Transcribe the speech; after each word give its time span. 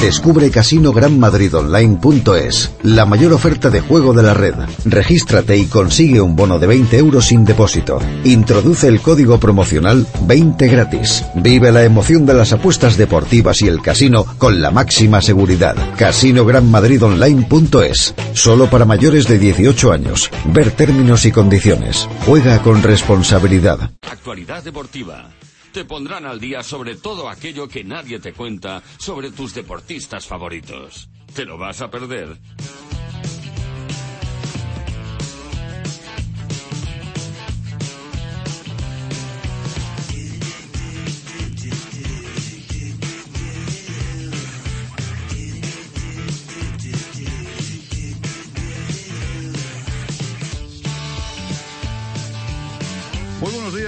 Descubre 0.00 0.50
CasinoGranMadridOnline.es, 0.50 2.72
la 2.84 3.04
mayor 3.04 3.34
oferta 3.34 3.68
de 3.68 3.82
juego 3.82 4.14
de 4.14 4.22
la 4.22 4.32
red. 4.32 4.54
Regístrate 4.86 5.58
y 5.58 5.66
consigue 5.66 6.22
un 6.22 6.36
bono 6.36 6.58
de 6.58 6.66
20 6.66 6.96
euros 6.96 7.26
sin 7.26 7.44
depósito. 7.44 7.98
Introduce 8.24 8.88
el 8.88 9.02
código 9.02 9.38
promocional 9.38 10.06
20 10.22 10.68
gratis. 10.68 11.22
Vive 11.34 11.70
la 11.70 11.84
emoción 11.84 12.24
de 12.24 12.32
las 12.32 12.54
apuestas 12.54 12.96
deportivas 12.96 13.60
y 13.60 13.68
el 13.68 13.82
casino 13.82 14.24
con 14.38 14.62
la 14.62 14.70
máxima 14.70 15.20
seguridad. 15.20 15.76
CasinoGranMadridOnline.es, 15.98 18.14
solo 18.32 18.70
para 18.70 18.86
mayores 18.86 19.28
de 19.28 19.38
18 19.38 19.92
años. 19.92 20.30
Ver 20.46 20.70
términos 20.70 21.26
y 21.26 21.32
condiciones. 21.32 22.08
Juega 22.24 22.62
con 22.62 22.82
responsabilidad. 22.82 23.90
Actualidad 24.10 24.64
deportiva. 24.64 25.28
Te 25.72 25.84
pondrán 25.84 26.26
al 26.26 26.40
día 26.40 26.62
sobre 26.62 26.96
todo 26.96 27.28
aquello 27.28 27.68
que 27.68 27.84
nadie 27.84 28.18
te 28.18 28.32
cuenta 28.32 28.82
sobre 28.98 29.30
tus 29.30 29.54
deportistas 29.54 30.26
favoritos. 30.26 31.08
¿Te 31.34 31.44
lo 31.44 31.58
vas 31.58 31.80
a 31.80 31.90
perder? 31.90 32.36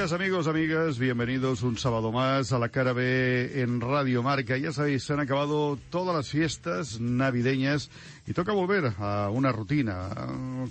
Días 0.02 0.12
amigos, 0.12 0.48
amigas, 0.48 0.98
bienvenidos 0.98 1.62
un 1.62 1.78
sábado 1.78 2.10
más 2.10 2.50
a 2.50 2.58
la 2.58 2.70
cara 2.70 2.92
B 2.92 3.62
en 3.62 3.80
Radio 3.80 4.20
Marca. 4.20 4.56
Ya 4.56 4.72
sabéis, 4.72 5.04
se 5.04 5.12
han 5.12 5.20
acabado 5.20 5.78
todas 5.90 6.12
las 6.12 6.28
fiestas 6.28 6.98
navideñas 6.98 7.88
y 8.26 8.32
toca 8.32 8.50
volver 8.50 8.94
a 8.98 9.30
una 9.30 9.52
rutina, 9.52 10.08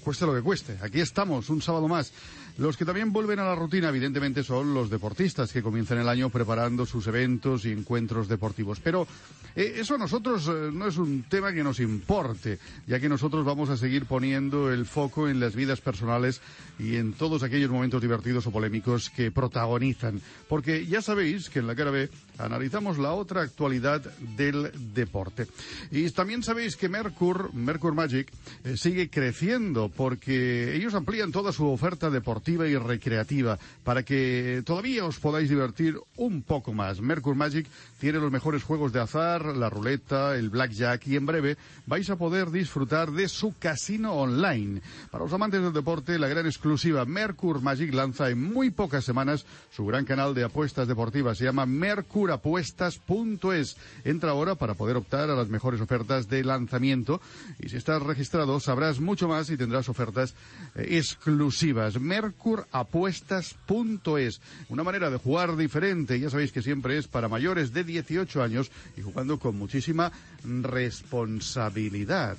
cueste 0.04 0.26
lo 0.26 0.36
que 0.36 0.42
cueste. 0.42 0.78
Aquí 0.82 1.00
estamos, 1.00 1.50
un 1.50 1.62
sábado 1.62 1.88
más. 1.88 2.12
Los 2.58 2.78
que 2.78 2.86
también 2.86 3.14
vuelven 3.14 3.40
a 3.40 3.46
la 3.46 3.56
rutina, 3.56 3.90
evidentemente, 3.90 4.44
son 4.44 4.74
los 4.74 4.90
deportistas 4.90 5.52
que 5.52 5.64
comienzan 5.64 6.00
el 6.00 6.10
año 6.10 6.30
preparando 6.30 6.86
sus 6.86 7.08
eventos 7.08 7.66
y 7.66 7.72
encuentros 7.72 8.28
deportivos. 8.28 8.80
Pero 8.80 9.08
eh, 9.56 9.76
eso 9.78 9.96
a 9.96 9.98
nosotros 9.98 10.48
eh, 10.48 10.70
no 10.74 10.88
es 10.88 10.98
un 10.98 11.24
tema 11.24 11.54
que 11.54 11.64
nos 11.64 11.80
importe, 11.80 12.60
ya 12.88 13.00
que 13.00 13.10
nosotros 13.10 13.46
vamos 13.46 13.70
a 13.70 13.78
seguir 13.78 14.06
poniendo 14.06 14.72
el 14.72 14.86
foco 14.86 15.30
en 15.30 15.40
las 15.40 15.56
vidas 15.56 15.82
personales 15.82 16.42
y 16.78 16.96
en 16.96 17.14
todos 17.14 17.44
aquellos 17.44 17.72
momentos 17.72 18.02
divertidos 18.02 18.46
o 18.48 18.52
polémicos 18.52 19.10
que 19.10 19.32
protagonizan. 19.32 20.22
Porque 20.50 20.86
ya 20.86 21.02
sabéis 21.02 21.50
que 21.50 21.60
en 21.60 21.68
la 21.68 21.76
cara 21.76 21.92
B 21.92 22.10
analizamos 22.38 22.98
la 22.98 23.14
otra 23.14 23.44
actualidad 23.44 24.02
del 24.36 24.72
deporte. 24.94 25.48
Y 25.92 26.10
también 26.10 26.44
sabéis 26.44 26.76
que 26.76 26.90
Mercur, 26.90 27.54
Mercur 27.54 27.94
Magic, 27.94 28.32
eh, 28.64 28.76
sigue 28.76 29.10
creciendo 29.10 29.90
porque 29.90 30.76
ellos 30.76 30.94
amplían 30.94 31.32
toda 31.32 31.52
su 31.54 31.68
oferta 31.68 32.10
deportiva 32.10 32.41
y 32.48 32.78
recreativa 32.78 33.60
para 33.84 34.04
que 34.04 34.64
todavía 34.66 35.06
os 35.06 35.20
podáis 35.20 35.50
divertir 35.50 35.98
un 36.18 36.42
poco 36.42 36.74
más. 36.74 37.02
Mercur 37.02 37.36
Magic 37.36 37.68
tiene 38.00 38.20
los 38.20 38.32
mejores 38.32 38.64
juegos 38.64 38.94
de 38.94 39.00
azar, 39.00 39.56
la 39.56 39.70
ruleta, 39.70 40.36
el 40.36 40.50
blackjack 40.50 41.08
y 41.08 41.16
en 41.16 41.26
breve 41.26 41.58
vais 41.86 42.10
a 42.10 42.16
poder 42.16 42.52
disfrutar 42.52 43.12
de 43.12 43.28
su 43.28 43.56
casino 43.58 44.14
online. 44.14 44.82
Para 45.12 45.24
los 45.24 45.34
amantes 45.34 45.62
del 45.62 45.74
deporte, 45.74 46.20
la 46.20 46.28
gran 46.28 46.46
exclusiva 46.46 47.06
Mercur 47.06 47.62
Magic 47.62 47.94
lanza 47.94 48.30
en 48.30 48.42
muy 48.42 48.72
pocas 48.72 49.06
semanas 49.06 49.46
su 49.72 49.86
gran 49.86 50.06
canal 50.06 50.34
de 50.34 50.44
apuestas 50.44 50.88
deportivas. 50.88 51.38
Se 51.38 51.46
llama 51.46 51.66
mercurapuestas.es. 51.66 53.78
Entra 54.04 54.32
ahora 54.32 54.56
para 54.56 54.74
poder 54.74 54.98
optar 54.98 55.30
a 55.30 55.36
las 55.36 55.50
mejores 55.50 55.82
ofertas 55.82 56.28
de 56.28 56.44
lanzamiento 56.44 57.22
y 57.60 57.70
si 57.70 57.78
estás 57.78 58.02
registrado 58.02 58.60
sabrás 58.60 59.00
mucho 59.00 59.28
más 59.28 59.50
y 59.50 59.58
tendrás 59.58 59.90
ofertas 59.90 60.36
eh, 60.76 60.98
exclusivas. 60.98 62.00
Mercurapuestas.es. 62.32 64.42
Una 64.70 64.84
manera 64.84 65.10
de 65.10 65.18
jugar 65.18 65.56
diferente. 65.56 66.20
Ya 66.20 66.30
sabéis 66.30 66.52
que 66.52 66.62
siempre 66.62 66.98
es 66.98 67.08
para 67.08 67.28
mayores 67.28 67.74
de 67.74 67.84
18 67.84 68.44
años 68.44 68.72
y 68.98 69.02
jugando 69.02 69.40
con 69.40 69.58
muchísima 69.58 70.12
responsabilidad. 70.44 72.38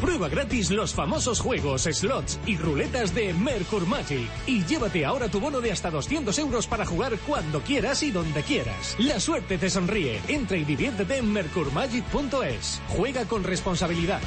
Prueba 0.00 0.28
gratis 0.28 0.70
los 0.70 0.94
famosos 0.94 1.40
juegos, 1.40 1.82
slots 1.82 2.40
y 2.44 2.56
ruletas 2.56 3.14
de 3.14 3.32
Mercur 3.32 3.86
Magic. 3.86 4.28
Y 4.46 4.64
llévate 4.64 5.04
ahora 5.04 5.28
tu 5.28 5.38
bono 5.38 5.60
de 5.60 5.70
hasta 5.70 5.90
200 5.90 6.36
euros 6.38 6.66
para 6.66 6.84
jugar 6.84 7.16
cuando 7.26 7.60
quieras 7.60 8.02
y 8.02 8.10
donde 8.10 8.42
quieras. 8.42 8.96
La 8.98 9.20
suerte 9.20 9.58
te 9.58 9.70
sonríe. 9.70 10.20
Entra 10.26 10.56
y 10.56 10.64
diviértete 10.64 11.18
en 11.18 11.32
mercurmagic.es. 11.32 12.82
Juega 12.88 13.26
con 13.26 13.44
responsabilidad. 13.44 14.20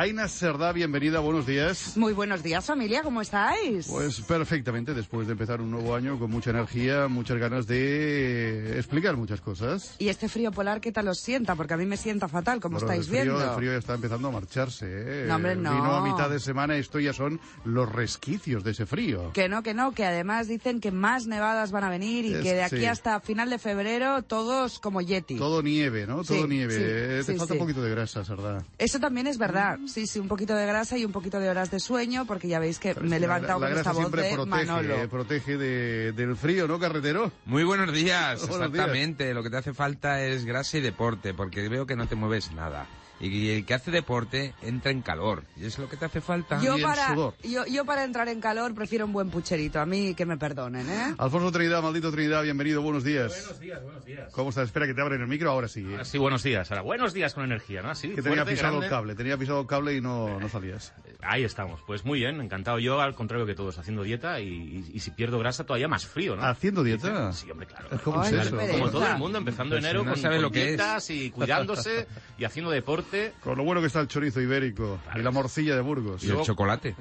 Aina 0.00 0.28
Cerdá, 0.28 0.72
bienvenida, 0.72 1.20
buenos 1.20 1.44
días. 1.44 1.94
Muy 1.98 2.14
buenos 2.14 2.42
días, 2.42 2.64
familia, 2.64 3.02
¿cómo 3.02 3.20
estáis? 3.20 3.86
Pues 3.86 4.22
perfectamente, 4.22 4.94
después 4.94 5.26
de 5.26 5.32
empezar 5.34 5.60
un 5.60 5.70
nuevo 5.70 5.94
año 5.94 6.18
con 6.18 6.30
mucha 6.30 6.48
energía, 6.48 7.06
muchas 7.06 7.36
ganas 7.36 7.66
de 7.66 8.78
explicar 8.78 9.18
muchas 9.18 9.42
cosas. 9.42 9.96
Y 9.98 10.08
este 10.08 10.30
frío 10.30 10.52
polar, 10.52 10.80
¿qué 10.80 10.90
tal 10.90 11.06
os 11.08 11.18
sienta? 11.20 11.54
Porque 11.54 11.74
a 11.74 11.76
mí 11.76 11.84
me 11.84 11.98
sienta 11.98 12.28
fatal, 12.28 12.60
como 12.60 12.78
Bueno, 12.78 12.86
estáis 12.94 13.08
el 13.08 13.10
frío, 13.10 13.34
viendo. 13.34 13.50
El 13.50 13.56
frío 13.58 13.72
ya 13.72 13.76
está 13.78 13.92
empezando 13.92 14.28
a 14.28 14.30
marcharse, 14.30 14.86
¿eh? 14.88 15.24
No, 15.28 15.34
hombre, 15.36 15.54
no. 15.54 15.70
Vino 15.74 15.92
a 15.94 16.02
mitad 16.02 16.30
de 16.30 16.40
semana, 16.40 16.76
esto 16.78 16.98
ya 16.98 17.12
son 17.12 17.38
los 17.66 17.86
resquicios 17.92 18.64
de 18.64 18.70
ese 18.70 18.86
frío. 18.86 19.32
Que 19.34 19.50
no, 19.50 19.62
que 19.62 19.74
no, 19.74 19.92
que 19.92 20.06
además 20.06 20.48
dicen 20.48 20.80
que 20.80 20.92
más 20.92 21.26
nevadas 21.26 21.72
van 21.72 21.84
a 21.84 21.90
venir 21.90 22.24
y 22.24 22.32
Es- 22.32 22.40
que 22.42 22.54
de 22.54 22.62
aquí 22.62 22.78
sí. 22.78 22.86
hasta 22.86 23.20
final 23.20 23.50
de 23.50 23.58
febrero 23.58 24.22
todos 24.22 24.78
como 24.78 25.02
Yeti. 25.02 25.36
Todo 25.36 25.60
nieve, 25.62 26.06
¿no? 26.06 26.24
Sí, 26.24 26.36
Todo 26.36 26.46
nieve. 26.46 26.74
sí, 26.74 26.80
Eh, 26.82 27.22
Te 27.26 27.36
falta 27.36 27.52
un 27.52 27.60
poquito 27.60 27.82
de 27.82 27.90
grasa, 27.90 28.24
Sardá. 28.24 28.64
Eso 28.78 28.98
también 28.98 29.26
es 29.26 29.36
verdad. 29.36 29.78
Sí, 29.92 30.06
sí, 30.06 30.18
un 30.18 30.28
poquito 30.28 30.54
de 30.54 30.66
grasa 30.66 30.96
y 30.96 31.04
un 31.04 31.12
poquito 31.12 31.40
de 31.40 31.48
horas 31.48 31.70
de 31.70 31.80
sueño, 31.80 32.24
porque 32.26 32.48
ya 32.48 32.58
veis 32.58 32.78
que 32.78 32.94
me 33.00 33.16
he 33.16 33.20
levantado 33.20 33.58
la, 33.60 33.66
con 33.66 33.74
la 33.74 33.80
esta 33.80 33.90
grasa 33.90 33.92
voz 33.92 33.98
siempre 34.02 34.22
de 34.22 34.34
protege, 34.34 34.66
Manolo. 34.66 34.94
eh, 34.94 35.08
protege 35.08 35.56
de- 35.56 36.12
del 36.12 36.36
frío, 36.36 36.68
¿no, 36.68 36.78
carretero? 36.78 37.32
Muy 37.46 37.64
buenos 37.64 37.92
días, 37.92 38.40
Buenos 38.40 38.48
días. 38.48 38.66
exactamente. 38.70 39.34
Lo 39.34 39.42
que 39.42 39.50
te 39.50 39.56
hace 39.56 39.74
falta 39.74 40.22
es 40.22 40.44
grasa 40.44 40.78
y 40.78 40.80
deporte, 40.80 41.34
porque 41.34 41.68
veo 41.68 41.86
que 41.86 41.96
no 41.96 42.06
te 42.06 42.14
mueves 42.14 42.52
nada. 42.52 42.86
Y 43.20 43.50
el 43.50 43.66
que 43.66 43.74
hace 43.74 43.90
deporte 43.90 44.54
entra 44.62 44.90
en 44.90 45.02
calor. 45.02 45.44
Y 45.56 45.66
es 45.66 45.78
lo 45.78 45.88
que 45.88 45.96
te 45.98 46.06
hace 46.06 46.20
falta. 46.22 46.58
Yo 46.62 46.76
Y 46.76 46.80
el 46.80 46.86
para, 46.86 47.08
sudor. 47.14 47.34
yo, 47.42 47.66
yo 47.66 47.84
para 47.84 48.04
entrar 48.04 48.28
en 48.28 48.40
calor 48.40 48.74
prefiero 48.74 49.04
un 49.04 49.12
buen 49.12 49.28
pucherito. 49.28 49.78
A 49.78 49.84
mí 49.86 50.14
que 50.14 50.24
me 50.24 50.38
perdonen, 50.38 50.88
¿eh? 50.88 51.14
Alfonso 51.18 51.52
Trinidad, 51.52 51.82
maldito 51.82 52.10
Trinidad, 52.10 52.42
bienvenido, 52.42 52.80
buenos 52.80 53.04
días. 53.04 53.28
Buenos 53.42 53.60
días, 53.60 53.82
buenos 53.82 54.04
días. 54.06 54.32
¿Cómo 54.32 54.48
estás? 54.50 54.64
Espera 54.66 54.86
que 54.86 54.94
te 54.94 55.02
abren 55.02 55.20
el 55.20 55.26
micro, 55.28 55.50
ahora 55.50 55.68
sí. 55.68 55.80
¿eh? 55.80 55.98
Ah, 56.00 56.04
sí, 56.04 56.16
buenos 56.16 56.42
días. 56.42 56.70
Ahora, 56.70 56.82
buenos 56.82 57.12
días 57.12 57.34
con 57.34 57.44
energía, 57.44 57.82
¿no? 57.82 57.94
Sí, 57.94 58.08
que 58.08 58.22
tenía 58.22 58.38
fuerte, 58.38 58.52
pisado 58.52 58.72
grande. 58.78 58.86
el 58.86 58.90
cable, 58.90 59.14
tenía 59.14 59.36
pisado 59.36 59.60
el 59.60 59.66
cable 59.66 59.94
y 59.96 60.00
no, 60.00 60.40
no 60.40 60.48
salías. 60.48 60.94
Ahí 61.20 61.44
estamos. 61.44 61.80
Pues 61.86 62.06
muy 62.06 62.20
bien, 62.20 62.40
encantado 62.40 62.78
yo, 62.78 63.02
al 63.02 63.14
contrario 63.14 63.44
que 63.44 63.54
todos, 63.54 63.76
haciendo 63.78 64.02
dieta 64.02 64.40
y, 64.40 64.48
y- 64.48 64.90
y 64.94 65.00
si 65.00 65.10
pierdo 65.10 65.38
grasa 65.38 65.64
todavía 65.64 65.88
más 65.88 66.06
frío, 66.06 66.36
¿no? 66.36 66.42
¿Haciendo 66.44 66.82
dieta? 66.82 67.32
Sí, 67.34 67.50
hombre, 67.50 67.66
claro. 67.66 67.88
¿Cómo 68.02 68.24
es 68.24 68.32
eso? 68.32 68.56
Como 68.56 68.88
todo 68.90 69.06
el 69.06 69.18
mundo, 69.18 69.36
empezando 69.36 69.74
Pues 69.74 69.84
enero 69.84 70.04
no 70.04 70.12
con, 70.12 70.20
sabe 70.22 70.36
con 70.36 70.42
lo 70.44 70.50
que 70.50 70.62
es. 70.62 70.68
dietas 70.68 71.10
y 71.10 71.30
cuidándose 71.30 72.06
y 72.38 72.44
haciendo 72.44 72.70
deporte. 72.70 73.09
Con 73.42 73.58
lo 73.58 73.64
bueno 73.64 73.80
que 73.80 73.86
está 73.88 74.00
el 74.00 74.08
chorizo 74.08 74.40
ibérico 74.40 74.98
y 75.14 75.20
la 75.20 75.30
morcilla 75.30 75.74
de 75.74 75.80
Burgos. 75.80 76.22
Y 76.24 76.30
el 76.30 76.42
chocolate. 76.42 76.94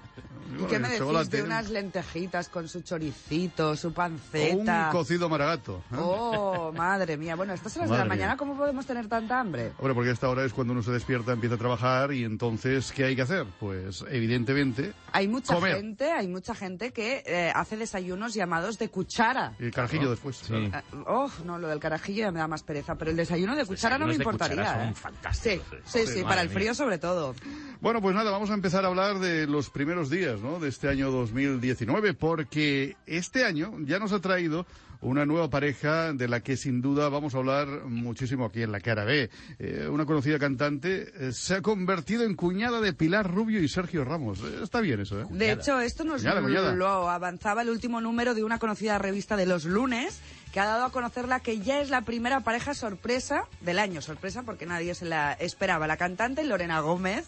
¿Y 0.58 0.64
qué 0.66 0.80
me 0.80 0.88
decís 0.88 1.00
chocolate. 1.00 1.38
de 1.38 1.44
unas 1.44 1.70
lentejitas 1.70 2.50
con 2.50 2.68
su 2.68 2.82
choricito, 2.82 3.76
su 3.76 3.88
O 3.88 3.90
un 3.90 3.94
panceta? 3.94 4.90
cocido 4.92 5.30
maragato. 5.30 5.84
¿eh? 5.92 5.96
Oh, 5.98 6.72
madre 6.76 7.18
mía. 7.18 7.36
Bueno, 7.36 7.52
a 7.52 7.56
estas 7.56 7.76
horas 7.78 7.90
de 7.90 7.96
Madre 7.96 8.00
la 8.10 8.16
mía. 8.16 8.24
mañana, 8.24 8.38
¿cómo 8.38 8.56
podemos 8.58 8.86
tener 8.86 9.08
tanta 9.08 9.40
hambre? 9.40 9.74
Hombre, 9.78 9.94
porque 9.94 10.10
a 10.10 10.14
esta 10.14 10.30
hora 10.30 10.44
es 10.46 10.54
cuando 10.54 10.74
uno 10.74 10.82
se 10.82 10.92
despierta, 10.92 11.32
empieza 11.34 11.56
a 11.56 11.58
trabajar 11.58 12.14
y 12.14 12.24
entonces, 12.24 12.92
¿qué 12.92 13.06
hay 13.06 13.16
que 13.16 13.22
hacer? 13.24 13.46
Pues, 13.60 14.04
evidentemente, 14.10 14.94
Hay 15.12 15.28
mucha 15.28 15.54
Comer. 15.56 15.76
gente, 15.78 16.12
hay 16.12 16.28
mucha 16.28 16.54
gente 16.56 16.92
que 16.92 17.24
eh, 17.26 17.52
hace 17.54 17.78
desayunos 17.78 18.34
llamados 18.34 18.78
de 18.78 18.90
cuchara. 18.90 19.54
el 19.60 19.72
carajillo 19.72 20.10
después. 20.12 20.38
Sí. 20.38 20.54
Eh, 20.54 20.72
oh, 21.08 21.30
no, 21.46 21.58
lo 21.58 21.68
del 21.68 21.80
carajillo 21.80 22.22
ya 22.26 22.32
me 22.32 22.40
da 22.40 22.48
más 22.48 22.64
pereza, 22.64 22.96
pero 22.96 23.12
el 23.12 23.18
desayuno 23.18 23.56
de 23.56 23.66
cuchara 23.66 23.98
no 23.98 24.06
me 24.06 24.12
de 24.14 24.18
importaría. 24.18 24.74
son 24.74 24.90
¿eh? 24.90 24.94
fantásticos. 24.96 25.66
Sí, 25.86 26.00
sí, 26.00 26.08
sí, 26.08 26.10
Madre 26.10 26.24
para 26.30 26.42
el 26.42 26.50
frío 26.50 26.74
sobre 26.74 26.98
todo. 26.98 27.34
Bueno, 27.82 28.02
pues 28.02 28.14
nada, 28.16 28.30
vamos 28.32 28.50
a 28.50 28.54
empezar 28.54 28.84
a 28.86 28.88
hablar 28.90 29.20
de 29.20 29.48
los 29.48 29.70
primeros 29.70 30.10
días 30.10 30.39
¿no? 30.42 30.60
De 30.60 30.70
este 30.70 30.88
año 30.90 31.12
2019, 31.12 32.14
porque 32.14 32.96
este 33.06 33.46
año 33.46 33.74
ya 33.86 34.00
nos 34.00 34.12
ha 34.12 34.20
traído 34.20 34.66
una 35.02 35.26
nueva 35.26 35.50
pareja 35.50 36.12
de 36.12 36.28
la 36.28 36.42
que 36.42 36.58
sin 36.58 36.82
duda 36.82 37.08
vamos 37.08 37.34
a 37.34 37.38
hablar 37.38 37.68
muchísimo 37.86 38.46
aquí 38.46 38.62
en 38.64 38.72
la 38.74 38.82
cara 38.82 39.06
B. 39.06 39.30
Eh, 39.58 39.88
una 39.90 40.06
conocida 40.06 40.38
cantante 40.38 41.12
eh, 41.16 41.32
se 41.32 41.56
ha 41.56 41.62
convertido 41.62 42.24
en 42.24 42.36
cuñada 42.36 42.82
de 42.82 42.92
Pilar 42.92 43.32
Rubio 43.34 43.62
y 43.64 43.70
Sergio 43.70 44.04
Ramos. 44.04 44.40
Eh, 44.40 44.60
está 44.64 44.82
bien 44.82 45.00
eso, 45.00 45.22
¿eh? 45.22 45.26
De 45.30 45.52
hecho, 45.54 45.80
esto 45.80 46.04
nos 46.04 46.22
Cuñada, 46.22 46.42
cuñada. 46.42 46.76
lo 46.76 47.10
avanzaba 47.10 47.62
el 47.62 47.70
último 47.70 48.02
número 48.02 48.34
de 48.36 48.44
una 48.44 48.60
conocida 48.60 48.98
revista 48.98 49.38
de 49.38 49.46
los 49.46 49.64
lunes, 49.64 50.20
que 50.54 50.60
ha 50.60 50.66
dado 50.66 50.86
a 50.86 50.92
conocerla 50.92 51.40
que 51.42 51.60
ya 51.60 51.80
es 51.82 51.90
la 51.90 52.02
primera 52.02 52.40
pareja 52.40 52.74
sorpresa 52.74 53.44
del 53.62 53.78
año. 53.80 54.02
Sorpresa 54.02 54.44
porque 54.44 54.66
nadie 54.66 54.96
se 54.96 55.06
la 55.06 55.34
esperaba. 55.34 55.86
La 55.88 55.98
cantante 55.98 56.44
Lorena 56.44 56.80
Gómez, 56.80 57.28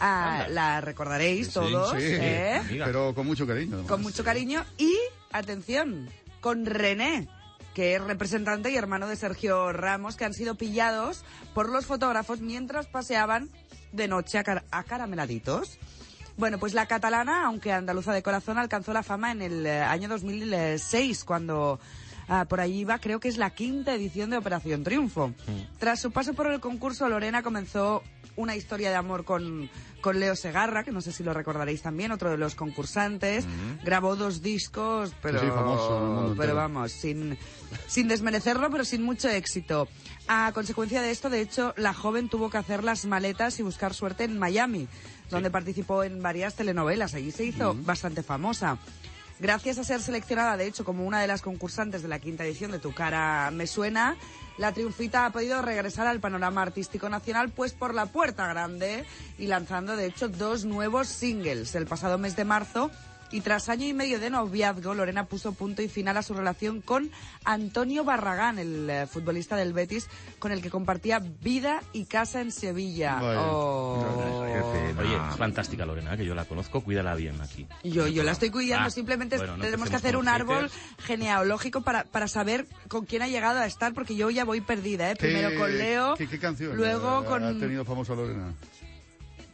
ah, 0.00 0.46
la 0.48 0.80
recordaréis 0.80 1.48
Sí, 1.48 1.52
todos, 1.52 1.90
sí, 1.92 1.98
¿eh? 2.00 2.62
Pero 2.84 3.14
con 3.14 3.26
mucho 3.26 3.46
cariño. 3.46 3.74
además. 3.74 3.90
con 3.90 4.02
mucho 4.02 4.24
cariño. 4.24 4.64
Y, 4.78 4.96
atención, 5.32 6.08
con 6.40 6.64
René, 6.64 7.28
que 7.74 7.94
es 7.96 8.02
representante 8.02 8.70
y 8.70 8.76
hermano 8.76 9.06
de 9.06 9.16
Sergio 9.16 9.72
Ramos, 9.72 10.16
que 10.16 10.24
han 10.24 10.32
sido 10.34 10.54
pillados 10.54 11.24
por 11.54 11.68
los 11.68 11.84
fotógrafos 11.86 12.40
mientras 12.40 12.86
paseaban 12.86 13.50
de 13.92 14.08
noche 14.08 14.38
a 14.38 14.44
car- 14.44 14.64
acarameladitos. 14.70 15.78
Bueno, 16.38 16.58
pues 16.58 16.72
la 16.72 16.86
catalana, 16.86 17.44
aunque 17.44 17.72
andaluza 17.72 18.14
de 18.14 18.22
corazón, 18.22 18.56
alcanzó 18.56 18.94
la 18.94 19.02
fama 19.02 19.32
en 19.32 19.42
el 19.42 19.66
eh, 19.66 19.80
año 19.82 20.08
2006, 20.08 21.24
cuando 21.24 21.78
ah, 22.28 22.46
por 22.48 22.60
allí 22.60 22.80
iba, 22.80 22.98
creo 22.98 23.20
que 23.20 23.28
es 23.28 23.36
la 23.36 23.50
quinta 23.50 23.94
edición 23.94 24.30
de 24.30 24.36
Operación 24.36 24.84
Triunfo. 24.84 25.32
Tras 25.78 26.00
su 26.00 26.10
paso 26.10 26.34
por 26.34 26.50
el 26.50 26.60
concurso, 26.60 27.08
Lorena 27.08 27.42
comenzó 27.42 28.02
una 28.36 28.56
historia 28.56 28.90
de 28.90 28.96
amor 28.96 29.24
con, 29.24 29.68
con 30.00 30.18
Leo 30.18 30.36
Segarra, 30.36 30.84
que 30.84 30.92
no 30.92 31.00
sé 31.00 31.12
si 31.12 31.22
lo 31.22 31.34
recordaréis 31.34 31.82
también, 31.82 32.12
otro 32.12 32.30
de 32.30 32.38
los 32.38 32.54
concursantes. 32.54 33.46
Grabó 33.84 34.16
dos 34.16 34.42
discos, 34.42 35.12
pero, 35.22 35.40
sí, 35.40 35.46
famoso 35.46 36.34
pero 36.36 36.54
vamos, 36.54 36.92
sin, 36.92 37.36
sin 37.86 38.08
desmerecerlo, 38.08 38.70
pero 38.70 38.84
sin 38.84 39.02
mucho 39.02 39.28
éxito. 39.28 39.88
A 40.28 40.52
consecuencia 40.52 41.02
de 41.02 41.10
esto, 41.10 41.30
de 41.30 41.40
hecho, 41.40 41.74
la 41.76 41.92
joven 41.92 42.28
tuvo 42.28 42.48
que 42.48 42.58
hacer 42.58 42.84
las 42.84 43.04
maletas 43.04 43.58
y 43.58 43.62
buscar 43.62 43.92
suerte 43.92 44.24
en 44.24 44.38
Miami, 44.38 44.88
donde 45.30 45.50
participó 45.50 46.04
en 46.04 46.22
varias 46.22 46.54
telenovelas. 46.54 47.14
Allí 47.14 47.30
se 47.30 47.44
hizo 47.44 47.74
bastante 47.74 48.22
famosa. 48.22 48.78
Gracias 49.42 49.76
a 49.78 49.82
ser 49.82 50.00
seleccionada, 50.00 50.56
de 50.56 50.68
hecho, 50.68 50.84
como 50.84 51.04
una 51.04 51.20
de 51.20 51.26
las 51.26 51.42
concursantes 51.42 52.00
de 52.00 52.06
la 52.06 52.20
quinta 52.20 52.44
edición 52.44 52.70
de 52.70 52.78
Tu 52.78 52.94
cara 52.94 53.50
me 53.50 53.66
suena, 53.66 54.16
la 54.56 54.70
triunfita 54.70 55.26
ha 55.26 55.30
podido 55.30 55.60
regresar 55.62 56.06
al 56.06 56.20
panorama 56.20 56.62
artístico 56.62 57.08
nacional, 57.08 57.50
pues 57.50 57.72
por 57.72 57.92
la 57.92 58.06
puerta 58.06 58.46
grande 58.46 59.04
y 59.38 59.48
lanzando, 59.48 59.96
de 59.96 60.06
hecho, 60.06 60.28
dos 60.28 60.64
nuevos 60.64 61.08
singles. 61.08 61.74
El 61.74 61.86
pasado 61.86 62.18
mes 62.18 62.36
de 62.36 62.44
marzo 62.44 62.92
y 63.32 63.40
tras 63.40 63.68
año 63.68 63.86
y 63.86 63.92
medio 63.94 64.20
de 64.20 64.30
noviazgo, 64.30 64.94
Lorena 64.94 65.24
puso 65.26 65.52
punto 65.52 65.82
y 65.82 65.88
final 65.88 66.16
a 66.16 66.22
su 66.22 66.34
relación 66.34 66.80
con 66.80 67.10
Antonio 67.44 68.04
Barragán, 68.04 68.58
el 68.58 68.88
eh, 68.88 69.06
futbolista 69.06 69.56
del 69.56 69.72
Betis, 69.72 70.08
con 70.38 70.52
el 70.52 70.62
que 70.62 70.70
compartía 70.70 71.18
vida 71.18 71.82
y 71.92 72.04
casa 72.04 72.40
en 72.40 72.52
Sevilla. 72.52 73.18
Oh. 73.22 74.04
Oye, 74.98 75.16
es 75.30 75.36
fantástica 75.36 75.86
Lorena, 75.86 76.16
que 76.16 76.24
yo 76.24 76.34
la 76.34 76.44
conozco, 76.44 76.82
cuídala 76.82 77.14
bien 77.14 77.40
aquí. 77.40 77.66
Yo, 77.82 78.06
yo 78.06 78.22
la 78.22 78.32
estoy 78.32 78.50
cuidando, 78.50 78.88
Ah, 78.88 78.90
simplemente 78.90 79.36
bueno, 79.36 79.56
no 79.56 79.62
tenemos 79.64 79.88
que 79.90 79.96
hacer 79.96 80.16
un 80.16 80.28
árbol 80.28 80.68
haters. 80.70 80.74
genealógico 81.06 81.80
para, 81.82 82.04
para 82.04 82.28
saber 82.28 82.66
con 82.88 83.04
quién 83.06 83.22
ha 83.22 83.28
llegado 83.28 83.58
a 83.60 83.66
estar, 83.66 83.94
porque 83.94 84.14
yo 84.16 84.30
ya 84.30 84.44
voy 84.44 84.60
perdida, 84.60 85.10
¿eh? 85.10 85.14
¿Qué- 85.18 85.26
Primero 85.26 85.58
con 85.58 85.76
Leo, 85.78 86.14
¿Qué, 86.16 86.28
qué 86.28 86.38
canción 86.38 86.76
luego 86.76 87.08
ha, 87.08 87.24
con... 87.24 87.42
ha 87.44 87.58
tenido 87.58 87.84
famosa 87.84 88.14
Lorena? 88.14 88.52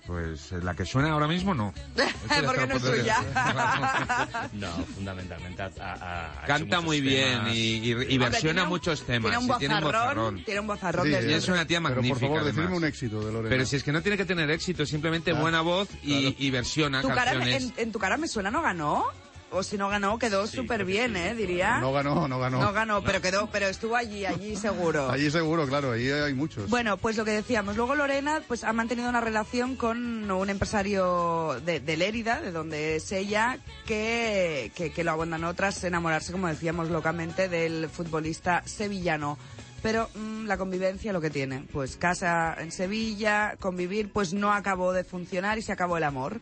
Pues 0.08 0.52
eh, 0.52 0.60
la 0.62 0.74
que 0.74 0.86
suena 0.86 1.10
ahora 1.12 1.28
mismo 1.28 1.54
no. 1.54 1.74
Porque 2.46 2.66
no 2.66 2.76
es 2.76 2.82
suya. 2.82 3.18
decir. 3.20 4.50
No, 4.54 4.68
fundamentalmente 4.94 5.62
ha, 5.62 5.66
ha- 5.80 5.92
ha 5.92 6.32
hecho 6.34 6.46
Canta 6.46 6.80
muy 6.80 7.02
bien 7.02 7.30
temas. 7.40 7.54
y, 7.54 7.58
y- 7.58 7.88
y 7.90 7.92
Hombre, 7.92 8.18
versiona 8.30 8.62
un- 8.62 8.68
muchos 8.70 9.02
temas. 9.04 9.30
Tiene 9.30 9.36
un 9.44 9.54
y 9.54 9.58
tiene 9.58 9.74
un 9.74 9.80
bozarrón, 9.82 10.16
bozarrón. 10.16 10.44
tiene 10.44 10.60
un 10.60 10.66
bozarrón 10.66 11.04
Sí, 11.04 11.10
de 11.10 11.30
Y 11.30 11.34
es 11.34 11.48
una 11.48 11.66
tía 11.66 11.78
Pero 11.82 11.94
magnífica. 11.94 12.14
por 12.14 12.20
favor, 12.20 12.38
además. 12.38 12.56
decirme 12.56 12.76
un 12.78 12.84
éxito 12.84 13.20
de 13.20 13.32
Lorena. 13.32 13.50
Pero 13.50 13.66
si 13.66 13.76
es 13.76 13.82
que 13.82 13.92
no 13.92 14.00
tiene 14.00 14.16
que 14.16 14.24
tener 14.24 14.50
éxito, 14.50 14.86
simplemente 14.86 15.32
Ah, 15.32 15.40
buena 15.40 15.60
voz 15.60 15.88
y, 16.02 16.20
claro. 16.22 16.36
y 16.38 16.50
versiona 16.50 17.02
¿Tu 17.02 17.08
cara, 17.08 17.24
canciones. 17.32 17.62
en, 17.64 17.72
en 17.76 17.92
tu 17.92 17.98
cara 17.98 18.16
me 18.16 18.28
suena 18.28 18.50
no 18.50 18.62
ganó? 18.62 19.04
O 19.50 19.62
si 19.62 19.78
no 19.78 19.88
ganó, 19.88 20.18
quedó 20.18 20.46
súper 20.46 20.84
bien, 20.84 21.14
sí. 21.14 21.20
¿eh? 21.20 21.34
Diría. 21.34 21.78
No 21.78 21.92
ganó, 21.92 22.28
no 22.28 22.38
ganó. 22.38 22.60
No 22.60 22.72
ganó, 22.72 23.02
pero 23.02 23.20
quedó, 23.20 23.48
pero 23.50 23.66
estuvo 23.66 23.96
allí, 23.96 24.26
allí 24.26 24.56
seguro. 24.56 25.10
Allí 25.10 25.30
seguro, 25.30 25.66
claro, 25.66 25.92
ahí 25.92 26.10
hay 26.10 26.34
muchos. 26.34 26.68
Bueno, 26.68 26.96
pues 26.98 27.16
lo 27.16 27.24
que 27.24 27.30
decíamos. 27.30 27.76
Luego 27.76 27.94
Lorena 27.94 28.42
pues 28.46 28.64
ha 28.64 28.72
mantenido 28.72 29.08
una 29.08 29.20
relación 29.20 29.76
con 29.76 30.30
un 30.30 30.50
empresario 30.50 31.60
de, 31.64 31.80
de 31.80 31.96
Lérida, 31.96 32.40
de 32.40 32.52
donde 32.52 32.96
es 32.96 33.10
ella, 33.12 33.58
que, 33.86 34.70
que, 34.74 34.92
que 34.92 35.04
lo 35.04 35.12
abandonó 35.12 35.54
tras 35.54 35.82
enamorarse, 35.84 36.32
como 36.32 36.48
decíamos 36.48 36.90
locamente, 36.90 37.48
del 37.48 37.88
futbolista 37.88 38.62
sevillano. 38.66 39.38
Pero 39.82 40.08
mm, 40.14 40.46
la 40.46 40.56
convivencia 40.56 41.12
lo 41.12 41.20
que 41.20 41.30
tiene, 41.30 41.64
pues 41.72 41.96
casa 41.96 42.56
en 42.58 42.72
Sevilla, 42.72 43.56
convivir, 43.60 44.10
pues 44.12 44.32
no 44.32 44.52
acabó 44.52 44.92
de 44.92 45.04
funcionar 45.04 45.58
y 45.58 45.62
se 45.62 45.72
acabó 45.72 45.96
el 45.96 46.04
amor. 46.04 46.40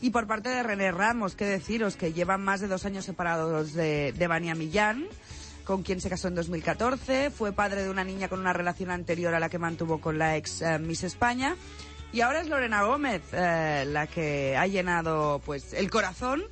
Y 0.00 0.10
por 0.10 0.26
parte 0.26 0.48
de 0.48 0.62
René 0.62 0.92
Ramos, 0.92 1.34
qué 1.34 1.44
deciros, 1.44 1.96
que 1.96 2.12
llevan 2.12 2.42
más 2.42 2.60
de 2.60 2.68
dos 2.68 2.84
años 2.84 3.04
separados 3.04 3.74
de, 3.74 4.14
de 4.16 4.26
Vania 4.26 4.54
Millán, 4.54 5.06
con 5.64 5.82
quien 5.82 6.00
se 6.00 6.08
casó 6.08 6.28
en 6.28 6.34
2014, 6.34 7.30
fue 7.30 7.52
padre 7.52 7.82
de 7.82 7.90
una 7.90 8.04
niña 8.04 8.28
con 8.28 8.40
una 8.40 8.54
relación 8.54 8.90
anterior 8.90 9.34
a 9.34 9.40
la 9.40 9.50
que 9.50 9.58
mantuvo 9.58 10.00
con 10.00 10.16
la 10.16 10.36
ex 10.36 10.62
eh, 10.62 10.78
Miss 10.78 11.04
España. 11.04 11.56
Y 12.10 12.22
ahora 12.22 12.40
es 12.40 12.48
Lorena 12.48 12.84
Gómez 12.84 13.20
eh, 13.32 13.84
la 13.86 14.06
que 14.06 14.56
ha 14.56 14.66
llenado 14.66 15.42
pues 15.44 15.74
el 15.74 15.90
corazón 15.90 16.42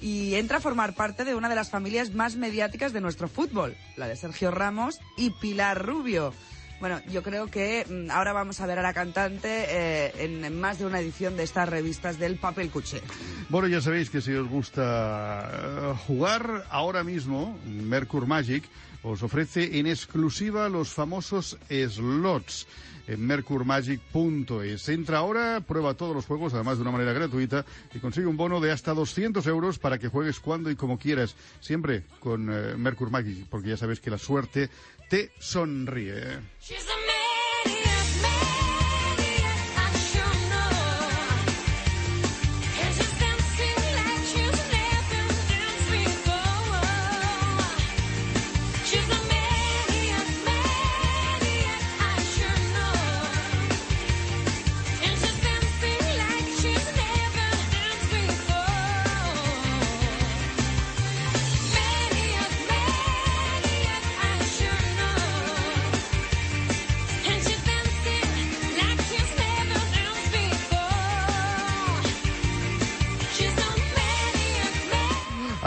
y 0.00 0.34
entra 0.34 0.58
a 0.58 0.60
formar 0.60 0.94
parte 0.94 1.24
de 1.24 1.34
una 1.34 1.48
de 1.48 1.54
las 1.54 1.70
familias 1.70 2.14
más 2.14 2.36
mediáticas 2.36 2.92
de 2.92 3.00
nuestro 3.00 3.28
fútbol, 3.28 3.76
la 3.96 4.08
de 4.08 4.16
Sergio 4.16 4.50
Ramos 4.50 5.00
y 5.16 5.30
Pilar 5.30 5.84
Rubio. 5.84 6.32
Bueno, 6.80 7.00
yo 7.10 7.22
creo 7.22 7.46
que 7.46 7.86
mm, 7.88 8.10
ahora 8.10 8.32
vamos 8.32 8.60
a 8.60 8.66
ver 8.66 8.78
a 8.78 8.82
la 8.82 8.92
cantante 8.92 9.64
eh, 9.68 10.12
en, 10.18 10.60
más 10.60 10.78
de 10.78 10.86
una 10.86 11.00
edición 11.00 11.36
de 11.36 11.44
estas 11.44 11.68
revistas 11.68 12.18
del 12.18 12.36
papel 12.36 12.70
cuché. 12.70 13.00
Bueno, 13.48 13.68
ya 13.68 13.80
sabéis 13.80 14.10
que 14.10 14.20
si 14.20 14.32
os 14.32 14.48
gusta 14.48 15.50
eh, 15.50 15.94
jugar 16.06 16.66
ahora 16.70 17.04
mismo, 17.04 17.58
Mercur 17.64 18.26
Magic 18.26 18.64
os 19.04 19.22
ofrece 19.22 19.78
en 19.78 19.86
exclusiva 19.86 20.68
los 20.68 20.88
famosos 20.88 21.58
slots 21.68 22.66
en 23.06 23.20
mercurmagic.es. 23.26 24.88
Entra 24.88 25.18
ahora, 25.18 25.60
prueba 25.60 25.94
todos 25.94 26.14
los 26.14 26.26
juegos, 26.26 26.54
además 26.54 26.78
de 26.78 26.82
una 26.82 26.90
manera 26.90 27.12
gratuita, 27.12 27.64
y 27.94 27.98
consigue 27.98 28.26
un 28.26 28.36
bono 28.36 28.60
de 28.60 28.72
hasta 28.72 28.94
200 28.94 29.46
euros 29.46 29.78
para 29.78 29.98
que 29.98 30.08
juegues 30.08 30.40
cuando 30.40 30.70
y 30.70 30.76
como 30.76 30.98
quieras, 30.98 31.36
siempre 31.60 32.04
con 32.20 32.48
eh, 32.50 32.76
Mercur 32.76 33.10
Magic, 33.10 33.46
porque 33.50 33.68
ya 33.68 33.76
sabéis 33.76 34.00
que 34.00 34.10
la 34.10 34.18
suerte 34.18 34.70
te 35.08 35.32
sonríe. 35.38 36.40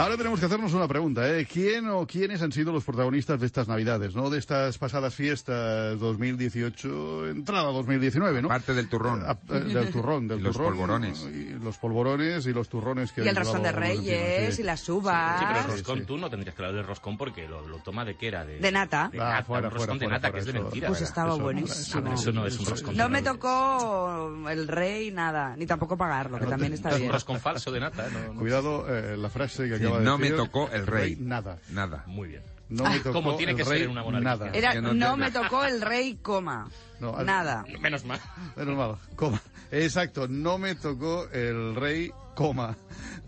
Ahora 0.08 0.16
tenemos 0.16 0.40
que 0.40 0.46
hacernos 0.46 0.72
una 0.72 0.88
pregunta, 0.88 1.28
¿eh? 1.36 1.44
¿Quién 1.44 1.86
o 1.90 2.06
quiénes 2.06 2.40
han 2.40 2.50
sido 2.50 2.72
los 2.72 2.82
protagonistas 2.82 3.38
de 3.40 3.44
estas 3.44 3.68
Navidades, 3.68 4.14
no? 4.14 4.30
De 4.30 4.38
estas 4.38 4.78
pasadas 4.78 5.14
fiestas 5.14 6.00
2018, 6.00 7.28
entrada 7.28 7.64
2019, 7.64 8.40
¿no? 8.40 8.48
Parte 8.48 8.72
del 8.72 8.88
turrón. 8.88 9.22
Ah, 9.26 9.36
eh, 9.50 9.58
del 9.60 9.90
turrón, 9.92 10.26
del 10.26 10.38
Y 10.40 10.42
los 10.44 10.56
turrón, 10.56 10.70
polvorones. 10.78 11.28
Y 11.30 11.50
los 11.62 11.76
polvorones 11.76 12.46
y 12.46 12.54
los 12.54 12.70
turrones 12.70 13.12
que 13.12 13.22
Y 13.22 13.28
el 13.28 13.36
roscón 13.36 13.62
de 13.62 13.70
Reyes 13.70 14.54
sí. 14.56 14.62
y 14.62 14.64
las 14.64 14.88
uvas. 14.88 15.40
Sí, 15.40 15.44
pero 15.46 15.60
el 15.60 15.72
roscón, 15.72 15.98
sí. 15.98 16.04
tú 16.06 16.16
no 16.16 16.30
tendrías 16.30 16.54
que 16.56 16.62
hablar 16.62 16.76
del 16.76 16.86
roscón 16.86 17.18
porque 17.18 17.46
lo, 17.46 17.68
lo 17.68 17.76
toma 17.80 18.06
de 18.06 18.16
qué 18.16 18.28
era. 18.28 18.46
De, 18.46 18.60
De 18.60 18.72
nata. 18.72 19.10
De 19.12 19.20
Ah, 19.20 19.28
nata, 19.30 19.44
fuera, 19.44 19.68
un 19.68 19.74
roscón 19.74 19.98
fuera, 19.98 19.98
de 19.98 19.98
fuera, 20.06 20.16
nata 20.16 20.32
que 20.32 20.38
es 20.38 20.46
de 20.46 20.52
mentira. 20.54 20.88
Pues 20.88 21.00
¿verdad? 21.00 21.08
estaba 21.10 21.34
Eso 21.34 21.42
buenísimo. 21.42 22.10
Ah, 22.10 22.14
eso 22.14 22.32
no 22.32 22.46
es 22.46 22.58
un 22.58 22.64
roscón. 22.66 22.96
No 22.96 23.08
me 23.10 23.20
tocó 23.20 24.32
el 24.48 24.68
rey 24.68 25.10
nada, 25.10 25.54
ni 25.54 25.66
tampoco 25.66 25.98
pagarlo, 25.98 26.38
que 26.38 26.44
No 26.44 26.50
también 26.50 26.72
te- 26.72 26.76
está 26.76 26.88
Es 26.88 26.94
un 26.94 27.00
bien. 27.02 27.12
roscón 27.12 27.38
falso 27.40 27.70
de 27.70 27.80
nata. 27.80 28.08
No, 28.08 28.32
no- 28.32 28.40
Cuidado, 28.40 28.86
eh, 28.88 29.18
la 29.18 29.28
frase 29.28 29.68
que 29.68 29.76
Sí, 29.76 29.84
de 29.98 30.04
no 30.04 30.18
me 30.18 30.30
tocó 30.30 30.68
el 30.70 30.86
rey. 30.86 31.16
Nada. 31.20 31.58
Nada. 31.70 32.04
Muy 32.06 32.28
bien. 32.28 32.42
No 32.68 32.84
me 32.84 32.98
tocó 32.98 33.12
Como 33.14 33.36
tiene 33.36 33.52
el 33.52 33.58
que 33.58 33.64
ser 33.64 33.72
rey, 33.72 33.82
en 33.84 33.90
una 33.90 34.02
monarquía. 34.02 34.30
Nada. 34.30 34.50
Era, 34.52 34.80
no, 34.80 34.92
no 34.92 35.16
me 35.16 35.30
tocó 35.30 35.64
el 35.64 35.80
rey, 35.80 36.18
coma. 36.20 36.68
No, 37.00 37.16
al- 37.16 37.24
Nada. 37.24 37.64
Menos 37.80 38.04
mal. 38.04 38.20
Menos 38.56 38.76
mal. 38.76 38.96
Coma. 39.16 39.40
Exacto, 39.70 40.28
no 40.28 40.58
me 40.58 40.74
tocó 40.74 41.28
el 41.30 41.74
rey, 41.74 42.10
coma, 42.34 42.76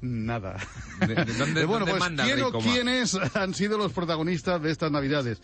nada. 0.00 0.56
¿De- 1.06 1.14
de 1.14 1.24
dónde- 1.34 1.64
bueno, 1.66 1.80
dónde 1.86 1.90
pues, 1.92 2.00
manda 2.00 2.24
el 2.24 2.28
¿quién 2.28 2.36
rey 2.38 2.46
o 2.48 2.52
coma? 2.52 2.64
quiénes 2.72 3.14
han 3.36 3.52
sido 3.54 3.76
los 3.78 3.92
protagonistas 3.92 4.60
de 4.62 4.70
estas 4.70 4.90
Navidades? 4.90 5.40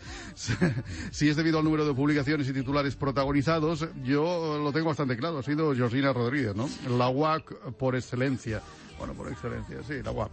si 1.11 1.29
es 1.29 1.35
debido 1.35 1.57
al 1.59 1.63
número 1.65 1.85
de 1.85 1.93
publicaciones 1.93 2.47
y 2.49 2.53
titulares 2.53 2.95
protagonizados, 2.95 3.87
yo 4.03 4.59
lo 4.63 4.71
tengo 4.71 4.87
bastante 4.87 5.17
claro. 5.17 5.39
Ha 5.39 5.43
sido 5.43 5.75
Georgina 5.75 6.13
Rodríguez, 6.13 6.55
¿no? 6.55 6.69
La 6.97 7.09
UAC 7.09 7.53
por 7.77 7.95
excelencia. 7.95 8.61
Bueno, 8.97 9.13
por 9.13 9.31
excelencia, 9.31 9.77
sí, 9.87 10.01
la 10.03 10.11
UAC. 10.11 10.31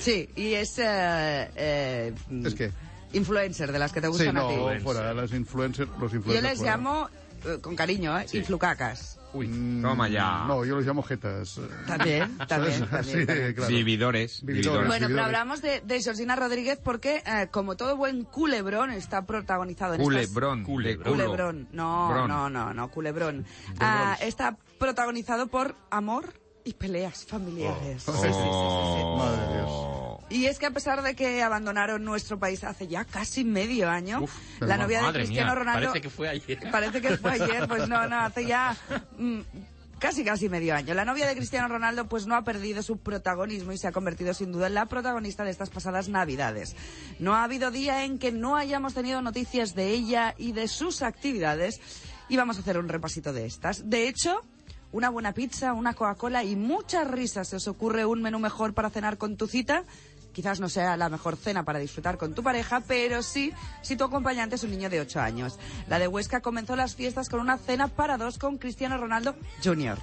Sí, 0.00 0.28
y 0.36 0.54
es... 0.54 0.78
eh, 0.78 1.50
eh, 1.56 2.14
¿Es 2.44 2.54
qué? 2.54 2.70
Influencer, 3.12 3.70
de 3.72 3.78
las 3.78 3.92
que 3.92 4.00
te 4.00 4.06
Sí, 4.06 4.12
gustan 4.12 4.36
a 4.38 4.48
ti. 4.48 4.56
no, 4.56 4.80
fuera, 4.80 5.12
las 5.12 5.32
influencers, 5.32 5.90
los 6.00 6.12
Yo 6.12 6.16
influencers. 6.18 6.42
les 6.50 6.58
fuera. 6.58 6.76
llamo, 6.76 7.08
eh, 7.44 7.58
con 7.60 7.76
cariño, 7.76 8.18
¿eh? 8.18 8.26
Influcacas. 8.32 9.18
Uy, 9.34 9.48
Mm, 9.48 9.80
toma 9.82 10.08
ya. 10.08 10.44
No, 10.46 10.62
yo 10.64 10.76
los 10.76 10.84
llamo 10.86 11.02
jetas. 11.02 11.58
También, 11.86 12.36
también, 12.48 12.78
¿Sabes? 12.80 12.90
también, 12.90 13.20
Sí, 13.20 13.26
también. 13.26 13.54
claro. 13.54 13.68
Vividores. 13.74 14.42
Vividores. 14.44 14.86
Bueno, 14.88 15.06
pero 15.08 15.24
hablamos 15.24 15.62
de, 15.62 15.80
de 15.80 16.02
Georgina 16.02 16.36
Rodríguez 16.36 16.78
porque, 16.82 17.22
eh, 17.26 17.48
como 17.50 17.76
todo 17.76 17.96
buen 17.96 18.24
culebrón, 18.24 18.90
está 18.90 19.24
protagonizado 19.24 19.94
en 19.94 20.00
estas... 20.02 20.26
Culebrón. 20.28 20.58
de 20.60 20.64
culo. 20.98 21.02
Culebrón. 21.04 21.68
No, 21.72 22.08
Brón. 22.10 22.28
no, 22.28 22.50
no, 22.50 22.74
no, 22.74 22.90
culebrón. 22.90 23.44
Ah, 23.78 24.16
está 24.20 24.56
protagonizado 24.78 25.46
por 25.48 25.76
amor 25.90 26.34
y 26.64 26.72
peleas 26.74 27.24
familiares. 27.24 28.04
Oh. 28.08 28.12
Sí, 28.12 28.28
sí, 28.28 28.28
sí, 28.28 28.32
sí, 28.32 28.98
sí. 28.98 29.04
Madre 29.18 29.54
Dios. 29.54 29.68
Oh. 29.70 30.02
Y 30.30 30.46
es 30.46 30.58
que 30.58 30.66
a 30.66 30.70
pesar 30.70 31.02
de 31.02 31.14
que 31.14 31.42
abandonaron 31.42 32.02
nuestro 32.04 32.38
país 32.38 32.64
hace 32.64 32.86
ya 32.88 33.04
casi 33.04 33.44
medio 33.44 33.90
año, 33.90 34.22
Uf, 34.22 34.32
la 34.60 34.78
novia 34.78 35.02
de 35.02 35.12
Cristiano 35.12 35.52
mía, 35.52 35.54
Ronaldo... 35.54 35.88
Parece 35.88 36.00
que 36.00 36.10
fue 36.10 36.28
ayer. 36.28 36.58
Parece 36.72 37.00
que 37.02 37.16
fue 37.18 37.32
ayer, 37.32 37.68
pues 37.68 37.86
no, 37.86 38.06
no, 38.08 38.20
hace 38.20 38.46
ya 38.46 38.74
mm, 39.18 39.40
casi 39.98 40.24
casi 40.24 40.48
medio 40.48 40.74
año. 40.74 40.94
La 40.94 41.04
novia 41.04 41.26
de 41.26 41.36
Cristiano 41.36 41.68
Ronaldo 41.68 42.08
pues 42.08 42.26
no 42.26 42.34
ha 42.34 42.44
perdido 42.44 42.82
su 42.82 42.96
protagonismo 42.98 43.72
y 43.72 43.78
se 43.78 43.88
ha 43.88 43.92
convertido 43.92 44.32
sin 44.32 44.52
duda 44.52 44.68
en 44.68 44.74
la 44.74 44.86
protagonista 44.86 45.44
de 45.44 45.50
estas 45.50 45.68
pasadas 45.68 46.08
Navidades. 46.08 46.76
No 47.18 47.34
ha 47.34 47.44
habido 47.44 47.70
día 47.70 48.04
en 48.04 48.18
que 48.18 48.32
no 48.32 48.56
hayamos 48.56 48.94
tenido 48.94 49.20
noticias 49.20 49.74
de 49.74 49.90
ella 49.90 50.34
y 50.38 50.52
de 50.52 50.66
sus 50.66 51.02
actividades 51.02 51.80
y 52.28 52.38
vamos 52.38 52.56
a 52.56 52.60
hacer 52.60 52.78
un 52.78 52.88
repasito 52.88 53.34
de 53.34 53.44
estas. 53.44 53.90
De 53.90 54.08
hecho, 54.08 54.40
una 54.92 55.10
buena 55.10 55.32
pizza, 55.32 55.72
una 55.72 55.94
Coca-Cola 55.94 56.44
y 56.44 56.56
muchas 56.56 57.10
risas. 57.10 57.48
¿Se 57.48 57.56
os 57.56 57.68
ocurre 57.68 58.04
un 58.06 58.22
menú 58.22 58.38
mejor 58.38 58.74
para 58.74 58.90
cenar 58.90 59.18
con 59.18 59.36
tu 59.36 59.46
cita? 59.46 59.84
Quizás 60.32 60.60
no 60.60 60.68
sea 60.68 60.96
la 60.96 61.08
mejor 61.08 61.36
cena 61.36 61.64
para 61.64 61.78
disfrutar 61.78 62.16
con 62.16 62.34
tu 62.34 62.42
pareja, 62.42 62.80
pero 62.80 63.22
sí 63.22 63.52
si 63.82 63.96
tu 63.96 64.04
acompañante 64.04 64.56
es 64.56 64.64
un 64.64 64.70
niño 64.70 64.88
de 64.88 65.00
8 65.00 65.20
años. 65.20 65.58
La 65.88 65.98
de 65.98 66.08
Huesca 66.08 66.40
comenzó 66.40 66.76
las 66.76 66.94
fiestas 66.94 67.28
con 67.28 67.40
una 67.40 67.58
cena 67.58 67.88
para 67.88 68.16
dos 68.16 68.38
con 68.38 68.58
Cristiano 68.58 68.96
Ronaldo 68.96 69.34
Jr. 69.62 69.98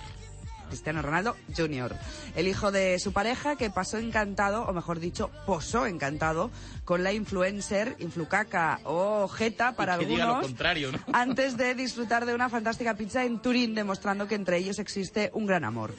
Cristiano 0.70 1.02
Ronaldo 1.02 1.36
Jr., 1.56 1.96
el 2.36 2.48
hijo 2.48 2.72
de 2.72 2.98
su 3.00 3.12
pareja 3.12 3.56
que 3.58 3.70
pasó 3.70 3.98
encantado, 3.98 4.64
o 4.64 4.74
mejor 4.74 5.00
dicho, 5.00 5.30
posó 5.46 5.86
encantado 5.86 6.52
con 6.86 7.04
la 7.04 7.12
influencer, 7.12 7.96
influcaca 8.00 8.80
o 8.84 9.28
jeta 9.28 9.74
para 9.74 9.98
que 9.98 10.06
diga 10.06 10.26
lo 10.26 10.32
algunos, 10.32 10.48
contrario, 10.48 10.92
¿no? 10.92 11.00
antes 11.14 11.58
de 11.58 11.76
disfrutar 11.76 12.26
de 12.26 12.34
una 12.34 12.50
fantástica 12.50 12.96
pizza 12.96 13.26
en 13.26 13.40
Turín, 13.40 13.76
demostrando 13.76 14.28
que 14.28 14.36
entre 14.36 14.58
ellos 14.58 14.80
existe 14.80 15.30
un 15.34 15.46
gran 15.46 15.66
amor. 15.66 15.94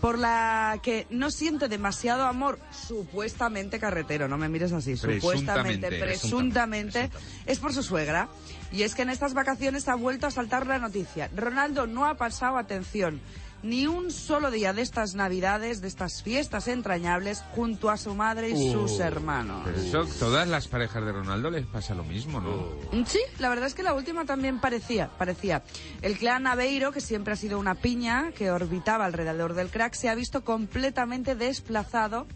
Por 0.00 0.18
la 0.18 0.80
que 0.82 1.06
no 1.08 1.30
siente 1.30 1.66
demasiado 1.68 2.24
amor, 2.24 2.58
supuestamente 2.86 3.78
carretero, 3.78 4.28
no 4.28 4.36
me 4.36 4.50
mires 4.50 4.70
así, 4.72 4.98
supuestamente, 4.98 5.88
Presuntamente. 5.88 5.98
presuntamente, 5.98 7.10
es 7.46 7.58
por 7.58 7.72
su 7.72 7.82
suegra. 7.82 8.28
Y 8.70 8.82
es 8.82 8.94
que 8.94 9.02
en 9.02 9.08
estas 9.08 9.32
vacaciones 9.32 9.88
ha 9.88 9.94
vuelto 9.94 10.26
a 10.26 10.30
saltar 10.30 10.66
la 10.66 10.78
noticia. 10.78 11.30
Ronaldo 11.34 11.86
no 11.86 12.04
ha 12.04 12.16
pasado 12.16 12.58
atención 12.58 13.20
ni 13.64 13.86
un 13.86 14.10
solo 14.10 14.50
día 14.50 14.74
de 14.74 14.82
estas 14.82 15.14
navidades, 15.14 15.80
de 15.80 15.88
estas 15.88 16.22
fiestas 16.22 16.68
entrañables, 16.68 17.42
junto 17.54 17.88
a 17.88 17.96
su 17.96 18.14
madre 18.14 18.50
y 18.50 18.70
sus 18.70 19.00
hermanos. 19.00 19.62
Pero 19.64 19.78
eso, 19.78 20.18
todas 20.18 20.46
las 20.46 20.68
parejas 20.68 21.04
de 21.04 21.12
Ronaldo 21.12 21.50
les 21.50 21.64
pasa 21.66 21.94
lo 21.94 22.04
mismo, 22.04 22.40
¿no? 22.40 22.50
Mm, 22.92 23.04
Sí, 23.06 23.20
la 23.38 23.48
verdad 23.48 23.66
es 23.66 23.74
que 23.74 23.82
la 23.82 23.94
última 23.94 24.26
también 24.26 24.60
parecía, 24.60 25.08
parecía. 25.18 25.62
El 26.02 26.18
clan 26.18 26.46
Aveiro, 26.46 26.92
que 26.92 27.00
siempre 27.00 27.32
ha 27.32 27.36
sido 27.36 27.58
una 27.58 27.74
piña 27.74 28.32
que 28.32 28.50
orbitaba 28.50 29.06
alrededor 29.06 29.54
del 29.54 29.70
crack, 29.70 29.94
se 29.94 30.10
ha 30.10 30.14
visto 30.14 30.44
completamente 30.44 31.34
desplazado, 31.34 32.26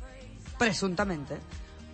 presuntamente, 0.58 1.36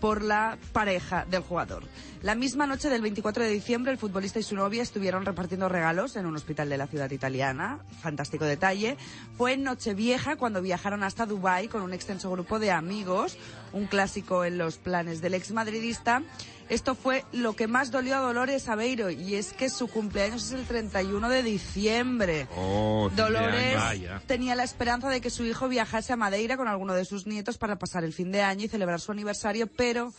por 0.05 0.21
la 0.21 0.59
pareja 0.75 1.25
del 1.25 1.41
jugador. 1.41 1.85
La 2.21 2.35
misma 2.35 2.67
noche 2.67 2.91
del 2.91 3.01
24 3.01 3.43
de 3.43 3.49
diciembre, 3.49 3.91
el 3.91 3.97
futbolista 3.97 4.39
y 4.39 4.43
su 4.43 4.55
novia 4.55 4.83
estuvieron 4.83 5.25
repartiendo 5.25 5.67
regalos 5.67 6.17
en 6.17 6.27
un 6.27 6.37
hospital 6.37 6.69
de 6.69 6.77
la 6.77 6.87
ciudad 6.87 7.11
italiana. 7.11 7.79
Fantástico 8.03 8.45
detalle. 8.45 8.99
Fue 9.39 9.55
en 9.55 9.63
Nochevieja 9.63 10.37
cuando 10.37 10.61
viajaron 10.61 11.05
hasta 11.05 11.25
Dubái 11.25 11.69
con 11.69 11.81
un 11.81 11.95
extenso 11.95 12.31
grupo 12.31 12.59
de 12.59 12.71
amigos, 12.71 13.39
un 13.73 13.87
clásico 13.87 14.45
en 14.45 14.59
los 14.59 14.77
planes 14.77 15.23
del 15.23 15.33
ex 15.33 15.53
madridista. 15.53 16.23
Esto 16.69 16.95
fue 16.95 17.25
lo 17.33 17.55
que 17.55 17.67
más 17.67 17.91
dolió 17.91 18.17
a 18.17 18.21
Dolores 18.21 18.69
Aveiro 18.69 19.11
y 19.11 19.35
es 19.35 19.53
que 19.53 19.69
su 19.69 19.87
cumpleaños 19.89 20.47
es 20.47 20.53
el 20.53 20.65
31 20.67 21.29
de 21.29 21.43
diciembre. 21.43 22.49
Oh, 22.57 23.11
Dolores. 23.15 23.77
Vaya. 23.77 24.23
tenía 24.27 24.55
la 24.55 24.65
esperanza 24.65 25.09
de 25.11 25.21
que 25.21 25.31
su 25.31 25.45
hijo 25.45 25.69
viajase 25.69 26.13
a 26.13 26.17
Madeira 26.17 26.57
con 26.57 26.69
alguno 26.69 26.95
de 26.95 27.05
sus 27.05 27.27
nietos 27.27 27.59
para 27.59 27.77
pasar 27.77 28.05
el 28.05 28.13
fin 28.13 28.33
de 28.33 28.43
año 28.43 28.65
y 28.65 28.69
celebrar 28.69 29.01
su 29.01 29.13
aniversario, 29.13 29.67
pero 29.67 30.13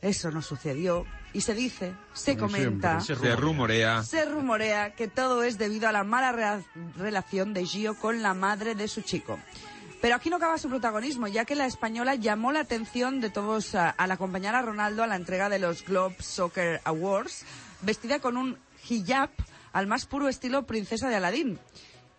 eso 0.00 0.30
no 0.30 0.42
sucedió. 0.42 1.04
Y 1.34 1.42
se 1.42 1.54
dice, 1.54 1.92
se 2.14 2.36
Como 2.36 2.52
comenta, 2.52 3.00
siempre. 3.00 3.30
Se 3.30 3.36
rumorea. 3.36 4.02
se 4.02 4.24
rumorea 4.24 4.94
que 4.94 5.08
todo 5.08 5.42
es 5.42 5.58
debido 5.58 5.88
a 5.88 5.92
la 5.92 6.04
mala 6.04 6.62
relación 6.96 7.52
de 7.52 7.66
Gio 7.66 7.96
con 7.98 8.22
la 8.22 8.32
madre 8.32 8.74
de 8.74 8.88
su 8.88 9.02
chico. 9.02 9.38
Pero 10.00 10.14
aquí 10.14 10.30
no 10.30 10.36
acaba 10.36 10.58
su 10.58 10.68
protagonismo, 10.68 11.26
ya 11.26 11.44
que 11.44 11.56
la 11.56 11.66
española 11.66 12.14
llamó 12.14 12.52
la 12.52 12.60
atención 12.60 13.20
de 13.20 13.30
todos 13.30 13.74
a- 13.74 13.90
al 13.90 14.10
acompañar 14.12 14.54
a 14.54 14.62
Ronaldo 14.62 15.02
a 15.02 15.06
la 15.08 15.16
entrega 15.16 15.48
de 15.48 15.58
los 15.58 15.84
Globe 15.84 16.16
Soccer 16.20 16.80
Awards, 16.84 17.44
vestida 17.82 18.20
con 18.20 18.36
un 18.36 18.58
hijab 18.88 19.30
al 19.72 19.86
más 19.88 20.06
puro 20.06 20.28
estilo 20.28 20.66
princesa 20.66 21.08
de 21.08 21.16
Aladín. 21.16 21.58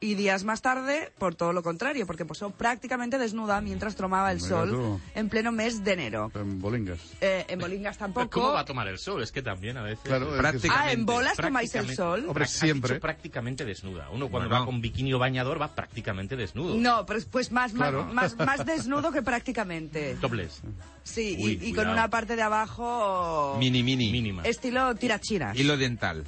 Y 0.01 0.15
días 0.15 0.46
más 0.46 0.62
tarde, 0.62 1.12
por 1.18 1.36
todo 1.36 1.51
lo 1.51 1.62
contrario, 1.62 2.08
porque 2.08 2.24
posó 2.24 2.51
prácticamente 2.51 3.18
desnuda 3.18 3.60
mientras 3.60 3.98
tomaba 3.98 4.32
el 4.32 4.38
Mira 4.38 4.48
sol 4.48 4.70
tú. 4.72 5.01
en 5.13 5.27
pleno 5.27 5.51
mes 5.51 5.84
de 5.84 5.91
enero. 5.91 6.32
En 6.36 6.62
bolingas. 6.62 7.00
Eh, 7.20 7.46
en 7.50 7.60
Bolingas 7.60 7.98
tampoco. 7.98 8.29
¿Cómo 8.29 8.53
va 8.53 8.62
a 8.62 8.65
tomar 8.65 8.88
el 8.88 8.98
sol? 8.98 9.22
Es 9.22 9.34
que 9.34 9.41
también 9.41 9.75
a 9.75 9.82
veces... 9.82 10.00
Claro, 10.03 10.27
es 10.27 10.32
que- 10.32 10.38
Prácticamente. 10.38 10.89
Ah, 10.89 10.94
en 10.94 11.06
bolas 11.06 11.36
tomáis 11.36 11.75
el 11.75 11.94
sol. 11.94 12.24
Hombre, 12.29 12.46
siempre. 12.46 12.94
dicho 12.94 13.01
prácticamente 13.01 13.65
desnuda. 13.65 14.10
Uno 14.10 14.29
cuando 14.29 14.48
Bueno. 14.48 14.62
va 14.62 14.65
con 14.65 14.79
bikini 14.79 15.13
o 15.13 15.20
bañador 15.20 15.62
va 15.62 15.75
prácticamente 15.75 16.38
desnudo. 16.38 16.75
No, 16.77 17.06
pero 17.06 17.20
es- 17.20 17.25
pues 17.25 17.51
más, 17.51 17.74
más, 17.74 17.89
Claro. 17.89 18.06
más, 18.06 18.38
más 18.38 18.65
desnudo 18.65 19.12
que 19.12 19.22
prácticamente. 19.22 20.15
Topless. 20.22 20.62
Sí, 21.03 21.36
y- 21.38 21.44
Uy, 21.44 21.51
y, 21.56 21.58
con 21.58 21.74
cuidado. 21.74 21.91
una 21.91 22.10
parte 22.10 22.38
de 22.38 22.41
abajo 22.41 23.58
Mini, 23.60 23.84
mini. 23.84 24.12
Mínima. 24.13 24.44
estilo 24.44 24.96
tirachinas. 24.96 25.58
Hilo 25.60 25.75
dental, 25.75 26.24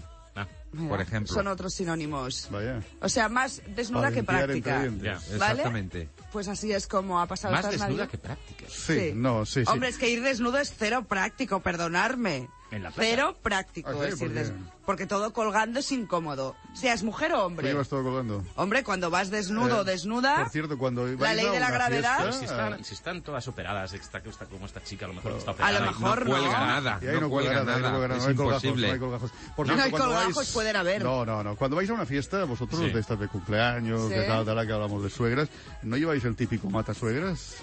Mira, 0.74 0.90
por 0.90 1.02
ejemplo. 1.02 1.34
Son 1.34 1.48
otros 1.48 1.74
sinónimos. 1.74 2.48
Vaya. 2.50 2.82
O 3.02 3.10
sea, 3.10 3.28
más 3.30 3.62
desnuda 3.76 4.12
que 4.12 4.24
práctica. 4.24 4.82
dientes. 4.82 5.04
Ya. 5.04 5.38
¿Vale? 5.38 5.52
Exactamente. 5.54 6.10
Pues 6.32 6.48
así 6.48 6.72
es 6.72 6.88
como 6.88 7.20
ha 7.20 7.28
pasado 7.28 7.54
más 7.54 7.66
desnuda 7.66 7.88
Navidades. 7.88 8.12
que 8.12 8.18
práctica. 8.18 8.66
Sí, 8.70 9.12
no, 9.14 9.46
sí, 9.46 9.66
sí. 9.66 9.72
Hombre, 9.72 9.90
es 9.90 9.98
que 9.98 10.10
ir 10.10 10.22
desnudo 10.22 10.58
es 10.60 10.74
cero 10.78 11.06
práctico, 11.08 11.60
perdonarme. 11.60 12.48
En 12.72 12.84
la 12.84 12.92
playa. 12.92 13.10
Cero 13.12 13.38
práctico 13.44 13.90
Ah, 13.90 13.94
sí, 13.94 14.00
es 14.08 14.14
ir 14.14 14.20
¿por 14.20 14.28
qué? 14.30 14.34
desnudo. 14.40 14.72
Porque 14.86 15.06
todo 15.06 15.32
colgando 15.34 15.80
es 15.80 15.92
incómodo. 15.92 16.56
Seas 16.74 17.04
mujer 17.04 17.34
o 17.34 17.36
¿Por 17.36 17.46
hombre. 17.46 17.68
qué 17.68 17.74
vas 17.74 17.88
todo 17.90 18.02
colgando? 18.04 18.44
Hombre, 18.56 18.84
cuando 18.84 19.10
vas 19.10 19.30
desnudo 19.30 19.80
o 19.80 19.82
Eh, 19.82 19.86
desnuda, 19.86 20.38
Por 20.38 20.50
cierto, 20.50 20.78
cuando 20.78 21.06
la 21.06 21.34
ley 21.34 21.46
a 21.48 21.52
de 21.52 21.60
la 21.60 21.70
gravedad- 21.70 22.18
Pero 22.20 22.32
fiesta, 22.34 22.40
si 22.40 22.46
están, 22.46 22.84
si 22.86 22.94
están 22.96 23.22
todas 23.22 23.48
operadas, 23.48 23.94
está, 23.94 24.18
está 24.20 24.46
como 24.46 24.66
esta 24.66 24.82
chica, 24.84 25.06
a 25.06 25.10
lo 25.10 25.14
mejor 25.16 25.34
está 25.34 25.52
A 25.52 25.54
operada. 25.54 25.80
lo 25.80 25.86
y 25.86 25.90
mejor 25.90 26.26
no 26.26 26.32
cuelga 26.32 26.60
no. 26.60 26.66
nada. 26.66 27.00
Y 27.02 27.08
ahí 27.08 27.20
no, 27.20 27.30
cuelga 27.30 27.54
no 27.54 27.64
cuelga 27.64 27.64
nada, 27.64 28.16
Es 28.18 28.24
no 28.24 28.30
hay 28.30 28.36
colgajos, 28.36 28.64
imposible. 28.64 28.88
no 28.88 28.94
hay 28.94 29.00
colgajos. 29.00 29.32
Por 29.56 29.68
No 29.68 29.74
cierto, 29.74 29.84
hay 29.86 29.92
cuando 29.92 30.08
colgajos, 30.08 30.36
vais- 30.48 30.54
pueden 30.54 30.76
haber. 30.78 31.04
No, 31.04 31.26
no, 31.26 31.44
no. 31.44 31.56
Cuando 31.58 31.76
vais 31.78 31.90
a 31.90 31.94
una 31.94 32.06
fiesta, 32.06 32.44
vosotros 32.46 32.80
Sí. 32.82 32.90
de 32.90 33.00
estas 33.00 33.20
de 33.20 33.28
cumpleaños, 33.28 34.02
Sí. 34.04 34.10
de 34.16 34.24
tal, 34.28 34.46
tal, 34.46 34.66
que 34.66 34.74
hablamos 34.74 35.04
de 35.04 35.10
suegras, 35.10 35.50
¿no 35.84 35.98
lleváis 35.98 36.24
el 36.26 36.36
típico 36.36 36.70
mata 36.70 36.94
suegras? 36.94 37.56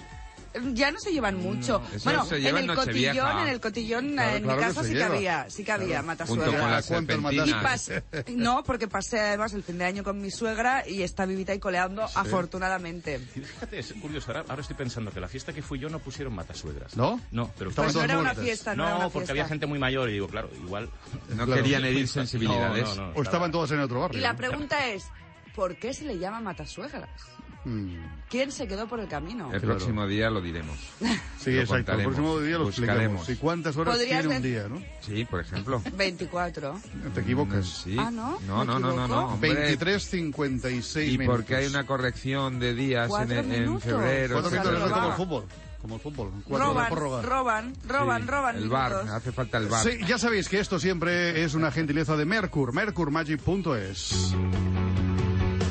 Ya 0.73 0.91
no 0.91 0.99
se 0.99 1.11
llevan 1.11 1.37
mucho. 1.37 1.81
eso 1.93 2.03
bueno, 2.05 2.25
se 2.25 2.37
en 2.47 2.57
el 2.57 2.73
cotillón, 2.75 3.39
en 3.39 3.47
el 3.49 3.59
cotillón, 3.59 4.13
Claro, 4.13 4.35
en 4.37 4.43
claro 4.43 4.57
mi 4.59 4.65
casa 4.67 4.83
sí 4.83 4.93
lleva. 4.93 5.07
que 5.09 5.15
había, 5.15 5.49
sí 5.49 5.63
que 5.63 5.71
había 5.71 5.87
Claro. 5.87 6.07
matasuegra. 6.07 6.45
Junto 6.45 6.61
con 6.61 6.71
las 6.71 6.85
¿Cuántas 6.87 7.91
Y 8.27 8.35
no, 8.35 8.63
porque 8.63 8.87
pasé 8.87 9.19
además 9.19 9.53
el 9.53 9.63
fin 9.63 9.77
de 9.77 9.85
año 9.85 10.03
con 10.03 10.19
mi 10.19 10.31
suegra 10.31 10.87
y 10.87 11.03
está 11.03 11.25
vivita 11.25 11.53
y 11.53 11.59
coleando, 11.59 12.03
afortunadamente. 12.15 13.19
Fíjate, 13.19 13.79
es 13.79 13.93
curioso, 14.01 14.31
ahora, 14.31 14.45
ahora 14.49 14.61
estoy 14.61 14.75
pensando 14.75 15.11
que 15.11 15.19
la 15.19 15.27
fiesta 15.27 15.53
que 15.53 15.61
fui 15.61 15.79
yo 15.79 15.89
no 15.89 15.99
pusieron 15.99 16.33
matasuegras. 16.33 16.95
¿No? 16.97 17.21
No, 17.31 17.51
pero 17.57 17.71
Pues 17.71 17.93
no 17.95 18.03
era 18.03 18.17
una 18.17 18.33
fiesta, 18.35 18.75
no, 18.75 18.83
No, 18.83 18.87
era 18.89 18.95
una 18.97 19.03
porque 19.05 19.19
fiesta. 19.19 19.31
había 19.33 19.47
gente 19.47 19.65
muy 19.67 19.79
mayor 19.79 20.09
y 20.09 20.13
digo, 20.13 20.27
claro, 20.27 20.49
igual... 20.55 20.89
No 21.29 21.45
Claro. 21.45 21.61
querían 21.61 21.85
herir 21.85 22.07
sensibilidades. 22.07 22.83
No, 22.89 22.95
no, 22.95 23.07
no. 23.11 23.13
O 23.19 23.21
estaban 23.21 23.51
todas 23.51 23.71
en 23.71 23.79
otro 23.81 24.01
barrio. 24.01 24.17
Y 24.19 24.21
la 24.21 24.35
pregunta 24.35 24.87
es, 24.87 25.03
¿por 25.55 25.75
qué 25.77 25.93
se 25.93 26.05
le 26.05 26.17
llama 26.17 26.39
matasuegras? 26.41 27.09
¿Quién 28.29 28.51
se 28.51 28.67
quedó 28.67 28.87
por 28.87 28.99
el 28.99 29.07
camino? 29.07 29.51
El 29.53 29.61
próximo 29.61 30.07
día 30.07 30.29
lo 30.29 30.41
diremos. 30.41 30.77
Sí, 31.39 31.51
Lo 31.53 31.61
exacto. 31.61 31.93
El 31.93 32.03
próximo 32.03 32.37
día 32.39 32.57
lo 32.57 32.65
buscaremos. 32.65 33.21
explicamos. 33.21 33.29
¿Y 33.29 33.35
cuántas 33.37 33.77
horas 33.77 33.97
tiene 33.97 34.27
un 34.35 34.41
día, 34.41 34.67
no? 34.67 34.81
Sí, 34.99 35.23
por 35.23 35.39
ejemplo. 35.39 35.81
24. 35.95 36.81
Te 37.13 37.21
equivocas. 37.21 37.65
Sí. 37.65 37.95
Ah, 37.97 38.11
¿no? 38.11 38.37
No, 38.45 38.59
¿Me 38.59 38.65
no, 38.65 38.79
no, 38.79 38.93
no, 38.93 39.07
no. 39.07 39.27
hombre. 39.33 39.53
23, 39.53 40.03
56 40.03 41.13
Y 41.13 41.17
minutos. 41.17 41.37
porque 41.39 41.55
hay 41.55 41.67
una 41.67 41.85
corrección 41.85 42.59
de 42.59 42.73
días 42.73 43.05
en, 43.05 43.09
Cuatro 43.09 43.35
en 43.39 43.49
minutos. 43.49 43.83
febrero. 43.83 44.33
Cuatro 44.41 44.49
etcétera. 44.59 44.79
minutos 44.79 44.93
como 44.99 45.07
el 45.07 45.13
fútbol. 45.13 45.45
Como 45.81 45.95
el 45.95 46.01
fútbol. 46.01 46.31
Roban, 46.49 46.91
roban, 46.93 47.23
roban, 47.23 47.73
Sí, 48.21 48.27
roban. 48.27 48.55
El 48.57 48.67
bar, 48.69 48.91
minutos. 48.91 49.09
hace 49.15 49.31
falta 49.31 49.57
el 49.59 49.67
bar. 49.67 49.81
Sí, 49.81 49.91
ya 50.05 50.17
sabéis 50.17 50.49
que 50.49 50.59
esto 50.59 50.77
siempre 50.77 51.41
es 51.45 51.53
una 51.53 51.71
gentileza 51.71 52.17
de 52.17 52.25
Mercur, 52.25 52.73
mercurmagic.es. 52.73 54.35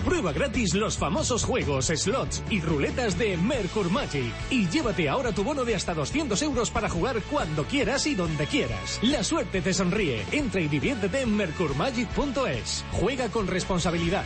Prueba 0.09 0.33
gratis 0.33 0.73
los 0.73 0.97
famosos 0.97 1.45
juegos, 1.45 1.93
slots 1.95 2.43
y 2.49 2.63
ruletas 2.63 3.19
de 3.19 3.37
Mercur 3.37 3.91
Magic. 3.91 4.33
Y 4.49 4.67
llévate 4.67 5.07
ahora 5.07 5.33
tu 5.33 5.45
bono 5.45 5.67
de 5.67 5.75
hasta 5.75 5.93
200 5.93 6.41
euros 6.41 6.71
para 6.71 6.89
jugar 6.89 7.21
cuando 7.31 7.65
quieras 7.65 8.07
y 8.07 8.15
donde 8.15 8.47
quieras. 8.47 9.01
La 9.03 9.23
suerte 9.23 9.61
te 9.61 9.75
sonríe. 9.75 10.25
Entra 10.33 10.63
y 10.63 10.69
diviértete 10.69 11.21
en 11.21 11.37
mercurmagic.es. 11.37 12.87
Juega 12.93 13.29
con 13.29 13.49
responsabilidad. 13.49 14.25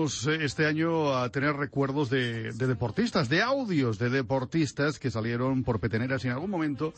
Eh, 0.00 0.38
este 0.44 0.66
año 0.66 1.14
a 1.14 1.28
tener 1.30 1.54
recuerdos 1.56 2.08
de, 2.08 2.52
de 2.52 2.66
deportistas, 2.66 3.28
de 3.28 3.42
audios 3.42 3.98
de 3.98 4.08
deportistas 4.08 4.98
que 4.98 5.10
salieron 5.10 5.62
por 5.62 5.78
peteneras 5.78 6.24
en 6.24 6.30
algún 6.30 6.50
momento 6.50 6.94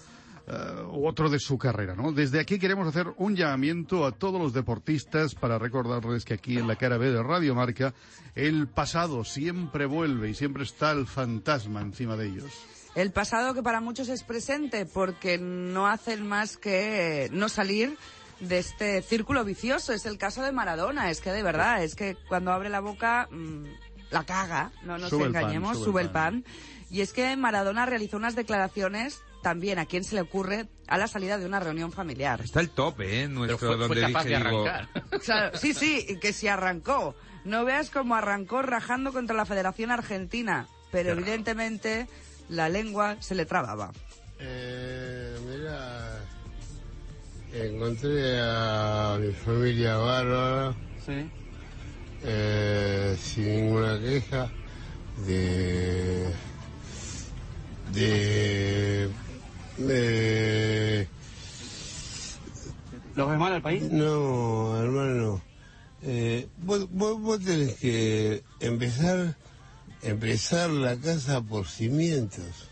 eh, 0.47 0.53
u 0.93 1.07
otro 1.07 1.29
de 1.29 1.41
su 1.41 1.59
carrera, 1.59 1.97
¿no? 1.97 2.13
Desde 2.13 2.39
aquí 2.39 2.61
queremos 2.61 2.87
hacer 2.87 3.07
un 3.17 3.35
llamamiento 3.35 4.07
a 4.07 4.13
todos 4.13 4.41
los 4.41 4.53
deportistas 4.53 5.35
para 5.35 5.59
recordarles 5.59 6.25
que 6.25 6.35
aquí 6.35 6.59
en 6.59 6.69
la 6.69 6.77
cara 6.77 6.97
B 6.97 7.11
de 7.11 7.23
Radio 7.23 7.57
Marca 7.57 7.93
el 8.37 8.69
pasado 8.69 9.25
siempre 9.25 9.87
vuelve 9.87 10.31
y 10.31 10.35
siempre 10.35 10.63
está 10.63 10.93
el 10.93 11.07
fantasma 11.07 11.81
encima 11.81 12.17
de 12.17 12.27
ellos. 12.27 12.53
El 12.95 13.11
pasado 13.11 13.53
que 13.53 13.63
para 13.63 13.81
muchos 13.81 14.09
es 14.09 14.23
presente 14.23 14.87
porque 14.87 15.39
no 15.39 15.89
hacen 15.89 16.27
más 16.27 16.57
que 16.57 17.29
no 17.33 17.49
salir 17.49 17.97
de 18.43 18.59
este 18.59 19.03
círculo 19.03 19.45
vicioso. 19.45 19.93
Es 19.93 20.07
el 20.07 20.19
caso 20.19 20.43
de 20.43 20.53
Maradona. 20.53 21.11
Es 21.11 21.21
que 21.21 21.33
de 21.33 21.43
verdad, 21.43 21.83
es 21.83 21.95
que 21.95 22.17
cuando 22.29 22.53
abre 22.53 22.69
la 22.69 22.81
boca 22.81 23.29
mm, 23.31 23.65
la 24.11 24.25
caga. 24.25 24.71
No 24.85 24.99
nos 24.99 25.11
Sube 25.11 25.27
el 25.27 25.33
pan, 25.33 25.43
engañemos, 25.43 25.79
sube 25.79 25.85
sube, 25.87 26.01
el 26.03 26.07
el 26.09 26.13
pan. 26.13 26.45
Y 26.91 27.01
es 27.01 27.13
que 27.13 27.35
Maradona 27.37 27.87
realizó 27.87 28.19
unas 28.19 28.37
declaraciones 28.37 29.23
también 29.43 29.79
a 29.79 29.87
quien 29.87 30.05
se 30.05 30.15
le 30.15 30.21
ocurre 30.21 30.69
a 30.87 30.99
la 30.99 31.09
salida 31.09 31.39
de 31.39 31.47
una 31.47 31.59
reunión 31.59 31.91
familiar. 31.91 32.41
Está 32.43 32.61
el 32.61 32.71
tope, 32.71 33.23
¿eh? 33.23 33.29
Nuestro, 33.29 33.59
Pero 33.59 33.77
fue, 33.77 33.87
fue 33.89 33.89
donde 33.89 34.13
capaz 34.13 34.25
dije, 34.25 34.39
de 34.39 34.45
digo, 34.45 34.67
arrancar. 34.67 35.21
Claro, 35.25 35.59
sí, 35.59 35.75
sí, 35.75 36.19
que 36.21 36.33
si 36.33 36.49
arrancó. 36.49 37.15
No 37.45 37.65
veas 37.65 37.91
cómo 37.91 38.15
arrancó 38.15 38.63
rajando 38.63 39.13
contra 39.13 39.35
la 39.35 39.45
Federación 39.45 39.91
Argentina, 39.91 40.69
pero 40.93 41.13
evidentemente 41.13 42.07
la 42.49 42.69
lengua 42.69 43.17
se 43.21 43.35
le 43.35 43.47
trababa. 43.47 43.91
Eh, 44.39 45.37
mira, 45.49 46.12
encontré 47.53 48.41
a 48.41 49.19
mi 49.21 49.33
familia 49.33 49.97
bárbara, 49.97 50.75
eh, 52.23 53.17
sin 53.21 53.45
ninguna 53.47 54.01
queja, 54.01 54.51
de, 55.27 56.33
de, 57.93 59.11
de- 59.79 61.09
¿Los 63.15 63.29
ves 63.29 63.39
mal 63.39 63.53
al 63.53 63.63
país? 63.63 63.83
no, 63.91 64.81
hermano, 64.83 65.43
eh, 66.03 66.49
vos, 66.59 66.89
vos, 66.91 67.21
vos 67.21 67.45
tenés 67.45 67.75
que 67.79 68.43
empezar, 68.61 69.37
empezar 70.03 70.71
la 70.71 70.97
casa 70.97 71.43
por 71.43 71.67
cimientos. 71.67 72.69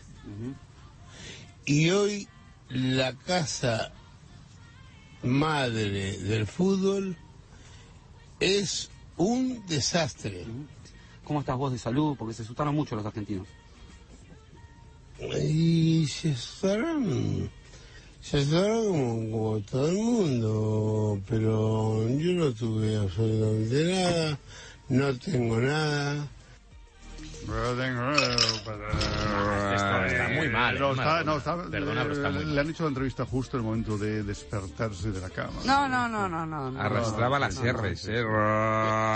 Y 1.65 1.91
hoy 1.91 2.27
la 2.69 3.13
casa 3.13 3.91
madre 5.23 6.17
del 6.17 6.47
fútbol 6.47 7.15
es 8.39 8.89
un 9.17 9.65
desastre. 9.67 10.45
¿Cómo 11.23 11.39
estás 11.39 11.57
vos 11.57 11.71
de 11.71 11.77
salud? 11.77 12.15
Porque 12.17 12.33
se 12.33 12.41
asustaron 12.41 12.75
mucho 12.75 12.95
los 12.95 13.05
argentinos. 13.05 13.47
Y 15.43 16.07
se 16.07 16.31
estarán, 16.31 17.49
se 18.21 18.39
estarán 18.41 18.83
como, 18.85 19.31
como 19.31 19.59
todo 19.59 19.87
el 19.87 19.95
mundo, 19.95 21.21
pero 21.27 22.09
yo 22.17 22.33
no 22.33 22.51
tuve 22.53 22.97
absolutamente 22.97 23.93
nada, 23.93 24.39
no 24.89 25.15
tengo 25.19 25.59
nada. 25.59 26.27
Está 29.71 30.29
muy 30.29 30.49
mal, 30.49 30.79
No, 30.79 30.91
está- 30.91 31.03
Maradona. 31.03 31.23
no, 31.23 31.37
está- 31.37 31.57
Perdona, 31.69 32.01
pero 32.03 32.13
está 32.13 32.29
muy 32.29 32.45
le 32.45 32.61
han 32.61 32.69
hecho 32.69 32.83
la 32.83 32.89
entrevista 32.89 33.25
justo 33.25 33.57
en 33.57 33.61
el 33.63 33.65
momento 33.69 33.97
de 33.97 34.23
despertarse 34.23 35.11
de 35.11 35.19
la 35.21 35.29
cama. 35.29 35.59
No, 35.65 35.87
no, 35.87 36.07
no, 36.07 36.27
no, 36.29 36.45
no. 36.45 36.71
no. 36.71 36.81
arrastraba 36.81 37.39
las 37.39 37.55
R's, 37.59 38.07
¿eh? 38.07 38.23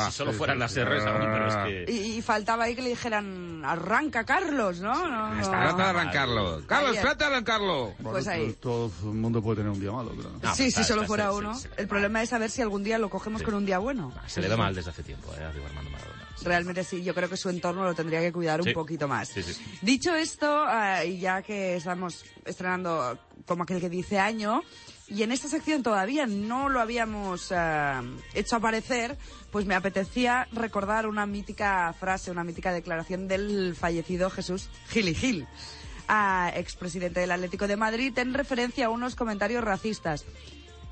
Si 0.07 0.11
solo 0.11 0.33
fueran 0.33 0.59
las 0.59 0.75
R's 0.75 1.05
aún, 1.05 1.19
pero 1.21 1.47
es 1.47 1.55
que... 1.88 1.91
Y, 1.91 2.17
y 2.17 2.21
faltaba 2.21 2.65
ahí 2.65 2.75
que 2.75 2.81
le 2.81 2.89
dijeran, 2.89 3.63
arranca 3.65 4.23
Carlos, 4.25 4.79
¿no? 4.79 5.07
no, 5.07 5.33
no. 5.35 5.49
Trata 5.49 5.75
de 5.75 5.89
arrancarlo. 5.89 6.61
Carlos, 6.67 6.97
trata 6.99 7.25
de 7.29 7.31
arrancarlo. 7.35 7.93
Pues 8.01 8.27
ahí. 8.27 8.55
Todo 8.59 8.91
el 9.03 9.09
mundo 9.13 9.41
puede 9.41 9.57
tener 9.57 9.71
un 9.71 9.79
día 9.79 9.91
malo. 9.91 10.11
No, 10.41 10.55
sí, 10.55 10.65
está- 10.67 10.83
si 10.83 10.88
solo 10.88 11.05
fuera 11.05 11.31
uno. 11.31 11.53
el 11.77 11.88
problema 11.88 12.21
es 12.21 12.29
saber 12.29 12.49
si 12.49 12.61
algún 12.61 12.83
día 12.83 12.97
lo 12.97 13.09
cogemos 13.09 13.43
con 13.43 13.53
un 13.53 13.65
día 13.65 13.77
bueno. 13.79 14.11
Se 14.27 14.41
le 14.41 14.47
da 14.47 14.57
mal 14.57 14.73
desde 14.73 14.89
hace 14.91 15.03
tiempo, 15.03 15.31
¿eh? 15.38 15.43
Armando 15.43 15.91
Maradona. 15.91 16.14
Realmente 16.43 16.83
sí, 16.83 17.03
yo 17.03 17.13
creo 17.13 17.29
que 17.29 17.37
su 17.37 17.49
entorno 17.49 17.83
lo 17.83 17.93
tendría 17.93 18.19
que 18.19 18.31
cuidar 18.31 18.61
un 18.61 18.73
poquito 18.73 19.07
más. 19.07 19.29
Sí, 19.29 19.41
sí. 19.41 19.55
Dicho 19.81 20.15
esto, 20.15 20.65
y 21.05 21.19
ya 21.19 21.41
que 21.41 21.77
estamos 21.77 22.25
estrenando 22.43 23.17
como 23.45 23.63
aquel 23.63 23.79
que 23.79 23.89
dice 23.89 24.19
año, 24.19 24.61
y 25.07 25.21
en 25.21 25.31
esta 25.31 25.47
sección 25.47 25.83
todavía 25.83 26.25
no 26.25 26.67
lo 26.67 26.79
habíamos 26.79 27.51
ah, 27.51 28.03
hecho 28.33 28.55
aparecer, 28.55 29.17
pues 29.51 29.65
me 29.65 29.75
apetecía 29.75 30.47
recordar 30.51 31.07
una 31.07 31.25
mítica 31.27 31.93
frase, 31.93 32.31
una 32.31 32.43
mítica 32.43 32.73
declaración 32.73 33.27
del 33.27 33.75
fallecido 33.75 34.29
Jesús 34.31 34.69
Gil 34.89 35.09
y 35.09 35.15
Gil, 35.15 35.47
ah, 36.07 36.51
expresidente 36.55 37.19
del 37.19 37.31
Atlético 37.31 37.67
de 37.67 37.77
Madrid, 37.77 38.17
en 38.17 38.33
referencia 38.33 38.87
a 38.87 38.89
unos 38.89 39.15
comentarios 39.15 39.63
racistas. 39.63 40.25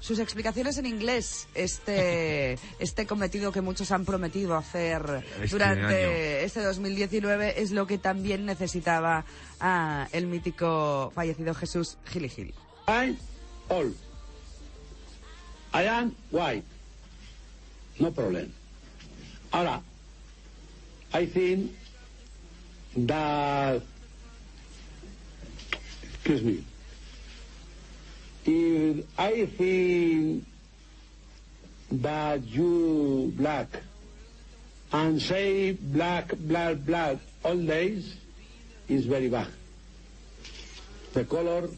Sus 0.03 0.19
explicaciones 0.19 0.77
en 0.77 0.85
inglés, 0.85 1.47
este, 1.55 2.57
este 2.79 3.05
cometido 3.07 3.53
que 3.53 3.61
muchos 3.61 3.89
han 3.91 4.03
prometido 4.03 4.57
hacer 4.57 5.23
Este 5.35 5.47
durante 5.47 5.85
año. 5.85 6.45
este 6.45 6.61
2019 6.61 7.61
es 7.61 7.71
lo 7.71 7.87
que 7.87 7.97
también 7.97 8.45
necesitaba 8.45 9.23
ah, 9.61 10.09
el 10.11 10.27
mítico 10.27 11.09
fallecido 11.15 11.53
Jesús 11.53 11.95
Gil 12.11 12.25
y 12.25 12.29
Gil. 12.29 12.53
I'm 12.85 13.17
all. 13.69 13.93
I 15.73 15.87
am 15.87 16.13
white. 16.31 16.65
No 17.97 18.11
problem. 18.11 18.51
Ahora, 19.51 19.81
I 21.13 21.25
think 21.25 21.71
that. 23.07 23.81
Excuse 26.15 26.43
me. 26.43 26.72
If 28.45 29.05
I 29.17 29.45
think 29.45 30.45
that 31.91 32.43
you 32.43 33.31
black 33.37 33.67
and 34.91 35.21
say 35.21 35.71
black, 35.71 36.33
black, 36.37 36.85
black 36.85 37.17
all 37.43 37.57
days 37.57 38.15
is 38.89 39.05
very 39.05 39.29
bad. 39.29 39.47
The 41.13 41.23
color 41.25 41.69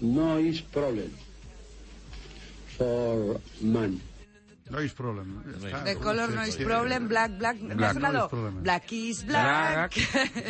no 0.00 0.38
is 0.38 0.60
problem 0.60 1.14
for 2.76 3.40
man. 3.60 4.00
No 4.70 4.78
hay 4.78 4.88
problema. 4.88 5.42
Está. 5.62 5.84
The 5.84 5.96
color 5.96 6.30
no 6.30 6.46
is 6.46 6.54
Sí. 6.54 6.64
problem, 6.64 7.06
black, 7.06 7.36
black. 7.36 7.58
¿Me 7.60 7.74
Black 7.74 7.90
ha 7.90 7.94
sonado? 7.94 8.18
no 8.18 8.24
is 8.24 8.30
problem. 8.30 8.62
Black 8.62 8.92
is 8.92 9.26
black. 9.26 9.92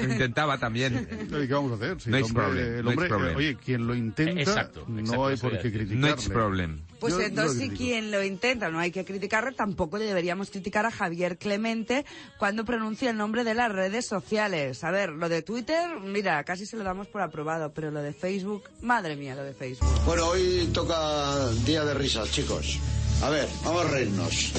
Lo 0.01 0.05
intentaba 0.13 0.57
también. 0.59 1.09
¿Y 1.31 1.49
qué 1.49 1.53
vamos 1.55 1.73
a 1.73 1.75
hacer? 1.75 2.01
Si 2.01 2.11
No 2.11 2.17
el 2.19 2.23
is 2.25 2.31
hombre, 2.31 2.45
problem, 2.45 2.75
el 2.79 2.85
no 2.85 2.91
hombre, 2.91 3.09
problem. 3.09 3.33
eh, 3.33 3.37
oye, 3.37 3.57
quien 3.57 3.87
lo 3.89 3.95
intenta, 3.95 4.41
Exacto, 4.41 4.85
no 4.87 5.01
exacto, 5.01 5.27
hay 5.27 5.35
eso 5.35 5.49
por 5.51 5.59
qué 5.59 5.73
criticarle. 5.73 5.97
No 6.01 6.09
it's 6.09 6.29
problem. 6.29 6.81
Pues 7.01 7.15
Yo- 7.15 7.21
entonces 7.23 7.59
si 7.59 7.71
quien 7.71 8.11
lo 8.13 8.23
intenta 8.23 8.71
no 8.71 8.79
hay 8.79 8.93
que 8.93 9.05
criticarle, 9.05 9.51
tampoco 9.53 9.99
le 9.99 10.05
deberíamos 10.05 10.49
criticar 10.51 10.87
a 10.87 10.91
Javier 10.93 11.37
Clemente 11.37 12.07
cuando 12.39 12.65
pronuncia 12.65 13.11
el 13.11 13.17
nombre 13.17 13.43
de 13.45 13.55
las 13.55 13.71
redes 13.73 14.07
sociales. 14.07 14.85
A 14.85 14.91
ver, 14.93 15.11
lo 15.11 15.29
de 15.29 15.43
Twitter, 15.43 15.99
mira, 16.01 16.45
casi 16.45 16.67
se 16.67 16.77
lo 16.77 16.85
damos 16.85 17.09
por 17.09 17.21
aprobado, 17.21 17.73
pero 17.75 17.91
lo 17.91 18.01
de 18.01 18.13
Facebook, 18.13 18.63
madre 18.81 19.17
mía, 19.17 19.35
lo 19.35 19.43
de 19.43 19.55
Facebook. 19.55 19.89
Bueno, 20.07 20.29
hoy 20.29 20.71
toca 20.73 21.49
día 21.67 21.85
de 21.85 21.95
risas, 21.95 22.31
chicos. 22.31 22.79
A 23.23 23.31
ver, 23.31 23.49
vamos 23.65 23.85
a 23.87 23.89
reírnos. 23.89 24.53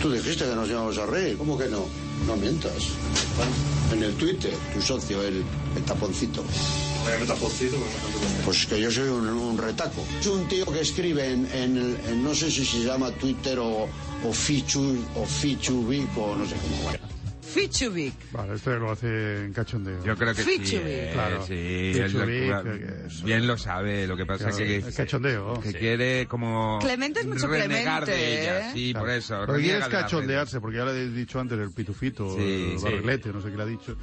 Tú 0.00 0.10
dijiste 0.12 0.44
que 0.44 0.54
nos 0.54 0.68
íbamos 0.68 0.98
a 0.98 1.06
reír. 1.06 1.36
¿Cómo 1.38 1.56
que 1.56 1.66
no? 1.68 1.86
No 2.26 2.36
mientas. 2.36 2.72
En 3.92 4.02
el 4.02 4.14
Twitter, 4.14 4.52
tu 4.74 4.80
socio, 4.82 5.22
el, 5.22 5.42
el 5.76 5.82
taponcito. 5.84 6.42
Pues 8.44 8.66
que 8.66 8.80
yo 8.80 8.90
soy 8.90 9.08
un, 9.08 9.28
un 9.28 9.58
retaco. 9.58 10.04
Es 10.20 10.26
un 10.26 10.46
tío 10.48 10.66
que 10.66 10.80
escribe 10.80 11.32
en, 11.32 11.46
en 11.52 11.76
el- 11.76 12.00
en 12.08 12.22
no 12.24 12.34
sé 12.34 12.50
si 12.50 12.64
se 12.64 12.78
llama 12.84 13.10
Twitter 13.12 13.58
o, 13.58 13.88
o 14.24 14.32
Fichu, 14.32 14.96
o 15.16 15.24
Fichubic 15.26 16.16
o 16.16 16.36
no 16.36 16.46
sé 16.46 16.54
cómo. 16.56 16.82
Bueno. 16.84 16.98
Fichubic. 17.52 18.14
Vale, 18.32 18.54
esto 18.54 18.70
ya 18.72 18.78
lo 18.78 18.90
hace 18.92 19.44
en 19.44 19.52
cachondeo. 19.52 20.02
Yo 20.04 20.16
creo 20.16 20.34
que 20.34 20.42
sí. 20.42 20.60
Eh, 20.74 21.10
Claro. 21.12 21.46
sí, 21.46 21.54
él 21.94 22.10
Fichubic, 22.10 22.50
lo- 22.50 22.62
que 22.64 23.06
es- 23.06 23.22
bien 23.22 23.46
lo 23.46 23.58
sabe. 23.58 24.06
Lo 24.06 24.16
que 24.16 24.24
pasa 24.26 24.48
Claro, 24.50 24.56
que, 24.58 24.76
el 24.76 24.94
cachondeo. 24.94 25.60
que 25.60 25.72
Sí. 25.72 25.78
quiere 25.78 26.26
como 26.26 26.78
Clemente 26.80 27.20
es 27.20 27.26
mucho 27.26 27.46
renegar 27.46 28.04
Clemente, 28.04 28.10
de 28.12 28.40
ella. 28.42 28.68
¿eh? 28.68 28.72
Sí, 28.74 28.92
por 28.94 29.02
Claro. 29.02 29.18
eso. 29.18 29.34
Pero 29.40 29.52
reniega 29.52 29.62
quieres 29.76 29.88
de 29.88 29.92
las 29.92 30.02
cachondearse, 30.02 30.60
porque 30.60 30.76
ya 30.78 30.84
le 30.86 31.02
he 31.02 31.08
dicho 31.08 31.38
antes 31.40 31.58
el 31.58 31.70
pitufito, 31.72 32.34
Sí, 32.36 32.70
el 32.72 32.78
sí. 32.78 32.84
barrilete, 32.84 33.32
no 33.32 33.42
sé 33.42 33.50
qué 33.50 33.56
le 33.56 33.62
ha 33.62 33.66
dicho. 33.66 33.96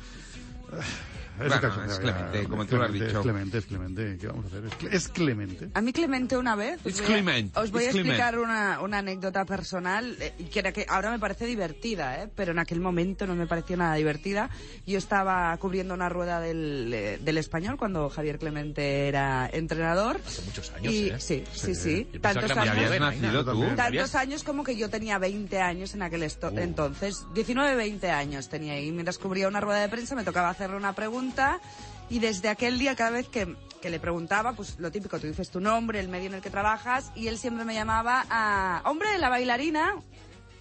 Es 1.39 1.47
Bueno, 1.47 1.61
cachondeo, 1.61 1.85
es 1.85 1.95
ya, 1.95 2.01
Clemente, 2.01 2.43
como 2.49 2.63
es 2.63 2.69
tú 2.69 2.75
lo 2.75 2.83
has 2.83 2.89
Clemente, 2.89 3.07
dicho. 3.07 3.19
Es 3.19 3.23
Clemente, 3.23 3.57
es 3.59 3.65
Clemente. 3.65 4.17
¿Qué 4.19 4.27
vamos 4.27 4.45
a 4.45 4.47
hacer? 4.49 4.65
Es, 4.65 4.73
Cle- 4.79 4.89
es 4.93 5.07
Clemente. 5.07 5.69
A 5.73 5.81
mí 5.81 5.93
Clemente 5.93 6.37
una 6.37 6.55
vez. 6.55 6.79
os 6.81 6.85
It's 6.91 6.99
voy 7.01 7.05
a- 7.05 7.13
Clement, 7.13 7.57
Os 7.57 7.71
voy 7.71 7.83
a 7.85 7.89
explicar 7.91 8.37
una, 8.39 8.81
una 8.81 8.97
anécdota 8.99 9.45
personal 9.45 10.17
eh, 10.19 10.33
que, 10.51 10.59
era 10.59 10.71
que 10.71 10.85
ahora 10.89 11.11
me 11.11 11.19
parece 11.19 11.45
divertida, 11.45 12.21
¿eh? 12.23 12.29
pero 12.35 12.51
en 12.51 12.59
aquel 12.59 12.79
momento 12.81 13.25
no 13.25 13.35
me 13.35 13.47
pareció 13.47 13.77
nada 13.77 13.95
divertida. 13.95 14.49
Yo 14.85 14.97
estaba 14.97 15.55
cubriendo 15.57 15.93
una 15.93 16.09
rueda 16.09 16.39
del, 16.41 16.91
eh, 16.93 17.19
del 17.21 17.37
español 17.37 17.77
cuando 17.77 18.09
Javier 18.09 18.37
Clemente 18.39 19.07
era 19.07 19.49
entrenador. 19.51 20.19
Hace 20.25 20.41
muchos 20.41 20.71
años, 20.73 20.93
Y, 20.93 21.09
¿eh? 21.09 21.19
sí, 21.19 21.43
sí, 21.53 21.75
sí. 21.75 22.07
Pensaba 22.11 22.47
Tantos 22.47 22.57
años. 22.57 22.99
nacido 22.99 23.45
tú? 23.45 23.63
Tantos 23.75 24.15
años 24.15 24.43
como 24.43 24.63
que 24.63 24.75
yo 24.75 24.89
tenía 24.89 25.17
20 25.19 25.59
años 25.61 25.93
en 25.93 26.01
aquel 26.01 26.23
esto- 26.23 26.49
Uh. 26.53 26.59
entonces. 26.59 27.25
19, 27.33 27.75
20 27.75 28.09
años 28.11 28.49
tenía 28.49 28.79
y 28.79 28.91
mientras 28.91 29.17
cubría 29.17 29.47
una 29.47 29.61
rueda 29.61 29.79
de 29.81 29.89
prensa 29.89 30.15
me 30.15 30.23
tocaba 30.23 30.49
hacerle 30.49 30.75
una 30.75 30.93
pregunta 30.93 31.28
y 32.09 32.19
desde 32.19 32.49
aquel 32.49 32.79
día 32.79 32.95
cada 32.95 33.11
vez 33.11 33.27
que, 33.27 33.55
que 33.81 33.89
le 33.89 33.99
preguntaba, 33.99 34.53
pues 34.53 34.79
lo 34.79 34.91
típico, 34.91 35.19
tú 35.19 35.27
dices 35.27 35.49
tu 35.49 35.59
nombre, 35.59 35.99
el 35.99 36.09
medio 36.09 36.27
en 36.27 36.35
el 36.35 36.41
que 36.41 36.49
trabajas 36.49 37.11
y 37.15 37.27
él 37.27 37.37
siempre 37.37 37.65
me 37.65 37.73
llamaba 37.73 38.25
a, 38.29 38.81
hombre, 38.85 39.17
la 39.17 39.29
bailarina. 39.29 39.95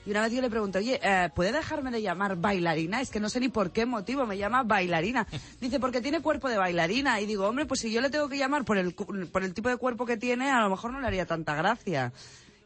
Y 0.07 0.11
una 0.11 0.23
vez 0.23 0.33
yo 0.33 0.41
le 0.41 0.49
pregunto, 0.49 0.79
oye, 0.79 0.99
eh, 1.03 1.29
¿puede 1.35 1.53
dejarme 1.53 1.91
de 1.91 2.01
llamar 2.01 2.37
bailarina? 2.37 3.03
Es 3.03 3.11
que 3.11 3.21
no 3.21 3.29
sé 3.29 3.41
ni 3.41 3.49
por 3.49 3.73
qué 3.73 3.85
motivo 3.85 4.25
me 4.25 4.39
llama 4.39 4.63
bailarina. 4.63 5.27
Dice, 5.61 5.79
porque 5.81 6.01
tiene 6.01 6.23
cuerpo 6.23 6.49
de 6.49 6.57
bailarina. 6.57 7.21
Y 7.21 7.27
digo, 7.27 7.47
hombre, 7.47 7.67
pues 7.67 7.81
si 7.81 7.93
yo 7.93 8.01
le 8.01 8.09
tengo 8.09 8.29
que 8.29 8.39
llamar 8.39 8.65
por 8.65 8.79
el, 8.79 8.95
por 8.95 9.43
el 9.43 9.53
tipo 9.53 9.69
de 9.69 9.77
cuerpo 9.77 10.07
que 10.07 10.17
tiene, 10.17 10.51
a 10.51 10.61
lo 10.63 10.71
mejor 10.71 10.93
no 10.93 11.01
le 11.01 11.07
haría 11.07 11.27
tanta 11.27 11.55
gracia. 11.55 12.13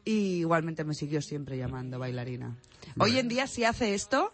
Y 0.05 0.41
igualmente 0.41 0.85
me 0.85 0.95
siguió 0.95 1.21
siempre 1.21 1.57
llamando 1.57 1.99
bailarina. 1.99 2.57
Hoy 2.99 3.19
en 3.19 3.29
día, 3.29 3.49
si 3.49 3.65
hace 3.65 3.95
esto, 3.95 4.33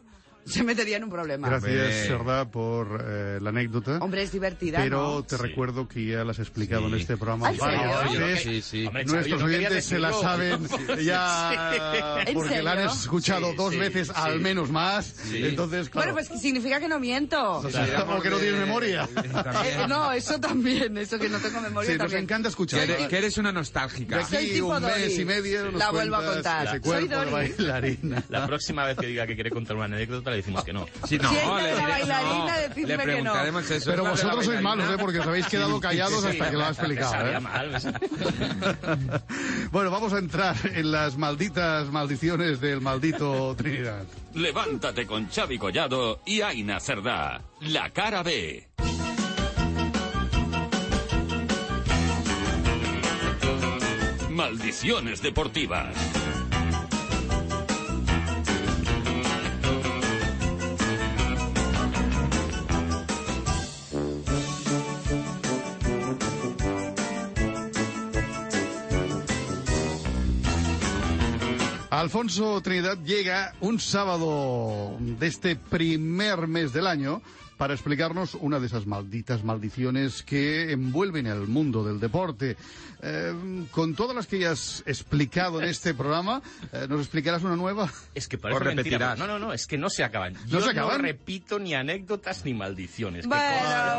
se 0.49 0.63
metería 0.65 0.97
en 0.97 1.05
un 1.05 1.11
problema. 1.11 1.49
Gracias. 1.49 2.07
Serda, 2.07 2.51
por 2.51 3.05
eh, 3.07 3.39
la 3.41 3.51
anécdota. 3.51 3.99
Hombre, 4.01 4.23
es 4.23 4.33
divertida, 4.33 4.79
Pero 4.83 4.97
¿no? 5.17 5.23
te 5.25 5.37
Sí. 5.37 5.43
recuerdo 5.43 5.87
que 5.89 6.05
ya 6.07 6.25
las 6.25 6.39
has 6.39 6.47
explicado 6.47 6.83
Sí. 6.83 6.89
en 6.89 6.95
este 7.01 7.17
programa 7.17 7.49
¿Ah, 7.49 7.53
en 7.53 7.59
varias 7.59 8.19
veces. 8.19 8.43
Sí, 8.43 8.63
sí. 8.63 8.87
Hombre, 8.87 9.05
Nuestros 9.05 9.43
oyentes 9.43 9.85
se 9.85 9.99
la 9.99 10.13
saben 10.13 10.67
ya 11.05 12.23
¿En 12.27 12.35
porque 12.35 12.63
la 12.63 12.73
han 12.73 12.79
escuchado 12.91 13.51
Sí, 13.51 13.57
dos 13.57 13.73
sí, 13.73 13.79
veces 13.79 14.09
sí. 14.09 14.13
al 14.17 14.41
menos 14.41 14.71
más. 14.71 15.15
Entonces, 15.33 15.89
claro. 15.89 16.13
Bueno, 16.13 16.15
pues 16.15 16.29
que 16.29 16.39
significa 16.39 16.81
que 16.81 16.89
no 16.89 16.99
miento. 16.99 17.59
O 17.59 17.71
sea, 17.71 18.05
porque 18.07 18.31
no 18.31 18.39
tienes 18.39 18.59
memoria. 18.61 19.09
Eh, 19.65 19.87
no, 19.89 20.13
eso 20.13 20.39
también, 20.41 20.97
eso 20.99 21.19
que 21.19 21.29
no 21.29 21.39
tengo 21.39 21.61
memoria 21.61 21.93
Sí, 21.93 21.99
nos 21.99 22.13
encanta 22.13 22.49
escuchar. 22.49 22.87
Que 22.87 22.93
eres, 22.95 23.09
que 23.09 23.19
eres 23.19 23.39
una 23.39 23.53
nostálgica. 23.53 24.19
De 24.19 24.25
Soy 24.25 24.37
aquí 24.39 24.47
tipo 24.55 24.69
un 24.69 24.83
mes 24.83 25.19
y 25.19 25.25
medio 25.25 25.65
nos 25.71 25.75
La 25.75 25.91
vuelvo 25.91 26.17
a 26.17 26.25
contar. 26.25 26.81
Soy. 26.83 27.09
La 28.29 28.47
próxima 28.47 28.85
vez 28.85 28.97
que 28.99 29.07
diga 29.07 29.27
que 29.27 29.35
quiere 29.35 29.51
contar 29.51 29.77
una 29.77 29.87
anécdota 29.87 30.31
le 30.31 30.38
decimos 30.39 30.65
que 30.65 30.73
no. 30.73 30.87
Sí, 31.09 31.19
no, 31.19 31.29
Si 31.31 31.35
le, 31.37 31.43
la 31.43 31.63
le- 31.63 31.75
bailarina, 31.91 32.45
no, 32.45 32.87
le 32.87 32.97
que 32.99 33.23
no. 33.23 33.35
eso. 33.61 33.65
Pero 33.69 33.79
¿es 33.79 33.87
la 33.87 33.93
de 33.95 34.03
la 34.03 34.11
vosotros 34.11 34.45
sois 34.45 34.61
malos, 34.63 34.91
¿eh? 34.91 34.97
Porque 34.99 35.19
os 35.21 35.27
habéis 35.27 35.47
quedado 35.47 35.81
callados 35.81 36.25
hasta 36.25 36.51
que 36.51 36.57
lo 36.57 36.65
ha 36.65 36.69
explicado. 36.69 37.27
¿eh? 37.27 37.41
mal, 37.41 37.71
bueno, 39.71 39.91
vamos 39.91 40.13
a 40.13 40.19
entrar 40.19 40.57
en 40.65 40.91
las 40.91 41.17
malditas 41.17 41.89
maldiciones 41.91 42.61
del 42.61 42.81
maldito 42.81 43.55
Trinidad. 43.57 44.05
Levántate 44.35 45.07
con 45.07 45.29
Xavi 45.29 45.59
Collado 45.59 46.21
y 46.27 46.41
Aina 46.43 46.81
Cerdá. 46.81 47.43
La 47.61 47.91
cara 47.91 48.23
B. 48.23 48.69
Maldiciones 54.31 55.21
deportivas. 55.23 55.95
Alfonso 71.91 72.61
Trinidad 72.61 72.99
llega 73.03 73.55
un 73.61 73.81
sábado 73.81 74.97
de 75.01 75.27
este 75.27 75.57
primer 75.57 76.47
mes 76.47 76.73
del 76.75 76.87
año 76.87 77.23
para 77.59 77.75
explicarnos 77.75 78.35
una 78.37 78.59
de 78.61 78.67
esas 78.67 78.87
malditas 78.87 79.45
maldiciones 79.45 80.23
que 80.23 80.73
envuelven 80.73 81.27
el 81.27 81.47
mundo 81.49 81.85
del 81.85 82.01
deporte. 82.01 82.57
Eh, 83.03 83.67
con 83.71 83.95
todas 83.95 84.17
las 84.17 84.27
que 84.27 84.39
ya 84.41 84.53
has 84.53 84.83
explicado 84.87 85.61
en 85.61 85.69
este 85.69 85.93
programa, 85.95 86.41
eh, 86.73 86.87
¿nos 86.89 87.01
explicarás 87.01 87.43
una 87.43 87.55
nueva? 87.57 87.91
Es 88.15 88.27
que 88.29 88.39
parece 88.39 88.75
mentira. 88.75 89.15
No, 89.17 89.27
no, 89.27 89.39
no, 89.39 89.53
es 89.53 89.67
que 89.67 89.77
no 89.77 89.91
se 89.91 90.03
acaban. 90.05 90.35
Yo 90.47 90.61
se 90.61 90.71
acaban? 90.71 90.99
no 90.99 91.03
repito 91.03 91.59
ni 91.59 91.75
anécdotas 91.75 92.45
ni 92.45 92.55
maldiciones. 92.55 93.27
Bueno, 93.27 93.43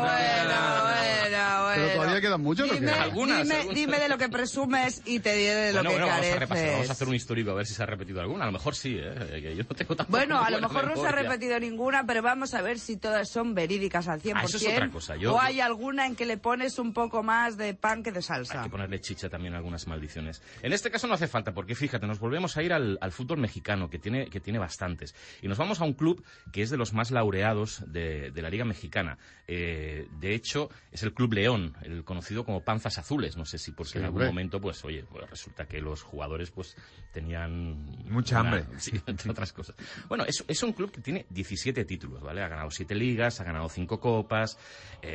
bueno, 0.82 1.62
bueno. 1.62 1.72
Pero 1.74 1.94
todavía 1.94 2.20
quedan 2.20 2.40
muchas. 2.40 2.70
Dime, 2.72 2.90
Algunas, 2.90 3.42
dime, 3.42 3.54
algunas. 3.54 3.74
dime 3.76 3.98
de 4.00 4.08
lo 4.08 4.18
que 4.18 4.28
presumes 4.28 5.02
y 5.04 5.20
te 5.20 5.34
diré 5.34 5.54
de 5.54 5.72
lo 5.72 5.82
Bueno, 5.82 5.90
que 5.90 5.94
bueno, 5.96 6.06
vamos 6.06 6.18
a 6.18 6.20
careces. 6.20 6.40
repasar, 6.40 6.70
vamos 6.72 6.88
a 6.88 6.92
hacer 6.92 7.08
un 7.08 7.14
histórico 7.14 7.50
a 7.50 7.54
ver 7.54 7.66
si 7.66 7.74
se 7.74 7.82
ha 7.82 7.86
repetido 7.86 8.20
alguna. 8.20 8.44
A 8.44 8.46
lo 8.46 8.52
mejor 8.52 8.74
sí, 8.74 8.96
¿eh? 8.98 9.40
Que 9.40 9.56
yo 9.56 9.62
no 9.68 9.74
tengo 9.76 9.96
Bueno, 10.08 10.42
a 10.42 10.50
lo 10.50 10.60
mejor 10.60 10.86
no 10.88 10.94
se 10.94 11.00
ha 11.00 11.10
memoria. 11.10 11.22
repetido 11.30 11.58
ninguna, 11.60 12.04
pero 12.06 12.22
vamos 12.22 12.54
a 12.54 12.62
ver 12.62 12.78
si 12.78 12.96
todas 12.96 13.30
son 13.30 13.49
verídicas 13.54 14.08
al 14.08 14.20
100%. 14.20 14.32
Ah, 14.36 14.44
eso 14.44 14.56
es 14.56 14.66
otra 14.66 14.90
cosa. 14.90 15.16
Yo- 15.16 15.34
o 15.34 15.40
hay 15.40 15.60
alguna 15.60 16.06
en 16.06 16.16
que 16.16 16.26
le 16.26 16.36
pones 16.38 16.78
un 16.78 16.92
poco 16.92 17.22
más 17.22 17.56
de 17.56 17.74
pan 17.74 18.02
que 18.02 18.12
de 18.12 18.22
salsa. 18.22 18.58
Hay 18.58 18.64
que 18.64 18.70
ponerle 18.70 19.00
chicha 19.00 19.28
también 19.28 19.54
a 19.54 19.58
algunas 19.58 19.86
maldiciones. 19.86 20.42
En 20.62 20.72
este 20.72 20.90
caso 20.90 21.06
no 21.06 21.14
hace 21.14 21.28
falta, 21.28 21.52
porque 21.52 21.74
fíjate, 21.74 22.06
nos 22.06 22.18
volvemos 22.18 22.56
a 22.56 22.62
ir 22.62 22.72
al, 22.72 22.98
al 23.00 23.12
fútbol 23.12 23.38
mexicano, 23.38 23.90
que 23.90 23.98
tiene, 23.98 24.26
que 24.28 24.40
tiene 24.40 24.58
bastantes. 24.58 25.14
Y 25.42 25.48
nos 25.48 25.58
vamos 25.58 25.80
a 25.80 25.84
un 25.84 25.94
club 25.94 26.24
que 26.52 26.62
es 26.62 26.70
de 26.70 26.76
los 26.76 26.92
más 26.92 27.10
laureados 27.10 27.82
de, 27.86 28.30
de 28.30 28.42
la 28.42 28.50
Liga 28.50 28.64
Mexicana. 28.64 29.18
Eh, 29.46 30.06
de 30.20 30.34
hecho, 30.34 30.70
es 30.92 31.02
el 31.02 31.12
Club 31.12 31.32
León, 31.34 31.74
el 31.82 32.04
conocido 32.04 32.44
como 32.44 32.62
Panzas 32.62 32.98
Azules. 32.98 33.36
No 33.36 33.44
sé 33.44 33.58
si 33.58 33.72
porque 33.72 33.92
Sí, 33.92 33.98
en 33.98 34.04
algún 34.04 34.20
hombre. 34.22 34.28
momento, 34.32 34.60
pues, 34.60 34.84
oye, 34.84 35.04
pues 35.10 35.28
resulta 35.28 35.66
que 35.66 35.80
los 35.80 36.02
jugadores, 36.02 36.50
pues, 36.50 36.76
tenían... 37.12 37.74
Mucha 38.08 38.40
hambre. 38.40 38.64
Sí, 38.78 38.92
entre 39.06 39.30
otras 39.30 39.52
cosas. 39.52 39.76
Bueno, 40.08 40.24
es, 40.26 40.42
es 40.48 40.62
un 40.62 40.72
club 40.72 40.90
que 40.90 41.00
tiene 41.00 41.26
17 41.30 41.84
títulos, 41.84 42.22
¿vale? 42.22 42.42
Ha 42.42 42.48
ganado 42.48 42.70
7 42.70 42.94
ligas, 42.94 43.39
ha 43.40 43.44
ganado 43.44 43.68
5 43.68 43.98
copas, 44.00 44.58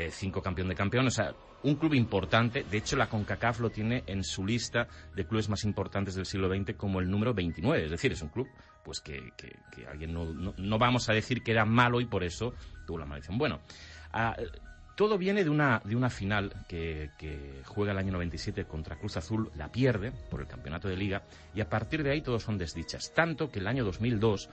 5 0.10 0.42
campeón 0.42 0.68
de 0.70 0.76
campeón, 0.76 1.08
o 1.08 1.12
sea, 1.12 1.34
un 1.64 1.76
club 1.76 1.94
importante. 1.96 2.64
De 2.64 2.78
hecho, 2.78 2.96
la 2.96 3.08
CONCACAF 3.10 3.60
lo 3.60 3.70
tiene 3.72 4.04
en 4.08 4.24
su 4.24 4.46
lista 4.46 4.88
de 5.16 5.26
clubes 5.26 5.50
más 5.50 5.64
importantes 5.64 6.16
del 6.16 6.26
siglo 6.26 6.48
XX 6.50 6.76
como 6.76 7.00
el 7.00 7.10
número 7.10 7.34
29. 7.34 7.86
Es 7.86 7.92
decir, 7.92 8.12
es 8.12 8.22
un 8.22 8.30
club 8.30 8.48
pues 8.84 9.02
que, 9.02 9.32
que- 9.36 9.56
que 9.72 9.88
alguien 9.88 10.14
no, 10.14 10.26
no- 10.26 10.54
no 10.58 10.78
vamos 10.78 11.10
a 11.10 11.14
decir 11.14 11.42
que 11.42 11.52
era 11.52 11.66
malo 11.66 12.00
y 12.02 12.06
por 12.06 12.24
eso 12.24 12.54
tuvo 12.86 13.00
la 13.00 13.06
maldición. 13.06 13.38
Bueno, 13.40 13.62
ah, 14.14 14.36
todo 14.96 15.18
viene 15.18 15.44
de 15.44 15.50
una, 15.50 15.82
de 15.84 15.96
una 15.96 16.10
final 16.12 16.54
que, 16.70 17.10
que 17.18 17.62
juega 17.66 17.92
el 17.94 17.98
año 17.98 18.12
97 18.14 18.66
contra 18.66 18.96
Cruz 18.98 19.18
Azul, 19.18 19.50
la 19.56 19.70
pierde 19.72 20.12
por 20.30 20.40
el 20.42 20.48
campeonato 20.48 20.88
de 20.88 20.96
liga 20.98 21.24
y 21.56 21.62
a 21.62 21.68
partir 21.70 22.04
de 22.04 22.12
ahí 22.12 22.22
todos 22.22 22.44
son 22.44 22.58
desdichas. 22.60 23.12
Tanto 23.14 23.50
que 23.50 23.58
el 23.60 23.68
año 23.68 23.84
2002 23.84 24.50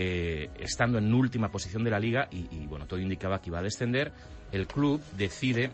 eh, 0.00 0.48
estando 0.60 0.98
en 0.98 1.12
última 1.12 1.50
posición 1.50 1.82
de 1.82 1.90
la 1.90 1.98
liga 1.98 2.28
y, 2.30 2.64
bueno, 2.68 2.86
todo 2.86 3.00
indicaba 3.00 3.40
que 3.40 3.50
iba 3.50 3.58
a 3.58 3.62
descender, 3.62 4.12
el 4.52 4.68
club 4.68 5.02
decide 5.16 5.72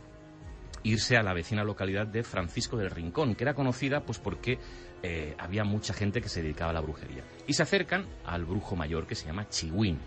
irse 0.83 1.19
a 1.19 1.23
la 1.23 1.35
vecina 1.35 1.63
localidad 1.63 2.07
de 2.07 2.23
Francisco 2.23 2.79
del 2.79 2.91
Rincón, 2.91 3.35
que 3.35 3.45
era 3.45 3.53
conocida 3.53 4.01
pues 4.01 4.19
porque 4.19 4.59
eh, 5.03 5.35
había 5.39 5.65
mucha 5.65 5.93
gente 5.93 6.23
que 6.23 6.31
se 6.31 6.41
dedicaba 6.41 6.71
a 6.71 6.73
la 6.73 6.81
brujería. 6.81 7.23
Y 7.47 7.53
se 7.53 7.65
acercan 7.65 8.07
al 8.25 8.47
brujo 8.47 8.75
mayor 8.77 9.07
que 9.07 9.15
se 9.15 9.27
llama 9.27 9.47
Chihuín. 9.51 9.99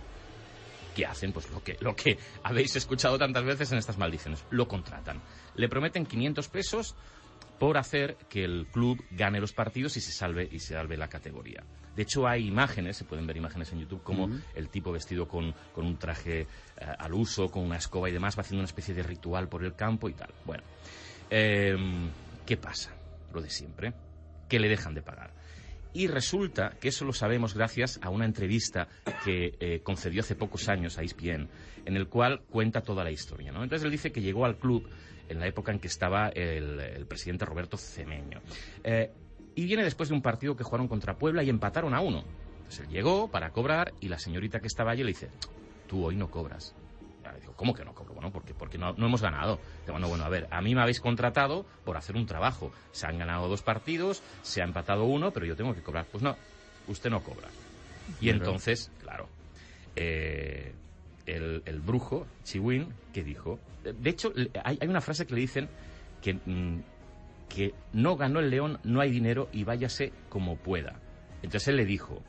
que 0.95 1.05
hacen 1.05 1.31
pues 1.31 1.51
lo 1.51 1.63
que, 1.63 1.77
lo 1.79 1.95
que 1.95 2.17
habéis 2.41 2.75
escuchado 2.75 3.19
tantas 3.19 3.43
veces 3.43 3.71
en 3.71 3.77
estas 3.77 3.99
maldiciones. 3.99 4.43
Lo 4.49 4.67
contratan. 4.67 5.21
Le 5.53 5.69
prometen 5.69 6.07
500 6.07 6.47
pesos 6.49 6.95
por 7.59 7.77
hacer 7.77 8.17
que 8.29 8.43
el 8.43 8.67
club 8.67 9.03
gane 9.11 9.39
los 9.39 9.53
partidos 9.53 9.97
y 9.97 10.01
se 10.01 10.11
salve 10.11 10.47
y 10.51 10.59
se 10.59 10.73
salve 10.73 10.97
la 10.97 11.07
categoría. 11.07 11.63
De 11.95 12.03
hecho, 12.03 12.27
hay 12.27 12.47
imágenes, 12.47 12.95
se 12.95 13.05
pueden 13.05 13.25
ver 13.25 13.37
imágenes 13.37 13.71
en 13.71 13.79
YouTube, 13.79 14.03
como 14.03 14.29
el 14.53 14.69
tipo 14.69 14.91
vestido 14.91 15.27
con, 15.27 15.53
con 15.73 15.85
un 15.85 15.97
traje 15.97 16.41
eh, 16.41 16.47
al 16.77 17.13
uso, 17.13 17.49
con 17.49 17.63
una 17.63 17.77
escoba 17.77 18.07
y 18.07 18.11
demás, 18.13 18.37
va 18.37 18.41
haciendo 18.41 18.61
una 18.61 18.67
especie 18.67 18.93
de 18.93 19.01
ritual 19.01 19.49
por 19.49 19.63
el 19.63 19.73
campo 19.73 20.07
y 20.07 20.13
tal. 20.13 20.29
Bueno, 20.45 20.61
em, 21.31 22.11
¿qué 22.45 22.55
pasa? 22.55 22.91
Lo 23.33 23.41
de 23.41 23.49
siempre, 23.49 23.93
que 24.47 24.59
le 24.59 24.69
dejan 24.69 24.93
de 24.93 25.01
pagar. 25.01 25.31
Y 25.97 26.05
resulta 26.05 26.77
que 26.79 26.89
eso 26.89 27.05
lo 27.05 27.11
sabemos 27.11 27.55
gracias 27.55 27.99
a 28.03 28.11
una 28.11 28.25
entrevista 28.25 28.87
que 29.25 29.55
eh, 29.59 29.79
concedió 29.81 30.21
hace 30.21 30.35
pocos 30.35 30.69
años 30.69 30.99
a 30.99 31.01
ESPN, 31.01 31.49
en 31.85 31.97
el 31.97 32.07
cual 32.07 32.41
cuenta 32.51 32.81
toda 32.81 33.03
la 33.03 33.09
historia. 33.09 33.51
¿no? 33.51 33.63
Entonces 33.63 33.83
él 33.83 33.89
dice 33.89 34.11
que 34.11 34.21
llegó 34.21 34.45
al 34.45 34.57
club 34.57 34.87
en 35.27 35.39
la 35.39 35.47
época 35.47 35.71
en 35.71 35.79
que 35.79 35.87
estaba 35.87 36.29
el, 36.29 37.03
presidente 37.07 37.45
Roberto 37.45 37.77
Cemeño. 37.77 38.41
Eh, 38.83 39.09
y 39.55 39.65
viene 39.65 39.83
después 39.83 40.09
de 40.09 40.13
un 40.13 40.21
partido 40.21 40.55
que 40.55 40.63
jugaron 40.63 40.87
contra 40.87 41.17
Puebla 41.17 41.41
y 41.41 41.49
empataron 41.49 41.95
a 41.95 42.01
uno. 42.01 42.23
Entonces 42.57 42.81
él 42.81 42.89
llegó 42.89 43.31
para 43.31 43.49
cobrar 43.49 43.95
y 43.99 44.07
la 44.07 44.19
señorita 44.19 44.59
que 44.59 44.67
estaba 44.67 44.91
allí 44.91 45.01
le 45.01 45.13
dice, 45.13 45.29
tú 45.87 46.05
hoy 46.05 46.15
no 46.15 46.29
cobras. 46.29 46.75
Y 47.37 47.41
digo, 47.41 47.53
¿cómo 47.55 47.73
que 47.73 47.83
no 47.83 47.93
cobro? 47.93 48.13
Bueno, 48.13 48.31
porque, 48.31 48.53
porque 48.53 48.77
no, 48.77 48.93
no 48.93 49.07
hemos 49.07 49.21
ganado. 49.21 49.59
Digo, 49.81 49.93
bueno, 49.93 50.07
bueno, 50.07 50.23
a 50.25 50.29
ver, 50.29 50.47
a 50.51 50.61
mí 50.61 50.75
me 50.75 50.81
habéis 50.81 50.99
contratado 50.99 51.65
por 51.83 51.97
hacer 51.97 52.15
un 52.15 52.25
trabajo. 52.25 52.71
Se 52.91 53.07
han 53.07 53.17
ganado 53.17 53.47
dos 53.47 53.61
partidos, 53.61 54.21
se 54.41 54.61
ha 54.61 54.65
empatado 54.65 55.05
uno, 55.05 55.31
pero 55.31 55.45
yo 55.45 55.55
tengo 55.55 55.73
que 55.73 55.81
cobrar. 55.81 56.05
Pues 56.11 56.23
no, 56.23 56.35
usted 56.87 57.09
no 57.09 57.21
cobra. 57.21 57.47
Y 58.21 58.29
entonces, 58.29 58.91
claro, 59.01 59.27
eh, 59.95 60.73
el, 61.25 61.61
el 61.65 61.79
brujo, 61.79 62.25
Chiwin, 62.43 62.93
que 63.13 63.23
dijo... 63.23 63.59
De 63.83 64.09
hecho, 64.09 64.33
hay, 64.63 64.77
hay 64.81 64.87
una 64.87 65.01
frase 65.01 65.25
que 65.25 65.33
le 65.35 65.41
dicen 65.41 65.69
que, 66.21 66.33
mm, 66.33 66.81
que 67.49 67.73
no 67.93 68.17
ganó 68.17 68.39
el 68.39 68.49
león, 68.49 68.79
no 68.83 69.01
hay 69.01 69.11
dinero 69.11 69.49
y 69.51 69.63
váyase 69.63 70.11
como 70.29 70.57
pueda. 70.57 70.99
Entonces 71.41 71.69
él 71.69 71.77
le 71.77 71.85
dijo 71.85 72.21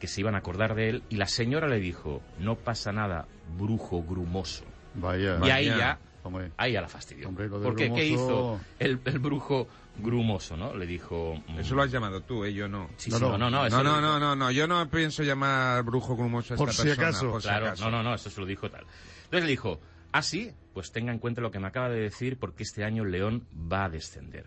que 0.00 0.08
se 0.08 0.20
iban 0.20 0.34
a 0.34 0.38
acordar 0.38 0.74
de 0.74 0.88
él 0.88 1.02
y 1.10 1.16
la 1.16 1.26
señora 1.26 1.68
le 1.68 1.78
dijo, 1.78 2.20
no 2.40 2.56
pasa 2.56 2.90
nada, 2.92 3.28
brujo 3.56 4.02
grumoso. 4.02 4.64
Vaya. 4.94 5.38
Y 5.44 5.50
ahí 5.50 5.68
Vaya. 5.68 5.78
ya, 5.78 5.98
Hombre. 6.24 6.50
ahí 6.56 6.72
ya 6.72 6.80
la 6.80 6.88
fastidió. 6.88 7.28
Hombre, 7.28 7.48
Porque 7.48 7.92
¿qué 7.92 8.04
hizo 8.06 8.60
el, 8.80 8.98
el 9.04 9.18
brujo 9.20 9.68
grumoso, 9.98 10.56
no? 10.56 10.74
Le 10.74 10.86
dijo... 10.86 11.34
mm, 11.46 11.58
Eso 11.60 11.74
lo 11.74 11.82
has 11.82 11.92
llamado 11.92 12.22
tú, 12.22 12.44
¿eh? 12.44 12.52
Yo 12.52 12.68
no. 12.68 12.88
Sí, 12.96 13.10
sí, 13.10 13.20
no, 13.20 13.38
no, 13.38 13.50
no, 13.50 13.68
no, 13.68 13.82
no, 14.00 14.18
no, 14.18 14.34
no, 14.34 14.50
yo 14.50 14.66
no 14.66 14.88
pienso 14.90 15.22
llamar 15.22 15.82
brujo 15.84 16.16
grumoso 16.16 16.54
a 16.54 16.56
Por 16.56 16.70
esta 16.70 16.82
si 16.82 16.88
persona. 16.88 17.08
acaso. 17.08 17.30
por 17.30 17.42
si 17.42 17.48
claro, 17.48 17.66
acaso. 17.68 17.84
no, 17.84 17.90
no, 17.98 18.02
no, 18.02 18.14
eso 18.14 18.30
se 18.30 18.40
lo 18.40 18.46
dijo 18.46 18.68
tal. 18.70 18.84
Entonces 19.24 19.44
le 19.44 19.50
dijo, 19.50 19.80
ah, 20.12 20.22
sí, 20.22 20.50
pues 20.72 20.90
tenga 20.92 21.12
en 21.12 21.18
cuenta 21.18 21.40
lo 21.40 21.50
que 21.50 21.58
me 21.60 21.66
acaba 21.68 21.88
de 21.90 22.00
decir 22.00 22.38
porque 22.38 22.62
este 22.64 22.84
año 22.84 23.02
el 23.04 23.10
León 23.12 23.46
va 23.70 23.84
a 23.84 23.88
descender. 23.90 24.46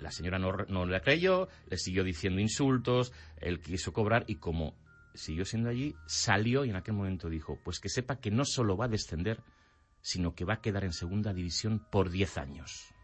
La 0.00 0.10
señora 0.10 0.38
no, 0.38 0.52
no 0.68 0.86
le 0.86 1.00
creyó, 1.00 1.48
le 1.68 1.76
siguió 1.76 2.04
diciendo 2.04 2.40
insultos, 2.40 3.12
él 3.36 3.60
quiso 3.60 3.92
cobrar 3.92 4.24
y 4.26 4.36
como 4.36 4.74
siguió 5.14 5.44
siendo 5.44 5.68
allí, 5.68 5.94
salió 6.06 6.64
y 6.64 6.70
en 6.70 6.76
aquel 6.76 6.94
momento 6.94 7.28
dijo, 7.28 7.58
pues 7.62 7.80
que 7.80 7.88
sepa 7.88 8.16
que 8.16 8.30
no 8.30 8.44
solo 8.44 8.76
va 8.76 8.86
a 8.86 8.88
descender, 8.88 9.42
sino 10.00 10.34
que 10.34 10.44
va 10.44 10.54
a 10.54 10.60
quedar 10.60 10.84
en 10.84 10.92
segunda 10.92 11.32
división 11.32 11.84
por 11.90 12.10
10 12.10 12.38
años. 12.38 12.94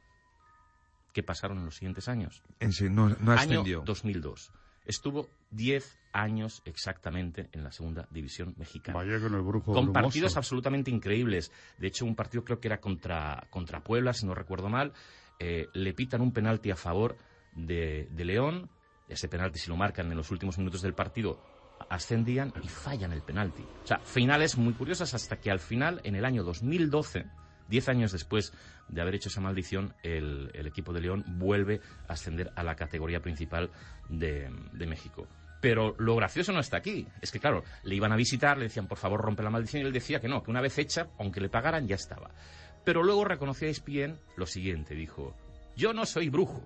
¿Qué 1.13 1.23
pasaron 1.23 1.59
en 1.59 1.65
los 1.65 1.77
siguientes 1.77 2.09
años? 2.09 2.43
En 2.61 2.73
sí, 2.73 2.89
no, 2.91 3.09
no 3.09 3.33
Año 3.33 3.61
ascendió. 3.61 3.83
2002. 3.85 4.53
Estuvo 4.85 5.29
10 5.51 5.99
años 6.13 6.63
exactamente 6.65 7.49
en 7.53 7.65
la 7.65 7.73
segunda 7.73 8.07
división 8.11 8.55
mexicana. 8.57 8.99
Vaya 8.99 9.21
con 9.21 9.35
el 9.35 9.41
brujo 9.43 9.73
Con 9.73 9.87
brumoso. 9.87 9.93
partidos 9.93 10.37
absolutamente 10.37 10.91
increíbles. 10.91 11.51
De 11.79 11.89
hecho, 11.89 12.05
un 12.05 12.15
partido 12.15 12.45
creo 12.45 12.61
que 12.61 12.69
era 12.69 12.81
contra, 12.81 13.47
contra 13.51 13.83
Puebla, 13.83 14.13
si 14.13 14.27
no 14.27 14.35
recuerdo 14.35 14.69
mal. 14.69 14.93
Eh, 15.39 15.69
le 15.73 15.95
pitan 15.95 16.21
un 16.21 16.33
penalti 16.33 16.71
a 16.71 16.77
favor 16.77 17.17
de, 17.53 18.09
de 18.11 18.25
León. 18.25 18.71
Ese 19.09 19.29
penalti, 19.29 19.59
si 19.59 19.69
lo 19.71 19.77
marcan 19.77 20.11
en 20.11 20.17
los 20.17 20.31
últimos 20.31 20.59
minutos 20.59 20.83
del 20.83 20.95
partido, 20.95 21.41
ascendían 21.89 22.53
y 22.63 22.69
fallan 22.69 23.13
el 23.13 23.23
penalti. 23.23 23.63
O 23.85 23.87
sea, 23.87 23.99
finales 24.01 24.57
muy 24.57 24.75
curiosas 24.75 25.15
hasta 25.15 25.41
que 25.41 25.51
al 25.51 25.61
final, 25.61 26.01
en 26.05 26.17
el 26.17 26.25
año 26.25 26.43
2012, 26.43 27.27
diez 27.69 27.89
años 27.89 28.13
después 28.13 28.53
de 28.89 29.01
haber 29.01 29.15
hecho 29.15 29.29
esa 29.29 29.41
maldición, 29.41 29.95
el, 30.03 30.51
el 30.55 30.67
equipo 30.67 30.93
de 30.93 31.01
León 31.01 31.25
vuelve 31.39 31.81
a 32.09 32.15
ascender 32.15 32.53
a 32.57 32.63
la 32.63 32.77
categoría 32.77 33.21
principal 33.21 33.71
de, 34.09 34.51
de 34.73 34.87
México. 34.87 35.27
Pero 35.61 35.95
lo 35.99 36.15
gracioso 36.17 36.53
no 36.53 36.61
está 36.61 36.77
aquí. 36.77 37.09
Es 37.21 37.33
que, 37.33 37.41
claro, 37.41 37.65
le 37.83 37.95
iban 37.95 38.13
a 38.13 38.17
visitar, 38.17 38.59
le 38.59 38.65
decían, 38.65 38.87
por 38.87 38.99
favor, 38.99 39.21
rompe 39.21 39.43
la 39.43 39.51
maldición, 39.51 39.83
y 39.83 39.87
él 39.87 39.93
decía 39.93 40.21
que 40.21 40.29
no, 40.29 40.43
que 40.43 40.51
una 40.51 40.61
vez 40.61 40.79
hecha, 40.79 41.09
aunque 41.19 41.41
le 41.41 41.49
pagaran, 41.49 41.89
ya 41.89 41.97
estaba. 41.97 42.31
Pero 42.87 43.03
luego 43.03 43.25
reconoció 43.25 43.69
a 43.69 44.15
lo 44.37 44.47
siguiente, 44.47 44.95
dijo, 44.95 45.35
yo 45.75 45.93
no 45.93 46.07
soy 46.07 46.29
brujo, 46.29 46.63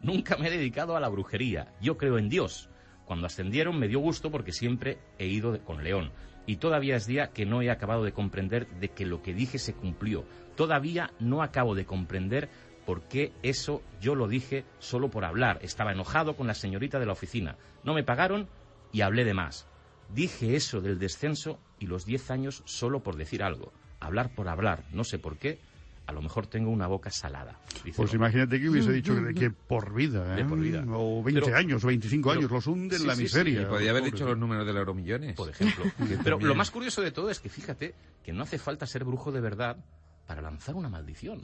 nunca 0.00 0.36
me 0.36 0.46
he 0.46 0.50
dedicado 0.52 0.96
a 0.96 1.00
la 1.00 1.08
brujería, 1.08 1.74
yo 1.80 1.96
creo 1.96 2.16
en 2.16 2.28
Dios. 2.28 2.70
Cuando 3.06 3.26
ascendieron 3.26 3.76
me 3.76 3.88
dio 3.88 3.98
gusto 3.98 4.30
porque 4.30 4.52
siempre 4.52 4.98
he 5.18 5.26
ido 5.26 5.60
con 5.64 5.82
León. 5.82 6.12
Y 6.46 6.58
todavía 6.58 6.94
es 6.94 7.08
día 7.08 7.32
que 7.32 7.44
no 7.44 7.60
he 7.60 7.72
acabado 7.72 8.04
de 8.04 8.12
comprender 8.12 8.68
de 8.78 8.90
que 8.90 9.04
lo 9.04 9.20
que 9.20 9.34
dije 9.34 9.58
se 9.58 9.74
cumplió. 9.74 10.24
Todavía 10.54 11.10
no 11.18 11.42
acabo 11.42 11.74
de 11.74 11.86
comprender 11.86 12.50
por 12.86 13.08
qué 13.08 13.32
eso 13.42 13.82
yo 14.00 14.14
lo 14.14 14.28
dije 14.28 14.64
solo 14.78 15.10
por 15.10 15.24
hablar. 15.24 15.58
Estaba 15.60 15.90
enojado 15.90 16.36
con 16.36 16.46
la 16.46 16.54
señorita 16.54 17.00
de 17.00 17.06
la 17.06 17.14
oficina. 17.14 17.56
No 17.82 17.94
me 17.94 18.04
pagaron 18.04 18.48
y 18.92 19.00
hablé 19.00 19.24
de 19.24 19.34
más. 19.34 19.66
Dije 20.14 20.54
eso 20.54 20.80
del 20.80 21.00
descenso 21.00 21.58
y 21.80 21.88
los 21.88 22.06
10 22.06 22.30
años 22.30 22.62
solo 22.64 23.02
por 23.02 23.16
decir 23.16 23.42
algo. 23.42 23.72
Hablar 24.04 24.30
por 24.34 24.48
hablar, 24.48 24.84
no 24.92 25.02
sé 25.04 25.18
por 25.18 25.36
qué. 25.36 25.58
A 26.06 26.12
lo 26.12 26.20
mejor 26.20 26.46
tengo 26.46 26.70
una 26.70 26.86
boca 26.86 27.10
salada. 27.10 27.58
dice 27.82 27.96
Pues 27.96 28.12
imagínate 28.12 28.60
que 28.60 28.68
hubiese 28.68 28.92
dicho 28.92 29.14
que, 29.16 29.32
que 29.32 29.50
por 29.50 29.94
vida, 29.94 30.34
¿eh? 30.34 30.42
De 30.42 30.44
por 30.44 30.58
vida. 30.60 30.84
O 30.90 31.22
20 31.22 31.40
Pero- 31.40 31.56
años, 31.56 31.82
25 31.82 32.28
pero- 32.28 32.40
años, 32.40 32.50
los 32.50 32.66
hunde 32.66 32.96
en 32.96 33.00
sí, 33.00 33.06
la 33.06 33.14
sí, 33.14 33.18
sí, 33.20 33.22
miseria. 33.24 33.62
Y 33.62 33.64
podía 33.64 33.88
haber 33.90 34.02
Pobre. 34.02 34.12
dicho 34.12 34.26
los 34.26 34.36
números 34.36 34.66
del 34.66 34.76
Euromillones. 34.76 35.34
por 35.34 35.48
ejemplo. 35.48 35.84
Pero 36.22 36.38
lo 36.38 36.54
más 36.54 36.70
curioso 36.70 37.00
de 37.00 37.10
todo 37.10 37.30
es 37.30 37.40
que 37.40 37.48
fíjate 37.48 37.94
que 38.22 38.34
no 38.34 38.42
hace 38.42 38.58
falta 38.58 38.86
ser 38.86 39.04
brujo 39.04 39.32
de 39.32 39.40
verdad 39.40 39.78
para 40.26 40.42
lanzar 40.42 40.74
una 40.74 40.90
maldición. 40.90 41.40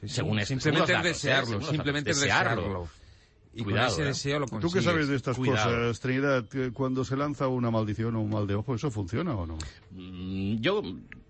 Sí, 0.00 0.08
sí. 0.08 0.08
según 0.10 0.38
es- 0.38 0.46
simplemente 0.46 0.86
según 0.86 1.02
datos, 1.02 1.20
desearlo, 1.22 1.60
simplemente. 1.62 2.10
Desearlo. 2.10 2.56
desearlo. 2.62 2.88
Y 3.54 3.64
Cuidado, 3.64 3.86
con 3.86 3.92
ese 3.94 4.02
¿eh? 4.02 4.06
deseo 4.06 4.38
lo 4.38 4.46
¿Tú 4.46 4.50
consigues. 4.52 4.74
qué 4.74 4.90
sabes 4.90 5.08
de 5.08 5.16
estas 5.16 5.36
Cuidado. 5.36 5.70
cosas, 5.74 5.98
Trinidad? 5.98 6.44
Cuando 6.72 7.04
se 7.04 7.16
lanza 7.16 7.48
una 7.48 7.72
maldición 7.72 8.14
o 8.14 8.20
un 8.20 8.30
mal 8.30 8.46
de 8.46 8.54
ojo, 8.54 8.76
¿eso 8.76 8.92
funciona 8.92 9.34
o 9.34 9.44
no? 9.46 9.58
Mm, 9.90 10.60
Yo 10.60 10.82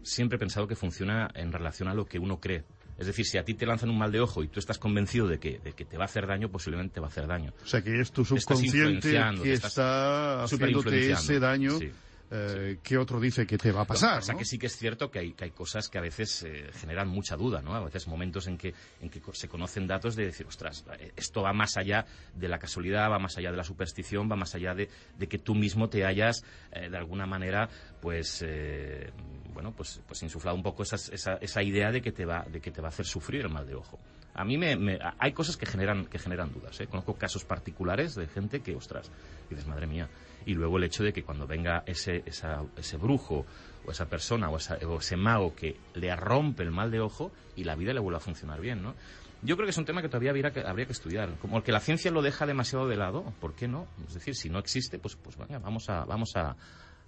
siempre 0.09 0.37
he 0.37 0.39
pensado 0.39 0.67
que 0.67 0.77
funciona 0.77 1.31
en 1.35 1.53
relación 1.53 1.89
a 1.89 1.95
lo 1.95 2.07
que 2.07 2.19
uno 2.19 2.41
cree. 2.41 2.65
Es 2.99 3.07
decir, 3.07 3.25
si 3.27 3.39
a 3.39 3.45
ti 3.45 3.55
te 3.55 3.65
lanzan 3.65 3.91
un 3.91 3.99
mal 3.99 4.11
de 4.11 4.21
ojo 4.21 4.43
y 4.43 4.49
tú 4.49 4.59
estás 4.59 4.79
convencido 4.79 5.29
de 5.29 5.39
que, 5.39 5.61
de 5.61 5.73
que 5.73 5.85
te 5.85 5.97
va 5.97 6.05
a 6.05 6.07
hacer 6.07 6.27
daño, 6.27 6.51
posiblemente 6.51 6.95
te 6.95 7.01
va 7.01 7.07
a 7.07 7.11
hacer 7.11 7.29
daño. 7.29 7.53
O 7.63 7.67
sea, 7.67 7.83
que 7.83 8.01
es 8.01 8.11
tu 8.11 8.25
subconsciente 8.25 9.17
que 9.43 9.53
está 9.53 10.43
haciéndote 10.43 11.13
ese 11.13 11.39
daño 11.39 11.79
Sí. 11.79 11.93
Eh, 12.31 12.79
que 12.83 12.99
otro 12.99 13.19
dice 13.21 13.47
que 13.47 13.57
te 13.59 13.73
va 13.73 13.83
a 13.83 13.85
pasar. 13.85 14.19
O 14.19 14.23
sea, 14.23 14.35
¿no? 14.35 14.39
que 14.39 14.45
sí 14.45 14.59
que 14.59 14.67
es 14.67 14.77
cierto 14.77 15.11
que 15.11 15.19
hay, 15.21 15.33
que 15.33 15.45
hay 15.45 15.51
cosas 15.51 15.89
que 15.89 15.99
a 15.99 16.01
veces 16.03 16.43
eh, 16.43 16.71
generan 16.75 17.09
mucha 17.09 17.37
duda, 17.37 17.63
¿no? 17.63 17.75
A 17.75 17.81
veces 17.85 18.07
momentos 18.07 18.47
en 18.47 18.59
que, 18.59 18.75
en 19.01 19.09
que 19.11 19.21
se 19.33 19.49
conocen 19.49 19.87
datos 19.87 20.15
de 20.17 20.27
decir, 20.27 20.47
ostras, 20.47 20.85
eh, 20.99 21.13
esto 21.17 21.43
va 21.43 21.53
más 21.53 21.77
allá 21.77 22.05
de 22.35 22.49
la 22.49 22.59
casualidad, 22.59 23.11
va 23.11 23.19
más 23.19 23.37
allá 23.39 23.51
de 23.51 23.57
la 23.57 23.65
superstición, 23.65 24.31
va 24.31 24.37
más 24.37 24.55
allá 24.55 24.75
de, 24.75 24.89
de 25.17 25.29
que 25.29 25.39
tú 25.39 25.55
mismo 25.55 25.89
te 25.89 26.05
hayas, 26.05 26.43
eh, 26.73 26.89
de 26.91 26.97
alguna 26.97 27.27
manera, 27.27 27.69
pues, 28.01 28.43
eh, 28.47 29.11
bueno, 29.55 29.73
pues, 29.73 30.01
pues 30.07 30.23
insuflado 30.23 30.57
un 30.57 30.63
poco 30.63 30.83
esas- 30.83 31.09
esa, 31.11 31.35
esa 31.41 31.63
idea 31.63 31.91
de 31.91 32.01
que, 32.03 32.13
te 32.13 32.25
va, 32.25 32.45
de 32.51 32.61
que 32.61 32.71
te 32.71 32.81
va 32.81 32.89
a 32.89 32.91
hacer 32.91 33.07
sufrir 33.07 33.41
el 33.43 33.49
mal 33.51 33.67
de 33.67 33.75
ojo. 33.75 33.99
A 34.35 34.45
mí 34.45 34.57
me, 34.57 34.77
me- 34.77 34.99
hay 35.19 35.33
cosas 35.33 35.57
que 35.57 35.67
generan, 35.67 36.07
que 36.07 36.19
generan 36.19 36.53
dudas, 36.53 36.79
¿eh? 36.81 36.87
Conozco 36.87 37.15
casos 37.17 37.45
particulares 37.45 38.15
de 38.15 38.29
gente 38.29 38.61
que, 38.61 38.77
ostras, 38.77 39.11
dices, 39.51 39.67
madre 39.67 39.87
mía. 39.89 40.09
Y 40.49 40.55
luego 40.55 40.79
el 40.79 40.85
hecho 40.85 41.05
de 41.05 41.13
que 41.13 41.23
cuando 41.23 41.47
venga 41.47 41.83
ese, 41.87 42.23
esa- 42.25 42.63
ese 42.77 42.97
brujo 42.97 43.45
o 43.87 43.91
esa 43.91 44.07
persona 44.07 44.49
o, 44.49 44.57
esa- 44.57 44.79
o 44.87 44.99
ese 44.99 45.15
mago 45.17 45.55
que 45.55 45.77
le 45.95 46.15
rompe 46.17 46.63
el 46.63 46.71
mal 46.71 46.91
de 46.91 47.01
ojo 47.01 47.31
y 47.55 47.65
la 47.65 47.75
vida 47.77 47.93
le 47.93 48.01
vuelve 48.01 48.17
a 48.17 48.21
funcionar 48.21 48.59
bien, 48.61 48.83
¿no? 48.83 48.95
Yo 49.43 49.57
creo 49.57 49.67
que 49.67 49.71
es 49.71 49.79
un 49.79 49.85
tema 49.85 50.01
que 50.03 50.09
todavía 50.09 50.31
habría 50.31 50.51
que, 50.51 50.61
habría 50.61 50.87
que 50.87 50.93
estudiar. 50.93 51.29
Como 51.41 51.63
que 51.63 51.71
la 51.71 51.81
ciencia 51.81 52.11
lo 52.11 52.23
deja 52.23 52.47
demasiado 52.47 52.89
de 52.89 52.97
lado, 52.97 53.33
¿por 53.41 53.55
qué 53.55 53.69
no? 53.69 53.87
Es 54.09 54.15
decir, 54.15 54.35
si 54.35 54.49
no 54.49 54.59
existe, 54.59 54.99
pues, 54.99 55.17
pues 55.17 55.37
venga, 55.37 55.59
vamos 55.59 55.89
a, 55.91 56.05
vamos 56.07 56.35
a, 56.35 56.57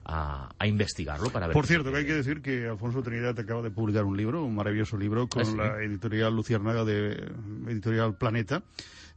a- 0.04 0.48
a 0.58 0.66
investigarlo 0.66 1.30
para 1.30 1.46
ver. 1.46 1.54
Por 1.54 1.66
cierto, 1.66 1.90
que 1.92 1.98
hay 1.98 2.06
que 2.06 2.14
decir 2.14 2.42
que 2.42 2.66
Alfonso 2.68 3.02
Trinidad 3.02 3.38
acaba 3.38 3.62
de 3.62 3.70
publicar 3.70 4.04
un 4.04 4.16
libro, 4.16 4.44
un 4.44 4.54
maravilloso 4.54 4.96
libro, 4.96 5.28
con 5.28 5.42
Ah, 5.42 5.44
sí. 5.44 5.56
la 5.56 5.82
editorial 5.82 6.34
Luciérnaga 6.34 6.84
de 6.84 7.32
Editorial 7.68 8.16
Planeta, 8.16 8.62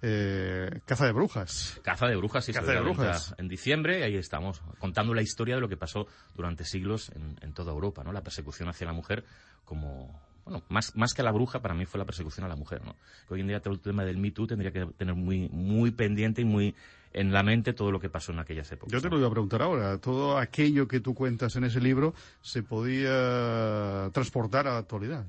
eh, 0.01 0.81
Caza 0.85 1.05
de 1.05 1.13
Brujas. 1.13 1.79
Caza 1.83 2.07
de 2.07 2.15
brujas, 2.17 2.43
sí, 2.45 2.51
Caza 2.53 2.71
de 2.73 2.81
brujas. 2.81 3.33
En 3.37 3.47
diciembre, 3.47 4.03
ahí 4.03 4.15
estamos, 4.17 4.61
contando 4.79 5.13
la 5.13 5.21
historia 5.21 5.55
de 5.55 5.61
lo 5.61 5.69
que 5.69 5.77
pasó 5.77 6.07
durante 6.35 6.65
siglos 6.65 7.09
en, 7.15 7.37
en 7.41 7.53
toda 7.53 7.71
Europa, 7.71 8.03
¿no? 8.03 8.11
La 8.11 8.21
persecución 8.21 8.67
hacia 8.67 8.85
la 8.85 8.93
mujer 8.93 9.23
como, 9.63 10.19
bueno, 10.43 10.63
más, 10.67 10.93
más 10.97 11.13
que 11.13 11.21
a 11.21 11.25
la 11.25 11.31
bruja, 11.31 11.61
para 11.61 11.73
mí 11.73 11.85
fue 11.85 11.99
la 11.99 12.05
persecución 12.05 12.45
a 12.45 12.49
la 12.49 12.57
mujer, 12.57 12.83
¿no? 12.83 12.97
Que 13.27 13.35
hoy 13.35 13.41
en 13.41 13.47
día 13.47 13.61
todo 13.61 13.73
el 13.73 13.79
tema 13.79 14.03
del 14.03 14.17
Me 14.17 14.31
Too 14.31 14.47
tendría 14.47 14.71
que 14.71 14.85
tener 14.97 15.15
muy, 15.15 15.47
muy 15.49 15.91
pendiente 15.91 16.41
y 16.41 16.45
muy 16.45 16.75
en 17.13 17.31
la 17.31 17.43
mente 17.43 17.73
todo 17.73 17.91
lo 17.91 17.99
que 17.99 18.09
pasó 18.09 18.31
en 18.31 18.39
aquellas 18.39 18.71
épocas. 18.71 18.91
Yo 18.91 19.01
te 19.01 19.09
lo 19.09 19.17
iba 19.17 19.27
a 19.27 19.31
preguntar 19.31 19.61
ahora. 19.61 19.97
Todo 19.99 20.37
aquello 20.37 20.87
que 20.87 20.99
tú 20.99 21.13
cuentas 21.13 21.55
en 21.55 21.63
ese 21.63 21.79
libro 21.79 22.13
se 22.41 22.63
podía 22.63 24.09
transportar 24.11 24.67
a 24.67 24.73
la 24.73 24.77
actualidad. 24.79 25.25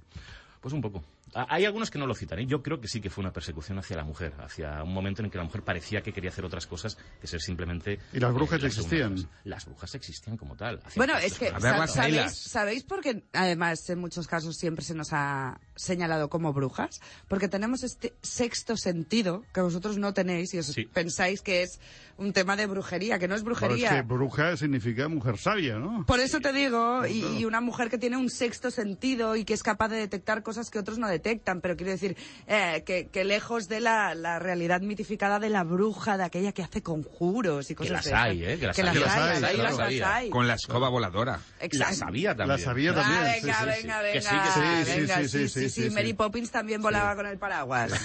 Pues 0.61 0.73
un 0.73 0.81
poco. 0.81 1.05
Hay 1.35 1.65
algunos 1.65 1.91
que 1.91 1.99
no 1.99 2.07
lo 2.07 2.15
citan. 2.15 2.39
¿eh? 2.39 2.47
Yo 2.47 2.63
creo 2.63 2.81
que 2.81 2.89
sí 2.89 3.01
que 3.01 3.11
fue 3.11 3.23
una 3.23 3.33
persecución 3.33 3.79
hacia 3.79 3.97
la 3.97 4.05
mujer, 4.05 4.33
hacia 4.39 4.83
un 4.83 4.95
momento 4.95 5.23
en 5.23 5.31
que 5.31 5.39
la 5.39 5.45
mujer 5.45 5.63
parecía 5.63 6.03
que 6.03 6.13
quería 6.13 6.31
hacer 6.31 6.45
otras 6.45 6.67
cosas 6.67 6.97
que 7.21 7.27
ser 7.27 7.41
simplemente. 7.41 7.99
¿Y 8.13 8.21
las 8.21 8.33
brujas 8.33 8.61
la 8.61 8.69
existían? 8.69 9.17
segunda 9.17 9.29
clase. 9.29 9.49
Las 9.49 9.67
brujas 9.67 9.95
existían 9.95 10.37
como 10.37 10.57
tal. 10.57 10.81
Bueno, 10.97 11.17
es 11.19 11.39
que 11.39 11.53
¿sabéis, 11.89 12.33
¿sabéis 12.33 12.85
por 12.85 13.01
qué 13.01 13.25
además 13.33 13.89
en 13.91 13.99
muchos 13.99 14.27
casos 14.29 14.57
siempre 14.57 14.85
se 14.85 14.95
nos 14.95 15.13
ha 15.13 15.61
señalado 15.75 16.29
como 16.29 16.53
brujas? 16.53 17.01
Porque 17.29 17.49
tenemos 17.49 17.83
este 17.83 18.15
sexto 18.23 18.77
sentido 18.77 19.45
que 19.53 19.61
vosotros 19.61 19.99
no 19.99 20.15
tenéis 20.15 20.55
y 20.55 20.59
os 20.59 20.75
pensáis 20.93 21.43
que 21.43 21.63
es 21.63 21.81
un 22.17 22.33
tema 22.33 22.55
de 22.55 22.67
brujería, 22.67 23.19
que 23.19 23.27
no 23.27 23.35
es 23.35 23.43
brujería. 23.43 23.89
es 23.89 23.95
que 23.97 24.03
bruja 24.03 24.57
significa 24.57 25.09
mujer 25.09 25.37
sabia, 25.37 25.79
¿no? 25.79 26.07
Por 26.07 26.21
eso 26.21 26.41
te 26.41 26.53
digo, 26.53 27.05
y, 27.07 27.25
y 27.39 27.45
una 27.45 27.61
mujer 27.61 27.91
que 27.91 27.99
tiene 27.99 28.17
un 28.17 28.31
sexto 28.31 28.71
sentido 28.71 29.35
y 29.35 29.45
que 29.45 29.55
es 29.55 29.65
capaz 29.65 29.89
de 29.89 29.97
detectar 29.97 30.43
cosas 30.45 30.71
que 30.71 30.79
otros 30.79 30.99
no 30.99 31.09
detectan, 31.09 31.24
pero 31.61 31.77
quiero 31.77 31.93
decir 31.93 32.17
eh, 32.47 32.83
que, 32.87 33.09
que 33.09 33.25
lejos 33.25 33.69
de 33.69 33.81
la, 33.81 34.15
la 34.15 34.39
realidad 34.39 34.81
mitificada 34.81 35.39
de 35.39 35.49
la 35.51 35.65
bruja, 35.65 36.17
de 36.17 36.25
aquella 36.25 36.53
que 36.53 36.63
hace 36.63 36.83
conjuros 36.83 37.67
y 37.71 37.75
Que 37.75 37.79
cosas 37.79 37.93
las 37.93 38.05
de 38.05 38.11
esas. 38.11 38.23
hay, 38.23 38.45
¿eh? 38.45 38.59
Que 38.59 38.67
las 38.67 38.77
Que 38.77 38.83
hay. 38.83 38.89
las 38.89 38.95
Las 38.97 39.15
hay, 39.15 39.21
hay, 39.25 39.33
las 39.33 39.45
hay, 39.45 39.57
claro. 39.57 39.91
las 39.91 40.09
hay. 40.17 40.31
Con 40.31 40.47
la 40.47 40.55
escoba 40.55 40.89
voladora. 40.89 41.41
Exacto. 41.61 41.91
La 41.91 41.93
sabía 42.07 42.35
también. 42.37 42.49
La 42.49 42.59
sabía 42.65 42.95
también. 42.95 43.21
Ah, 43.25 43.35
sí, 43.35 43.41
venga, 43.47 43.55
sí, 43.55 43.65
sí. 43.65 43.83
venga, 43.83 44.03
venga, 44.03 44.13
Que 44.13 44.21
sí, 44.21 44.29
que 44.29 44.51
sí. 44.51 44.61
venga, 45.01 45.15
Sí, 45.17 45.29
sí, 45.29 45.49
sí, 45.49 45.69
sí, 45.71 45.83
sí, 45.89 45.91
Mary 45.91 46.09
sí. 46.09 46.15
Poppins 46.15 46.51
también 46.51 46.83
volaba 46.83 47.17
con 47.17 47.27
el 47.27 47.39
paraguas. 47.39 47.93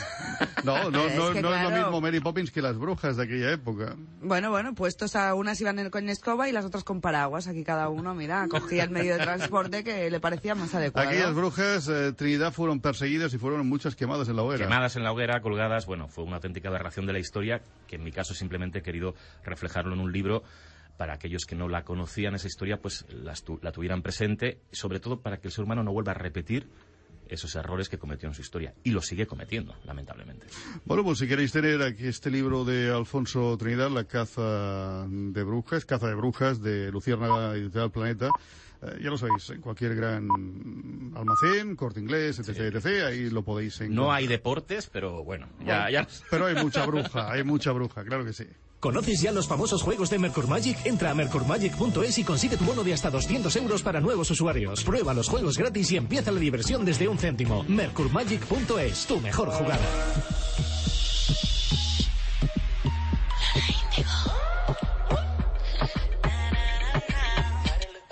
No, 0.63 0.91
no, 0.91 1.07
Es 1.07 1.15
no, 1.15 1.31
que 1.31 1.41
no 1.41 1.55
es 1.55 1.61
lo 1.63 1.69
claro. 1.69 1.83
mismo 1.85 2.01
Mary 2.01 2.19
Poppins 2.19 2.51
que 2.51 2.61
las 2.61 2.77
brujas 2.77 3.15
de 3.15 3.23
aquella 3.23 3.51
época. 3.53 3.95
Bueno, 4.21 4.49
bueno, 4.49 4.73
puestos 4.75 5.15
a 5.15 5.33
unas 5.33 5.59
iban 5.61 5.89
con 5.89 6.09
escoba 6.09 6.49
y 6.49 6.51
las 6.51 6.65
otras 6.65 6.83
con 6.83 6.99
paraguas. 6.99 7.47
Aquí 7.47 7.63
cada 7.63 7.87
uno, 7.87 8.13
mira, 8.13 8.45
cogía 8.49 8.83
el 8.83 8.89
medio 8.89 9.17
de 9.17 9.23
transporte 9.23 9.83
que 9.85 10.09
le 10.09 10.19
parecía 10.19 10.55
más 10.55 10.75
adecuado. 10.75 11.07
Aquellas 11.07 11.33
brujas, 11.33 11.87
eh, 11.87 12.11
Trinidad, 12.11 12.51
fueron 12.51 12.81
perseguidas 12.99 13.33
y 13.33 13.37
fueron 13.37 13.67
muchas 13.67 13.95
quemadas 13.95 14.27
en 14.29 14.35
la 14.35 14.43
hoguera. 14.43 14.65
Quemadas 14.65 14.95
en 14.97 15.03
la 15.03 15.11
hoguera, 15.11 15.41
colgadas, 15.41 15.85
bueno, 15.85 16.07
fue 16.09 16.23
una 16.25 16.35
auténtica 16.35 16.67
aberración 16.69 17.05
de 17.05 17.13
la 17.13 17.19
historia, 17.19 17.61
que 17.87 17.95
en 17.95 18.03
mi 18.03 18.11
caso 18.11 18.33
simplemente 18.33 18.79
he 18.79 18.81
querido 18.81 19.15
reflejarlo 19.43 19.93
en 19.93 20.01
un 20.01 20.11
libro 20.11 20.43
para 20.97 21.13
aquellos 21.13 21.45
que 21.45 21.55
no 21.55 21.69
la 21.69 21.83
conocían 21.83 22.35
esa 22.35 22.47
historia, 22.47 22.81
pues 22.81 23.05
tu- 23.45 23.57
la 23.61 23.71
tuvieran 23.71 24.01
presente, 24.01 24.59
sobre 24.71 24.99
todo 24.99 25.21
para 25.21 25.37
que 25.37 25.47
el 25.47 25.53
ser 25.53 25.63
humano 25.63 25.81
no 25.81 25.93
vuelva 25.93 26.11
a 26.11 26.15
repetir 26.15 26.67
esos 27.29 27.55
errores 27.55 27.89
que 27.89 27.97
cometió 27.97 28.27
en 28.27 28.35
su 28.35 28.41
historia. 28.41 28.73
Y 28.83 28.91
lo 28.91 29.01
sigue 29.01 29.27
cometiendo, 29.27 29.75
lamentablemente. 29.85 30.47
Bueno, 30.85 31.03
pues 31.03 31.19
si 31.19 31.27
queréis 31.27 31.51
tener 31.51 31.81
aquí 31.81 32.07
este 32.07 32.31
libro 32.31 32.65
de 32.65 32.91
Alfonso 32.91 33.55
Trinidad, 33.57 33.91
La 33.91 34.03
caza 34.03 35.05
de 35.07 35.43
brujas, 35.43 35.85
Caza 35.85 36.07
de 36.07 36.15
brujas, 36.15 36.61
de 36.61 36.91
Luciérnaga 36.91 37.55
Editorial 37.55 37.91
Planeta, 37.91 38.29
eh, 38.81 38.99
ya 39.03 39.09
lo 39.09 39.17
sabéis, 39.17 39.49
en 39.49 39.61
cualquier 39.61 39.95
gran 39.95 40.27
almacén, 41.15 41.75
corte 41.75 41.99
inglés, 41.99 42.39
etc, 42.39 42.75
etc, 42.75 42.85
ahí 43.07 43.29
lo 43.29 43.43
podéis 43.43 43.81
encontrar. 43.81 44.05
No 44.05 44.11
hay 44.11 44.27
deportes, 44.27 44.89
pero 44.91 45.23
bueno, 45.23 45.47
ya, 45.59 45.83
Bueno, 45.83 45.89
ya. 45.89 46.07
Pero 46.29 46.45
hay 46.45 46.55
mucha 46.55 46.85
bruja, 46.85 47.31
hay 47.31 47.43
mucha 47.43 47.71
bruja, 47.71 48.03
claro 48.03 48.23
que 48.23 48.33
sí. 48.33 48.45
¿Conoces 48.79 49.21
ya 49.21 49.33
los 49.33 49.45
famosos 49.45 49.81
juegos 49.81 50.09
de 50.09 50.19
Mercur 50.19 50.47
Magic? 50.47 50.77
Entra 50.85 51.11
a 51.11 51.13
mercurmagic.es 51.13 52.17
y 52.17 52.23
consigue 52.23 52.55
tu 52.55 52.63
bono 52.63 52.81
de 52.83 52.93
hasta 52.93 53.09
200 53.09 53.53
euros 53.57 53.83
para 53.83 53.99
nuevos 53.99 54.31
usuarios. 54.31 54.85
Prueba 54.85 55.13
los 55.13 55.27
juegos 55.27 55.57
gratis 55.57 55.91
y 55.91 55.97
empieza 55.97 56.31
la 56.31 56.39
diversión 56.39 56.85
desde 56.85 57.09
un 57.09 57.17
céntimo. 57.17 57.65
Mercurmagic.es, 57.67 59.05
tu 59.05 59.19
mejor 59.19 59.49
jugada. 59.51 59.83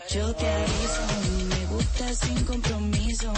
Yo 0.09 0.33
te 0.35 0.47
aviso, 0.47 1.01
me 1.47 1.65
gusta 1.75 2.13
sin 2.13 2.43
compromiso, 2.43 3.33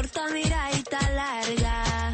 corta, 0.00 0.22
mira, 0.32 0.70
y 0.72 0.76
está 0.76 1.00
larga. 1.10 2.12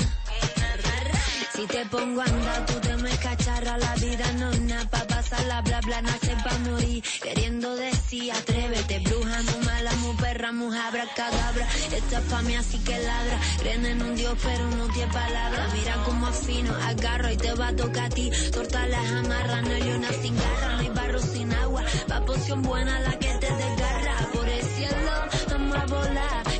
Si 1.55 1.67
te 1.67 1.87
pongo 1.87 2.21
a 2.21 2.25
andar, 2.25 2.67
tú 2.67 2.75
te 2.81 2.97
me 2.97 3.11
cacharra. 3.17 3.79
La 3.79 3.95
vida 3.95 4.33
no 4.33 4.51
es 4.51 4.61
nada 4.61 4.91
pa' 4.91 5.07
pasarla, 5.07 5.63
bla, 5.63 5.81
bla, 5.83 6.03
nace 6.03 6.35
pa' 6.45 6.59
morir. 6.69 7.03
Queriendo 7.23 7.77
decir, 7.77 8.33
atrévete, 8.33 8.99
bruja, 9.01 9.41
muy 9.43 9.65
mala, 9.65 9.93
muy 10.03 10.17
perra, 10.17 10.53
muy 10.53 10.77
abracadabra. 10.77 11.67
Esta 11.93 12.19
es 12.19 12.25
pa' 12.25 12.43
mí, 12.43 12.55
así 12.57 12.79
que 12.81 12.99
ladra. 12.99 13.39
Creen 13.61 13.87
en 13.87 14.03
un 14.03 14.17
Dios, 14.17 14.37
pero 14.43 14.65
no 14.71 14.87
tiene 14.89 15.13
palabra. 15.13 15.69
Mira 15.73 15.95
cómo 16.05 16.27
afino, 16.27 16.75
agarro 16.91 17.31
y 17.31 17.37
te 17.37 17.53
va 17.55 17.69
a 17.69 17.77
tocar 17.77 18.07
a 18.07 18.09
ti. 18.11 18.31
Torta 18.53 18.87
las 18.89 19.07
amarra, 19.13 19.63
no 19.63 19.75
hay 19.75 19.89
una 19.91 20.13
sin 20.13 20.37
garra, 20.37 20.73
no 20.73 20.79
hay 20.81 20.89
barro 20.89 21.21
sin 21.21 21.53
agua. 21.55 21.83
Va 22.11 22.25
poción 22.25 22.63
buena 22.63 23.01
la 23.01 23.13
que 23.19 23.33
te 23.43 23.51
desgarra. 23.63 24.15
Por 24.35 24.49
el 24.49 24.63
cielo, 24.63 25.13
vamos 25.51 25.77
a 25.77 25.87
volar. 25.87 26.56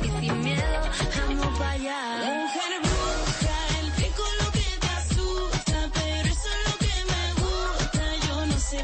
Para. 1.39 1.97
Mujer 2.25 2.73
bruja, 2.81 3.57
el 3.79 3.91
rico 3.95 4.23
lo 4.41 4.51
que 4.51 4.67
te 4.81 4.87
asusta, 4.87 5.89
pero 5.93 6.27
eso 6.27 6.49
es 6.55 6.61
lo 6.67 6.77
que 6.79 6.95
me 7.11 7.23
gusta. 7.41 8.27
Yo 8.27 8.45
no 8.47 8.59
sé 8.59 8.83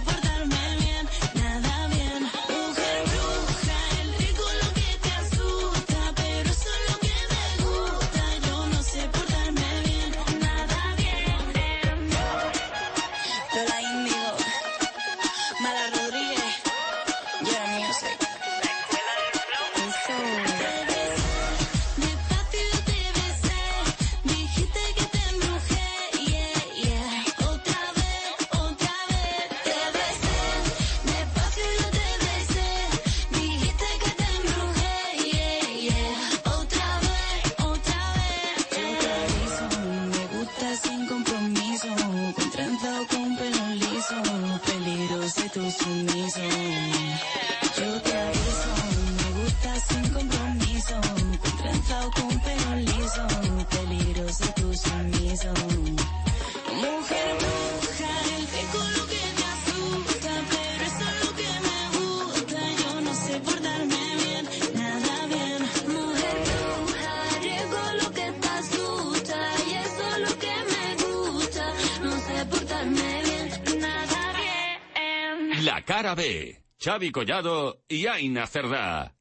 La 75.73 75.81
cara 75.81 76.13
B. 76.13 76.55
Xavi 76.77 77.11
Collado 77.11 77.81
y 77.87 78.05
Aina 78.05 78.45
Cerdá. 78.45 79.15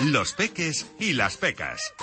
Los 0.00 0.32
peques 0.32 0.90
y 0.98 1.12
las 1.12 1.36
pecas. 1.36 1.94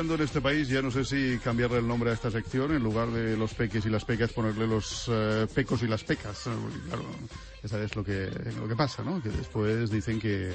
En 0.00 0.22
este 0.22 0.40
país, 0.40 0.68
ya 0.68 0.80
no 0.80 0.90
sé 0.90 1.04
si 1.04 1.38
cambiarle 1.38 1.78
el 1.78 1.86
nombre 1.86 2.10
a 2.10 2.14
esta 2.14 2.30
sección, 2.30 2.72
en 2.72 2.82
lugar 2.82 3.10
de 3.10 3.36
los 3.36 3.52
peques 3.52 3.84
y 3.84 3.90
las 3.90 4.04
pecas, 4.06 4.32
ponerle 4.32 4.66
los 4.66 5.04
eh, 5.08 5.46
pecos 5.54 5.82
y 5.82 5.86
las 5.86 6.02
pecas. 6.02 6.48
ya 7.62 7.68
sabes 7.68 7.94
lo 7.94 8.02
que, 8.02 8.30
lo 8.58 8.66
que 8.66 8.74
pasa, 8.74 9.02
¿no? 9.02 9.22
Que 9.22 9.28
después 9.28 9.90
dicen 9.90 10.18
que 10.18 10.54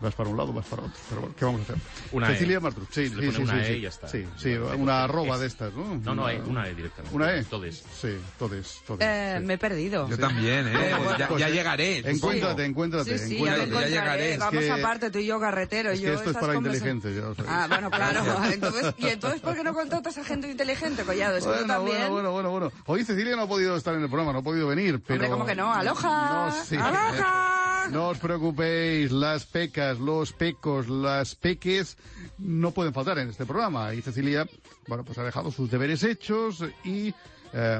vas 0.00 0.14
para 0.14 0.28
un 0.28 0.36
lado, 0.36 0.52
vas 0.52 0.66
para 0.66 0.82
otro. 0.82 0.94
Pero 1.08 1.20
bueno, 1.22 1.36
¿qué 1.38 1.44
vamos 1.44 1.60
a 1.60 1.64
hacer? 1.64 1.76
Una 2.12 2.26
Cecilia 2.28 2.56
E. 2.56 2.60
Martruch, 2.60 2.88
sí, 2.90 3.08
sí, 3.08 3.14
sí, 3.32 3.42
una 3.42 3.64
sí, 3.64 3.72
E 3.72 3.76
y 3.76 3.80
ya 3.82 3.88
está. 3.88 4.08
Sí, 4.08 4.26
sí, 4.36 4.56
Bueno, 4.56 4.76
una 4.82 4.98
es. 4.98 5.04
arroba 5.04 5.38
de 5.38 5.46
estas, 5.46 5.72
¿no? 5.74 5.96
No, 6.04 6.14
no, 6.14 6.28
E, 6.30 6.40
una 6.40 6.68
E 6.68 6.74
directamente. 6.74 7.14
¿Una 7.16 7.34
E? 7.34 7.44
Todes. 7.44 7.84
Sí, 8.00 8.16
todes, 8.38 8.80
todes. 8.86 9.06
Eh, 9.08 9.40
Me 9.42 9.54
he 9.54 9.58
perdido. 9.58 10.08
Yo 10.08 10.18
también, 10.18 10.68
¿eh? 10.68 10.90
Ya, 11.18 11.28
Pues, 11.28 11.40
ya 11.40 11.48
llegaré. 11.48 11.98
Encuéntrate, 12.10 12.64
encuéntrate, 12.64 13.18
Sí, 13.18 13.28
sí, 13.28 13.30
ya 13.44 13.56
encuéntrate. 13.56 13.86
encontraré. 13.94 14.32
Es 14.34 14.38
Vamos 14.38 14.64
que- 14.64 14.70
aparte, 14.72 15.10
tú 15.10 15.18
y 15.18 15.26
yo, 15.26 15.40
carretero. 15.40 15.90
Es 15.90 16.00
yo 16.00 16.08
que 16.10 16.14
esto 16.16 16.30
es 16.30 16.36
para 16.36 16.54
inteligentes, 16.54 17.14
ya 17.16 17.22
lo 17.22 17.34
sabes. 17.34 17.50
Ah, 17.50 17.66
bueno, 17.68 17.90
claro. 17.90 18.20
Entonces, 18.52 18.94
¿Y 18.98 19.06
entonces 19.08 19.40
por 19.40 19.54
qué 19.54 19.62
no 19.64 19.72
contratas 19.74 20.16
a 20.18 20.24
gente 20.24 20.50
inteligente, 20.50 21.02
Collado? 21.04 21.36
Eso 21.36 21.48
Bueno, 21.48 21.66
también. 21.66 21.96
bueno, 22.10 22.10
bueno, 22.12 22.32
bueno, 22.32 22.50
bueno. 22.50 22.72
Hoy 22.86 23.04
Cecilia 23.04 23.36
no 23.36 23.42
ha 23.42 23.48
podido 23.48 23.76
estar 23.76 23.94
en 23.94 24.02
el 24.02 24.08
programa, 24.08 24.32
no 24.32 24.38
ha 24.40 24.42
podido 24.42 24.66
venir, 24.68 25.00
pero... 25.06 25.14
Hombre, 25.16 25.30
¿cómo 25.30 25.46
que 25.46 25.54
no? 25.54 25.72
¡Aloja! 25.72 26.46
No, 26.48 26.64
sí. 26.64 26.76
¡Aloja! 26.76 27.88
No 27.90 28.08
os 28.08 28.18
preocupéis, 28.18 29.12
las 29.12 29.44
pecas, 29.46 29.85
los 29.94 30.32
pecos, 30.32 30.88
las 30.88 31.34
peques 31.34 31.96
no 32.38 32.70
pueden 32.72 32.92
faltar 32.92 33.18
en 33.18 33.30
este 33.30 33.46
programa. 33.46 33.94
Y 33.94 34.02
Cecilia, 34.02 34.46
bueno, 34.86 35.04
pues 35.04 35.18
ha 35.18 35.24
dejado 35.24 35.50
sus 35.50 35.70
deberes 35.70 36.02
hechos 36.02 36.64
y 36.84 37.08
eh, 37.08 37.14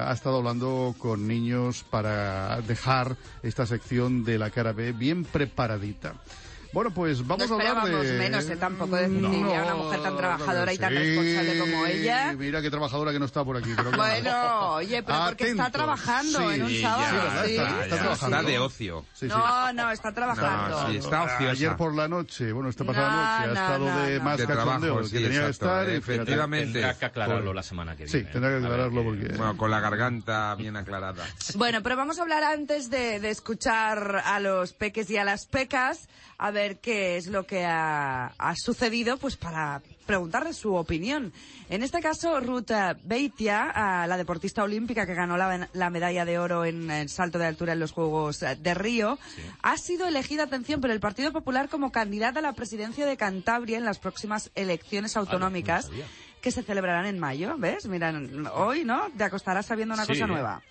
ha 0.01 0.13
estado 0.13 0.39
hablando 0.39 0.95
con 0.99 1.27
niños 1.27 1.85
para 1.91 2.61
dejar 2.63 3.17
esta 3.43 3.67
sección 3.67 4.25
de 4.25 4.39
la 4.39 4.51
cara 4.51 4.73
B 4.73 4.93
bien 4.93 5.25
preparadita. 5.25 6.15
Bueno, 6.77 6.91
pues 6.91 7.27
vamos 7.27 7.49
no 7.49 7.59
a 7.59 7.71
hablar 7.71 7.89
de... 8.05 8.19
menos, 8.19 8.51
¿eh? 8.51 8.57
Tampoco 8.59 8.97
de 8.97 9.07
Cecilia, 9.09 9.63
una 9.63 9.75
mujer 9.77 10.03
tan 10.03 10.15
trabajadora 10.15 10.73
y 10.75 10.77
tan 10.77 10.93
Sí, 10.93 10.99
responsable 10.99 11.59
como 11.59 11.87
ella. 11.87 12.35
Mira 12.35 12.61
qué 12.61 12.71
trabajadora 12.71 13.13
que 13.13 13.19
no 13.19 13.25
está 13.25 13.43
por 13.47 13.57
aquí. 13.57 13.71
Pero 13.75 13.93
claro. 13.93 13.97
Bueno, 14.23 14.71
oye, 14.75 15.03
pero 15.03 15.19
porque 15.25 15.49
está 15.53 15.71
trabajando 15.71 16.51
en 16.53 16.63
un 16.65 16.69
Sí, 16.69 16.83
sábado, 16.83 17.07
sí, 17.09 17.17
¿verdad? 17.17 17.45
sí. 17.47 17.51
Está, 17.57 17.69
está 17.85 17.97
Ya, 17.97 18.03
trabajando. 18.03 18.37
está 18.37 18.51
de 18.51 18.59
ocio. 18.59 19.05
Sí, 19.15 19.21
sí. 19.21 19.27
No, 19.29 19.73
no, 19.73 19.91
está 19.91 20.13
trabajando. 20.13 20.83
No, 20.83 20.91
sí, 20.91 20.97
está 20.99 21.23
ociosa. 21.23 21.51
Ayer 21.53 21.77
por 21.77 21.95
la 21.95 22.09
noche, 22.09 22.53
bueno, 22.53 22.69
esta 22.69 22.85
pasada 22.85 23.09
No, 23.11 23.17
noche, 23.17 23.33
ha 23.33 23.47
no, 23.47 23.53
estado 23.55 23.79
no, 23.87 23.99
de 24.07 24.19
no. 24.19 24.25
más 24.25 24.37
De 24.37 24.47
cachondeo 24.47 24.79
trabajo, 24.81 25.01
que 25.01 25.07
sí, 25.17 25.23
tenía 25.25 25.41
que 25.45 25.51
estar. 25.51 25.89
efectivamente. 25.89 26.73
Tendrá 26.75 26.99
que 26.99 27.05
aclararlo 27.07 27.45
Por- 27.47 27.55
la 27.57 27.63
semana 27.63 27.97
que 27.97 28.07
Sí, 28.07 28.19
viene. 28.19 28.33
tendrá 28.33 28.51
que 28.51 28.57
aclararlo 28.67 29.03
porque... 29.03 29.29
Bueno, 29.29 29.57
con 29.57 29.71
la 29.71 29.81
garganta 29.81 30.55
bien 30.57 30.77
aclarada. 30.77 31.25
Bueno, 31.55 31.83
pero 31.83 31.97
vamos 31.97 32.19
a 32.19 32.23
hablar 32.23 32.45
antes 32.45 32.91
de, 32.91 33.19
de 33.19 33.31
escuchar 33.31 34.21
a 34.27 34.41
los 34.41 34.75
peques 34.75 35.09
y 35.09 35.17
a 35.17 35.25
las 35.25 35.47
pecas, 35.47 36.11
a 36.37 36.51
ver 36.51 36.66
qué 36.75 37.17
es 37.17 37.29
lo 37.29 37.47
que 37.47 37.65
ha, 37.65 38.33
ha 38.37 38.55
sucedido, 38.57 39.17
pues 39.17 39.37
para 39.37 39.81
preguntarles 40.05 40.57
su 40.57 40.75
opinión. 40.75 41.33
En 41.69 41.83
este 41.83 42.01
caso, 42.01 42.39
Ruth 42.41 42.71
Beitia, 43.05 43.71
ah, 43.75 44.07
la 44.07 44.17
deportista 44.17 44.63
olímpica 44.65 45.07
que 45.07 45.15
ganó 45.15 45.37
la, 45.37 45.69
la 45.73 45.91
medalla 45.91 46.25
de 46.25 46.39
oro 46.39 46.65
en 46.65 46.91
el 46.91 47.09
salto 47.09 47.39
de 47.39 47.47
altura 47.47 47.73
en 47.73 47.81
los 47.81 47.93
Juegos 47.93 48.41
de 48.41 48.75
Río, 48.75 49.19
ha 49.63 49.77
sido 49.77 50.07
elegida, 50.07 50.45
atención, 50.45 50.81
por 50.81 50.91
el 50.91 51.01
Partido 51.01 51.33
Popular 51.33 51.69
como 51.69 51.91
candidata 51.93 52.39
a 52.41 52.43
la 52.43 52.53
presidencia 52.53 53.07
de 53.07 53.17
Cantabria 53.17 53.79
en 53.79 53.85
las 53.85 53.99
próximas 53.99 54.51
elecciones 54.55 55.17
autonómicas 55.17 55.87
sabía. 55.87 56.07
que 56.41 56.51
se 56.51 56.63
celebrarán 56.63 57.07
en 57.07 57.19
mayo, 57.19 57.57
¿ves? 57.59 57.87
Mira, 57.87 58.13
hoy, 58.55 58.85
¿no? 58.85 59.09
Te 59.17 59.25
acostarás 59.25 59.67
sabiendo 59.67 59.95
una 59.95 60.05
Sí, 60.05 60.13
cosa 60.13 60.25
¿eh? 60.25 60.29
nueva. 60.29 60.63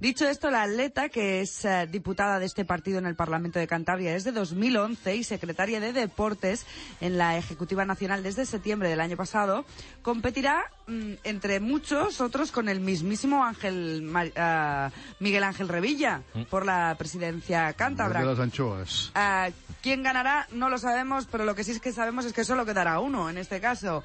Dicho 0.00 0.26
esto, 0.26 0.50
la 0.50 0.62
atleta, 0.62 1.10
que 1.10 1.42
es 1.42 1.62
eh, 1.66 1.86
diputada 1.90 2.38
de 2.38 2.46
este 2.46 2.64
partido 2.64 2.98
en 2.98 3.04
el 3.04 3.14
Parlamento 3.16 3.58
de 3.58 3.66
Cantabria 3.66 4.12
desde 4.14 4.32
2011 4.32 5.14
y 5.14 5.24
secretaria 5.24 5.78
de 5.78 5.92
Deportes 5.92 6.64
en 7.02 7.18
la 7.18 7.36
Ejecutiva 7.36 7.84
Nacional 7.84 8.22
desde 8.22 8.46
septiembre 8.46 8.88
del 8.88 9.00
año 9.02 9.18
pasado, 9.18 9.66
competirá, 10.00 10.70
mm, 10.86 11.12
entre 11.24 11.60
muchos 11.60 12.22
otros, 12.22 12.50
con 12.50 12.70
el 12.70 12.80
mismísimo 12.80 13.44
Ángel 13.44 14.00
Mar- 14.00 14.32
ah, 14.36 14.90
Miguel 15.18 15.44
Ángel 15.44 15.68
Revilla 15.68 16.22
por 16.48 16.64
la 16.64 16.94
presidencia 16.98 17.70
cántabra. 17.74 18.20
de 18.20 18.26
las 18.26 18.38
anchoas. 18.40 19.10
Ah, 19.14 19.50
¿Quién 19.82 20.02
ganará? 20.02 20.46
No 20.52 20.70
lo 20.70 20.78
sabemos, 20.78 21.26
pero 21.30 21.44
lo 21.44 21.54
que 21.54 21.62
sí 21.64 21.72
es 21.72 21.80
que 21.80 21.92
sabemos 21.92 22.24
es 22.24 22.32
que 22.32 22.44
solo 22.44 22.64
quedará 22.64 23.00
uno 23.00 23.28
en 23.28 23.36
este 23.36 23.60
caso. 23.60 24.02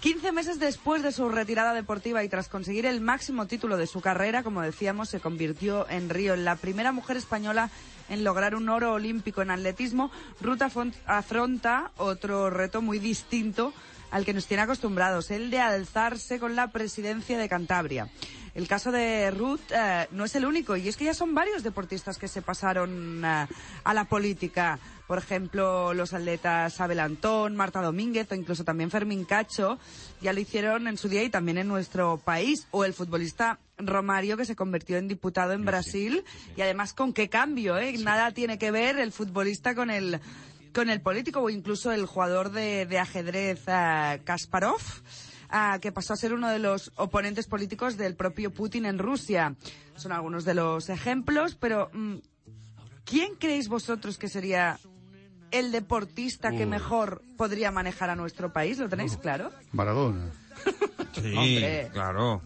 15 0.00 0.30
meses 0.30 0.60
después 0.60 1.02
de 1.02 1.10
su 1.10 1.28
retirada 1.28 1.72
deportiva 1.74 2.22
y 2.22 2.28
tras 2.28 2.48
conseguir 2.48 2.86
el 2.86 3.00
máximo 3.00 3.46
título 3.46 3.76
de 3.76 3.86
su 3.88 4.00
carrera, 4.00 4.42
como 4.44 4.62
decíamos, 4.62 5.08
se 5.08 5.18
convirtió 5.20 5.37
en 5.88 6.08
Río 6.10 6.36
la 6.36 6.56
primera 6.56 6.92
mujer 6.92 7.16
española 7.16 7.70
en 8.08 8.24
lograr 8.24 8.54
un 8.54 8.68
oro 8.68 8.94
olímpico 8.94 9.42
en 9.42 9.50
atletismo. 9.50 10.10
Ruth 10.40 10.60
afron- 10.62 10.94
afronta 11.06 11.90
otro 11.96 12.50
reto 12.50 12.82
muy 12.82 12.98
distinto 12.98 13.72
al 14.10 14.24
que 14.24 14.32
nos 14.32 14.46
tiene 14.46 14.62
acostumbrados, 14.62 15.30
el 15.30 15.50
de 15.50 15.60
alzarse 15.60 16.38
con 16.38 16.56
la 16.56 16.68
presidencia 16.68 17.36
de 17.38 17.48
Cantabria. 17.48 18.08
El 18.54 18.66
caso 18.66 18.90
de 18.90 19.30
Ruth 19.30 19.60
eh, 19.70 20.08
no 20.10 20.24
es 20.24 20.34
el 20.34 20.46
único, 20.46 20.76
y 20.76 20.88
es 20.88 20.96
que 20.96 21.04
ya 21.04 21.12
son 21.14 21.34
varios 21.34 21.62
deportistas 21.62 22.16
que 22.16 22.26
se 22.26 22.40
pasaron 22.40 23.22
eh, 23.24 23.46
a 23.84 23.94
la 23.94 24.04
política. 24.06 24.78
Por 25.06 25.18
ejemplo, 25.18 25.92
los 25.94 26.14
atletas 26.14 26.80
Abel 26.80 27.00
Antón, 27.00 27.54
Marta 27.54 27.82
Domínguez 27.82 28.32
o 28.32 28.34
incluso 28.34 28.64
también 28.64 28.90
Fermín 28.90 29.24
Cacho 29.26 29.78
ya 30.22 30.32
lo 30.32 30.40
hicieron 30.40 30.88
en 30.88 30.96
su 30.96 31.08
día 31.08 31.22
y 31.22 31.28
también 31.30 31.58
en 31.58 31.68
nuestro 31.68 32.16
país. 32.16 32.66
O 32.70 32.84
el 32.84 32.94
futbolista 32.94 33.58
Romario 33.78 34.36
que 34.36 34.44
se 34.44 34.56
convirtió 34.56 34.96
en 34.98 35.08
diputado 35.08 35.52
en 35.52 35.64
Brasil 35.64 36.24
y 36.56 36.60
además 36.60 36.92
con 36.94 37.12
qué 37.12 37.28
cambio, 37.28 37.78
¿eh? 37.78 37.96
Nada 37.98 38.32
tiene 38.32 38.58
que 38.58 38.70
ver 38.70 38.98
el 38.98 39.12
futbolista 39.12 39.74
con 39.74 39.90
el 39.90 40.20
con 40.74 40.90
el 40.90 41.00
político 41.00 41.40
o 41.40 41.50
incluso 41.50 41.92
el 41.92 42.06
jugador 42.06 42.50
de, 42.52 42.86
de 42.86 42.98
ajedrez 42.98 43.62
eh, 43.66 44.20
Kasparov, 44.24 44.80
ah, 45.48 45.78
que 45.80 45.92
pasó 45.92 46.12
a 46.12 46.16
ser 46.16 46.34
uno 46.34 46.48
de 46.50 46.58
los 46.58 46.92
oponentes 46.96 47.46
políticos 47.46 47.96
del 47.96 48.14
propio 48.14 48.52
Putin 48.52 48.84
en 48.86 48.98
Rusia. 48.98 49.54
Son 49.96 50.12
algunos 50.12 50.44
de 50.44 50.54
los 50.54 50.88
ejemplos, 50.88 51.56
pero 51.56 51.90
mm, 51.92 52.16
¿quién 53.04 53.34
creéis 53.36 53.68
vosotros 53.68 54.18
que 54.18 54.28
sería 54.28 54.78
el 55.50 55.72
deportista 55.72 56.50
que 56.52 56.66
mejor 56.66 57.22
podría 57.36 57.70
manejar 57.70 58.10
a 58.10 58.16
nuestro 58.16 58.52
país? 58.52 58.78
¿Lo 58.78 58.88
tenéis 58.88 59.16
claro? 59.16 59.50
Maradona. 59.72 60.30
Sí, 61.14 61.34
Hombre. 61.36 61.88
claro. 61.92 62.42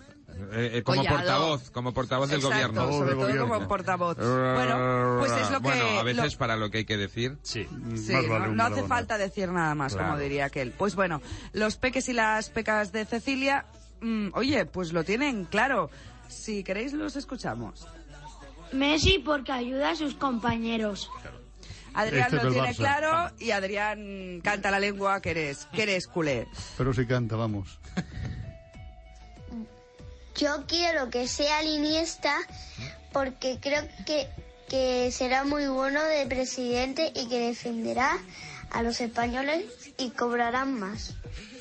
Eh, 0.53 0.70
eh, 0.78 0.82
como 0.82 0.99
Collado. 1.03 1.16
portavoz, 1.18 1.70
como 1.70 1.93
portavoz 1.95 2.28
del 2.30 2.40
Exacto, 2.40 2.72
gobierno. 2.82 2.93
sobre 2.99 3.14
todo 3.34 3.49
como 3.49 3.68
portavoz. 3.68 4.16
Bueno, 4.16 5.16
pues 5.20 5.32
es 5.32 5.51
lo 5.51 5.59
que... 5.59 5.62
Bueno, 5.62 5.84
a 6.01 6.03
veces 6.03 6.32
lo- 6.32 6.38
para 6.38 6.57
lo 6.57 6.70
que 6.70 6.78
hay 6.78 6.84
que 6.84 6.97
decir. 6.97 7.38
Sí. 7.43 7.66
Sí, 7.97 8.12
no, 8.28 8.47
no 8.49 8.64
hace 8.64 8.82
falta 8.84 9.18
decir 9.18 9.49
nada 9.51 9.74
más, 9.74 9.93
como 9.95 10.07
Claro. 10.09 10.20
diría 10.22 10.47
aquel. 10.47 10.72
Pues 10.72 10.95
bueno, 10.95 11.22
los 11.53 11.76
peques 11.76 12.09
y 12.09 12.12
las 12.12 12.51
pecas 12.51 12.93
de 12.93 13.05
Cecilia, 13.05 13.66
mm, 14.01 14.28
oye, 14.34 14.66
pues 14.66 14.93
lo 14.93 15.05
tienen 15.05 15.45
claro. 15.45 15.90
Si 16.28 16.64
queréis, 16.64 16.93
los 16.95 17.14
escuchamos. 17.16 17.86
Messi 18.72 19.18
porque 19.18 19.53
ayuda 19.53 19.90
a 19.90 19.97
sus 19.97 20.14
compañeros. 20.14 21.11
Adrián 21.95 22.24
Este 22.24 22.36
es 22.38 22.43
lo 22.45 22.51
tiene 22.53 22.68
Barça. 22.72 22.76
claro 22.76 23.30
y 23.38 23.51
Adrián 23.51 24.40
canta 24.43 24.70
la 24.70 24.80
lengua 24.80 25.20
que 25.20 25.32
eres, 25.32 25.66
que 25.74 25.82
eres 25.82 26.07
culé. 26.07 26.49
Pero 26.78 26.95
si 26.95 27.05
canta, 27.07 27.36
vamos. 27.36 27.78
Yo 30.37 30.64
quiero 30.66 31.11
que 31.11 31.28
sea 31.28 31.62
Iniesta 31.62 32.37
porque 33.12 33.59
creo 33.61 33.87
que, 34.07 34.28
que 34.68 35.11
será 35.12 35.45
muy 35.45 35.66
bueno 35.66 36.03
de 36.05 36.26
presidente 36.26 37.12
y 37.14 37.28
que 37.28 37.39
defenderá 37.39 38.18
a 38.70 38.83
los 38.83 39.01
españoles 39.01 39.64
y 39.99 40.11
cobrarán 40.11 40.78
más. 40.78 41.14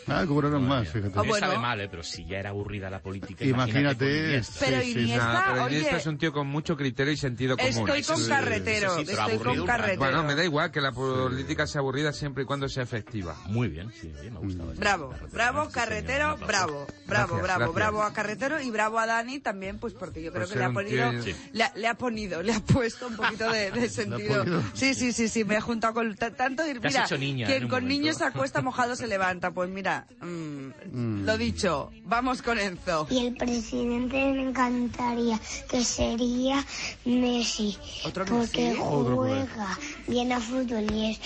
Ah, 0.07 0.25
cobrarán 0.27 0.67
más, 0.67 0.87
fíjate. 0.89 1.13
Ah, 1.17 1.23
Me 1.23 1.33
sabe 1.39 1.57
mal, 1.57 1.79
¿eh? 1.81 1.87
pero 1.89 2.03
si 2.03 2.25
ya 2.25 2.37
era 2.39 2.49
aburrida 2.49 2.89
la 2.89 2.99
política, 3.01 3.43
imagínate. 3.45 4.05
Imagínate. 4.35 4.41
Pero 4.59 4.81
Iniesta, 4.83 5.33
Nah, 5.33 5.51
pero 5.53 5.63
oye, 5.65 5.75
Iniesta 5.77 5.97
es 5.97 6.05
un 6.07 6.17
tío 6.17 6.31
con 6.33 6.47
mucho 6.47 6.75
criterio 6.75 7.13
y 7.13 7.17
sentido 7.17 7.55
común. 7.57 7.71
estoy 7.89 8.03
con 8.03 8.17
sí, 8.17 8.29
carretero, 8.29 8.95
sí, 8.95 9.01
estoy 9.07 9.37
con 9.37 9.65
carretero. 9.65 9.99
Bueno, 9.99 10.23
me 10.23 10.35
da 10.35 10.43
igual 10.43 10.71
que 10.71 10.81
la 10.81 10.91
política 10.91 11.67
sea 11.67 11.79
aburrida 11.81 12.13
siempre 12.13 12.43
y 12.43 12.45
cuando 12.45 12.67
sea 12.67 12.83
efectiva. 12.83 13.35
Muy 13.47 13.67
bien, 13.69 13.91
sí, 13.91 14.11
oye, 14.19 14.31
me 14.31 14.37
ha 14.37 14.39
gustado. 14.41 14.71
eso. 14.71 14.79
Bravo, 14.81 15.13
bravo, 15.31 15.59
señor, 15.61 15.71
carretero, 15.73 16.37
bravo, 16.37 16.47
bravo, 16.47 16.87
Gracias, 17.07 17.41
bravo, 17.41 17.41
gracias. 17.43 17.73
bravo 17.75 18.03
a 18.03 18.13
carretero 18.13 18.61
y 18.61 18.69
bravo 18.71 18.99
a 18.99 19.05
Dani 19.05 19.39
también, 19.39 19.77
pues 19.79 19.93
porque 19.93 20.21
yo 20.21 20.31
creo 20.31 20.45
Por 20.45 20.53
que 20.53 20.59
le 20.59 20.65
ha 20.65 20.71
ponido, 20.71 21.11
tío- 21.23 21.35
le, 21.53 21.63
ha, 21.63 21.71
le 21.75 21.87
ha 21.87 21.93
ponido, 21.95 22.41
le 22.41 22.53
ha 22.53 22.59
puesto 22.59 23.07
un 23.07 23.15
poquito 23.15 23.49
de, 23.51 23.71
de 23.71 23.89
sentido. 23.89 24.45
Sí, 24.73 24.93
sí, 24.93 25.13
sí, 25.13 25.27
sí, 25.27 25.43
me 25.43 25.55
he 25.57 25.61
juntado 25.61 25.93
con 25.93 26.15
ta- 26.15 26.31
tanto, 26.31 26.63
mira, 26.81 27.05
quien 27.07 27.67
con 27.67 27.87
niños 27.87 28.17
se 28.17 28.25
acuesta 28.25 28.61
mojado 28.61 28.95
se 28.95 29.07
levanta, 29.07 29.51
pues 29.51 29.69
mira, 29.69 29.90
Mm, 30.21 31.25
lo 31.25 31.37
dicho, 31.37 31.91
vamos 32.05 32.41
con 32.41 32.57
Enzo. 32.59 33.07
Y 33.09 33.27
el 33.27 33.35
presidente 33.35 34.17
me 34.33 34.49
encantaría 34.49 35.39
que 35.69 35.83
sería 35.83 36.63
Messi. 37.05 37.77
¿Otro 38.05 38.25
porque 38.25 38.69
Messi? 38.69 38.79
Otro 38.81 39.15
culé. 39.17 39.45
juega 39.45 39.79
bien 40.07 40.31
a 40.31 40.39
fútbol 40.39 40.85
y 40.93 41.11
es 41.11 41.19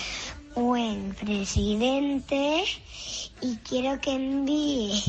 buen 0.54 1.14
presidente. 1.14 2.64
Y 3.40 3.56
quiero 3.68 4.00
que 4.00 4.12
envíe 4.14 5.02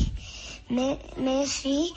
Me- 0.68 0.98
Messi 1.16 1.92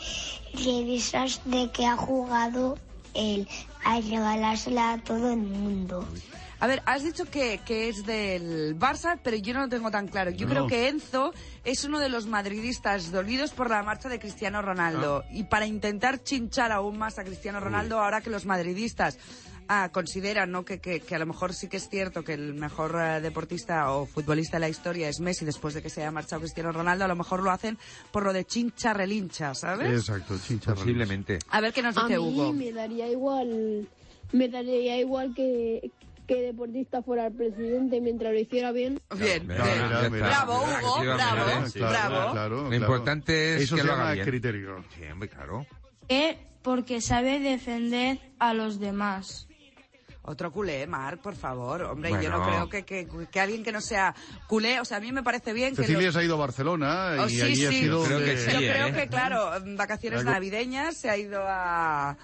revistas 0.53 1.41
de 1.45 1.70
que 1.72 1.86
ha 1.86 1.97
jugado 1.97 2.78
él 3.14 3.47
a 3.84 3.99
regalársela 3.99 4.93
a 4.93 4.97
todo 5.03 5.32
el 5.32 5.39
mundo. 5.39 6.07
A 6.62 6.68
ver, 6.68 6.82
has 6.86 7.03
dicho 7.03 7.26
que, 7.26 7.59
que 7.66 7.89
es 7.89 8.05
del 8.05 8.78
Barça, 8.78 9.20
pero 9.24 9.36
yo 9.36 9.53
no 9.53 9.62
lo 9.62 9.68
tengo 9.70 9.89
tan 9.91 10.07
claro. 10.07 10.30
Yo 10.32 10.45
No. 10.45 10.51
creo 10.53 10.68
que 10.68 10.88
Enzo 10.89 11.34
es 11.64 11.84
uno 11.84 11.99
de 11.99 12.07
los 12.07 12.28
madridistas 12.28 13.12
dolidos 13.12 13.51
por 13.51 13.70
la 13.70 13.82
marcha 13.84 14.07
de 14.09 14.20
Cristiano 14.20 14.62
Ronaldo. 14.62 15.24
Y 15.32 15.45
para 15.45 15.66
intentar 15.66 16.22
chinchar 16.24 16.72
aún 16.72 16.97
más 16.99 17.18
a 17.18 17.24
Cristiano 17.24 17.59
Ronaldo, 17.59 17.99
ahora 17.99 18.22
que 18.22 18.30
los 18.30 18.45
madridistas 18.45 19.18
ah, 19.70 19.89
consideran 19.91 20.51
¿no? 20.51 20.64
que, 20.64 20.80
que, 20.80 20.99
que 20.99 21.16
a 21.16 21.20
lo 21.20 21.26
mejor 21.26 21.53
sí 21.55 21.68
que 21.68 21.78
es 21.78 21.89
cierto 21.89 22.24
que 22.24 22.34
el 22.34 22.53
mejor 22.53 22.95
eh, 23.01 23.22
deportista 23.22 23.91
o 23.91 24.05
futbolista 24.05 24.57
de 24.57 24.62
la 24.62 24.70
historia 24.70 25.09
es 25.09 25.20
Messi 25.20 25.45
después 25.45 25.74
de 25.74 25.82
que 25.82 25.89
se 25.89 26.01
haya 26.01 26.12
marchado 26.12 26.41
Cristiano 26.41 26.72
Ronaldo, 26.72 27.05
a 27.05 27.07
lo 27.07 27.16
mejor 27.16 27.41
lo 27.41 27.49
hacen 27.49 27.80
por 28.12 28.24
lo 28.24 28.34
de 28.34 28.45
chincha 28.45 28.93
relincha, 28.93 29.55
¿sabes? 29.55 29.89
Exacto, 30.07 30.38
chincha. 30.45 30.76
Posiblemente. 30.76 31.39
A 31.49 31.59
ver 31.62 31.74
qué 31.74 31.82
nos 31.82 31.97
A 31.97 32.01
dice 32.03 32.20
mí 32.20 32.24
Hugo. 32.24 32.53
me 32.53 32.72
daría 32.72 33.07
igual, 33.09 33.88
me 34.34 34.47
daría 34.49 34.97
igual 34.99 35.34
que, 35.34 35.89
que 36.28 36.41
deportista 36.41 37.01
fuera 37.03 37.28
el 37.28 37.34
presidente 37.34 37.99
mientras 38.01 38.32
lo 38.34 38.39
hiciera 38.39 38.72
bien. 38.72 38.99
Bien, 39.17 39.47
mira, 39.47 40.09
mira. 40.09 40.28
Bravo, 40.28 40.57
Hugo, 40.61 40.99
sí, 40.99 41.05
bravo, 41.07 41.67
sí. 41.67 41.80
bravo. 41.80 42.32
Claro, 42.32 42.69
Lo 42.69 42.76
importante 42.76 43.55
es 43.55 43.63
Eso 43.63 43.76
que 43.76 43.82
se 43.82 43.88
lo 43.88 43.93
haga 43.93 44.13
bien. 44.13 44.26
criterio. 44.26 44.84
Sí, 44.95 45.03
hombre, 45.11 45.30
claro. 45.30 45.65
porque 46.61 47.01
sabe 47.01 47.39
defender 47.39 48.19
a 48.39 48.53
los 48.53 48.80
demás. 48.80 49.47
Otro 50.24 50.51
culé, 50.51 50.86
Marc, 50.86 51.19
por 51.19 51.36
favor. 51.36 51.82
Hombre, 51.82 52.11
yo 52.11 52.17
Bueno. 52.17 52.38
no 52.38 52.45
creo 52.45 52.69
que, 52.69 52.86
que, 52.86 53.07
que 53.32 53.39
alguien 53.39 53.63
que 53.63 53.72
no 53.72 53.82
sea 53.82 54.13
culé, 54.47 54.80
o 54.80 54.86
sea, 54.86 54.97
a 54.97 54.99
mí 54.99 55.11
me 55.11 55.24
parece 55.24 55.51
bien 55.51 55.72
que... 55.76 55.82
Cecilia 55.82 56.05
lo- 56.07 56.11
se 56.13 56.19
ha 56.19 56.24
ido 56.24 56.36
a 56.36 56.38
Barcelona 56.38 57.15
Oh, 57.22 57.26
y 57.26 57.30
sí, 57.32 57.41
allí 57.41 57.65
ha 57.65 57.69
sí. 57.72 57.80
sido 57.80 58.03
Creo 58.03 58.19
donde- 58.19 58.36
que 58.36 58.38
sí, 58.39 58.45
Pero 58.51 58.59
¿eh? 58.59 58.72
creo 58.72 58.93
que, 58.93 59.07
claro, 59.07 59.51
vacaciones 59.76 60.19
Algo- 60.19 60.32
navideñas 60.32 60.95
se 60.95 61.09
ha 61.09 61.17
ido 61.17 61.41
a... 61.43 62.15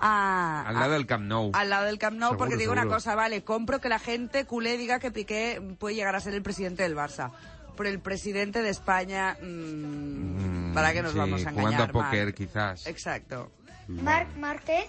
a- 0.00 0.64
Al 0.66 0.74
lado 0.74 0.92
del 0.92 1.06
Camp 1.06 1.24
Nou. 1.24 1.50
al 1.54 1.70
lado 1.70 1.84
del 1.86 1.98
Camp 1.98 2.16
Nou, 2.16 2.30
Seguro, 2.30 2.38
porque 2.38 2.56
digo 2.56 2.72
una 2.72 2.86
cosa, 2.86 3.14
vale, 3.14 3.42
compro 3.44 3.80
que 3.80 3.88
la 3.88 3.98
gente 3.98 4.44
culé 4.44 4.76
diga 4.76 4.98
que 4.98 5.10
Piqué 5.10 5.60
puede 5.78 5.94
llegar 5.94 6.14
a 6.16 6.20
ser 6.20 6.34
el 6.34 6.42
presidente 6.42 6.82
del 6.82 6.96
Barça. 6.96 7.30
Pero 7.76 7.88
el 7.88 7.98
presidente 8.00 8.62
de 8.62 8.70
España, 8.70 9.36
mm, 9.42 10.74
¿para 10.74 10.92
qué 10.92 11.02
nos 11.02 11.12
sí, 11.12 11.18
vamos 11.18 11.44
a 11.44 11.50
engañar? 11.50 11.60
jugando 11.72 11.82
a 11.84 12.04
póker, 12.04 12.24
Marc? 12.26 12.36
quizás. 12.36 12.86
Exacto. 12.86 13.50
Marc 13.88 14.34
Márquez, 14.36 14.84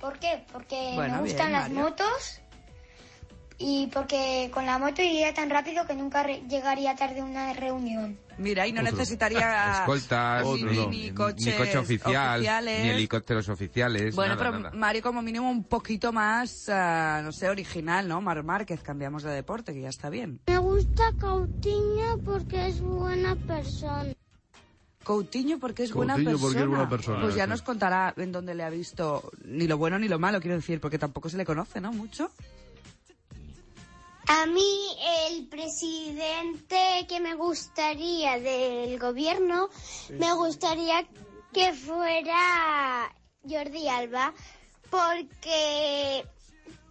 ¿por 0.00 0.18
qué? 0.18 0.44
Porque 0.52 0.92
Bueno, 0.94 1.14
me 1.16 1.20
gustan 1.22 1.46
bien, 1.48 1.52
las 1.60 1.68
Mario. 1.70 1.84
motos 1.84 2.40
y 3.58 3.86
porque 3.88 4.50
con 4.52 4.66
la 4.66 4.78
moto 4.78 5.00
iría 5.02 5.32
tan 5.32 5.48
rápido 5.50 5.86
que 5.86 5.94
nunca 5.94 6.22
re- 6.22 6.42
llegaría 6.48 6.94
tarde 6.94 7.20
a 7.20 7.24
una 7.24 7.52
reunión. 7.54 8.18
Mira, 8.38 8.66
y 8.66 8.72
no 8.72 8.82
Otro. 8.82 8.92
necesitaría 8.92 9.72
Escoltas, 9.80 10.44
ni, 10.46 10.62
ni, 10.62 10.86
ni, 10.86 11.10
coches 11.12 11.46
ni 11.46 11.52
coche 11.52 11.78
oficial, 11.78 12.34
oficiales. 12.36 12.82
ni 12.84 12.90
helicópteros 12.90 13.48
oficiales. 13.48 14.14
Bueno, 14.14 14.34
nada, 14.34 14.50
pero 14.50 14.58
nada. 14.62 14.76
Mario 14.76 15.00
como 15.02 15.22
mínimo 15.22 15.50
un 15.50 15.64
poquito 15.64 16.12
más, 16.12 16.68
ah, 16.68 17.22
no 17.24 17.32
sé, 17.32 17.48
original, 17.48 18.06
¿no? 18.06 18.20
Mar 18.20 18.42
Márquez, 18.44 18.82
cambiamos 18.82 19.22
de 19.22 19.30
deporte, 19.32 19.72
que 19.72 19.80
ya 19.80 19.88
está 19.88 20.10
bien. 20.10 20.40
Me 20.48 20.58
gusta 20.58 21.02
Coutinho 21.18 22.20
porque 22.26 22.68
es 22.68 22.80
buena 22.82 23.36
persona. 23.36 24.12
Coutinho 25.02 25.58
porque 25.58 25.84
es 25.84 25.92
buena 25.92 26.14
Coutinho 26.14 26.32
persona. 26.32 26.42
porque 26.50 26.60
es 26.62 26.68
buena 26.68 26.88
persona, 26.90 27.20
Pues 27.22 27.34
ya 27.36 27.46
nos 27.46 27.62
contará 27.62 28.12
en 28.16 28.32
dónde 28.32 28.54
le 28.54 28.64
ha 28.64 28.70
visto 28.70 29.30
ni 29.44 29.66
lo 29.66 29.78
bueno 29.78 29.98
ni 29.98 30.08
lo 30.08 30.18
malo, 30.18 30.40
quiero 30.40 30.56
decir, 30.56 30.80
porque 30.80 30.98
tampoco 30.98 31.28
se 31.30 31.36
le 31.38 31.46
conoce, 31.46 31.80
¿no? 31.80 31.92
Mucho. 31.92 32.30
A 34.28 34.44
mí 34.46 34.88
el 35.28 35.46
presidente 35.46 37.06
que 37.08 37.20
me 37.20 37.34
gustaría 37.34 38.40
del 38.40 38.98
gobierno, 38.98 39.68
me 40.10 40.32
gustaría 40.34 41.06
que 41.52 41.72
fuera 41.72 43.14
Jordi 43.48 43.88
Alba, 43.88 44.34
porque 44.90 46.24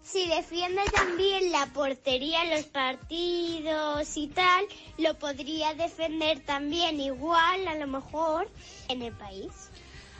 si 0.01 0.27
defiende 0.27 0.81
también 0.93 1.51
la 1.51 1.65
portería 1.73 2.45
los 2.45 2.65
partidos 2.67 4.15
y 4.15 4.27
tal, 4.27 4.65
lo 4.97 5.19
podría 5.19 5.73
defender 5.73 6.39
también 6.45 7.01
igual, 7.01 7.67
a 7.67 7.75
lo 7.75 7.87
mejor, 7.87 8.49
en 8.87 9.01
el 9.01 9.11
país. 9.11 9.71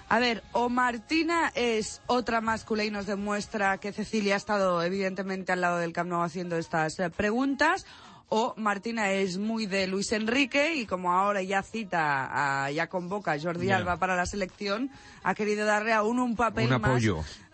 A 0.07 0.19
ver, 0.19 0.43
o 0.51 0.69
Martina 0.69 1.51
es 1.55 2.01
otra 2.05 2.39
masculina 2.39 2.85
y 2.85 2.91
nos 2.91 3.07
demuestra 3.07 3.77
que 3.79 3.91
Cecilia 3.91 4.35
ha 4.35 4.37
estado 4.37 4.83
evidentemente 4.83 5.51
al 5.51 5.61
lado 5.61 5.77
del 5.79 5.93
Camp 5.93 6.09
Nou 6.11 6.21
haciendo 6.21 6.57
estas 6.57 6.99
eh, 6.99 7.09
preguntas, 7.09 7.85
o 8.29 8.53
Martina 8.57 9.11
es 9.11 9.37
muy 9.37 9.65
de 9.65 9.85
Luis 9.87 10.11
Enrique 10.11 10.75
y 10.75 10.85
como 10.85 11.11
ahora 11.11 11.41
ya 11.41 11.61
cita, 11.63 12.29
a- 12.65 12.71
ya 12.71 12.87
convoca 12.87 13.33
a 13.33 13.39
Jordi. 13.39 13.71
Alba 13.71 13.97
para 13.97 14.15
la 14.15 14.25
selección, 14.25 14.89
ha 15.23 15.33
querido 15.33 15.65
darle 15.65 15.93
aún 15.93 16.19
un 16.19 16.35
papel 16.35 16.71
Un 16.71 16.81
más, 16.81 17.03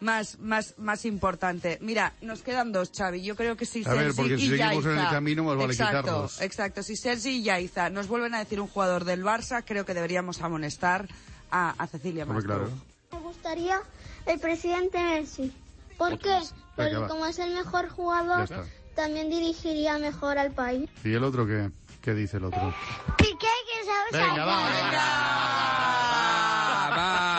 más, 0.02 0.39
más, 0.39 0.74
más 0.78 1.06
importante. 1.06 1.78
Mira, 1.82 2.14
nos 2.22 2.41
quedan 2.41 2.72
dos, 2.72 2.91
Xavi. 2.95 3.22
Yo 3.22 3.36
creo 3.36 3.56
que 3.56 3.66
si 3.66 3.84
A 3.86 3.93
ver, 3.93 4.14
Sergi 4.14 4.16
porque 4.18 4.38
si 4.38 4.45
y 4.45 4.58
seguimos 4.58 4.86
en 4.86 4.97
el 4.97 5.10
camino, 5.10 5.43
más 5.45 5.56
vale 5.58 5.74
exacto, 5.74 6.02
quitarlos. 6.02 6.41
Exacto, 6.41 6.84
si 6.84 6.95
Sergi 6.97 7.30
y 7.30 7.43
Yaiza 7.43 7.89
nos 7.89 8.08
vuelven 8.08 8.34
a 8.36 8.39
decir 8.39 8.60
un 8.60 8.68
jugador 8.68 9.04
del 9.06 9.24
Barça, 9.24 9.64
creo 9.66 9.86
que 9.86 9.93
deberíamos 9.93 10.41
amonestar 10.41 11.08
a, 11.52 11.76
a 11.78 11.88
Cecilia 11.88 12.26
claro. 12.26 12.70
Me 13.12 13.20
gustaría 13.20 13.82
el 14.26 14.39
presidente 14.39 14.97
Messi. 15.02 15.54
¿Por 15.97 16.18
qué? 16.18 16.39
Porque 16.76 16.97
va. 16.97 17.08
como 17.08 17.26
es 17.26 17.38
el 17.39 17.54
mejor 17.54 17.89
jugador, 17.89 18.47
también 18.95 19.30
dirigiría 19.30 19.97
mejor 19.97 20.38
al 20.38 20.52
país. 20.52 20.89
¿Y 21.04 21.14
el 21.14 21.24
otro 21.24 21.45
qué? 21.45 21.70
¿Qué 22.02 22.14
dice 22.16 22.38
el 22.38 22.45
otro? 22.45 22.74
Piqué, 23.18 23.36
que 23.38 23.86
sabes 23.86 24.30
Venga, 24.30 24.45
va, 24.45 24.58
Ah, 26.84 26.89
va, 26.97 27.30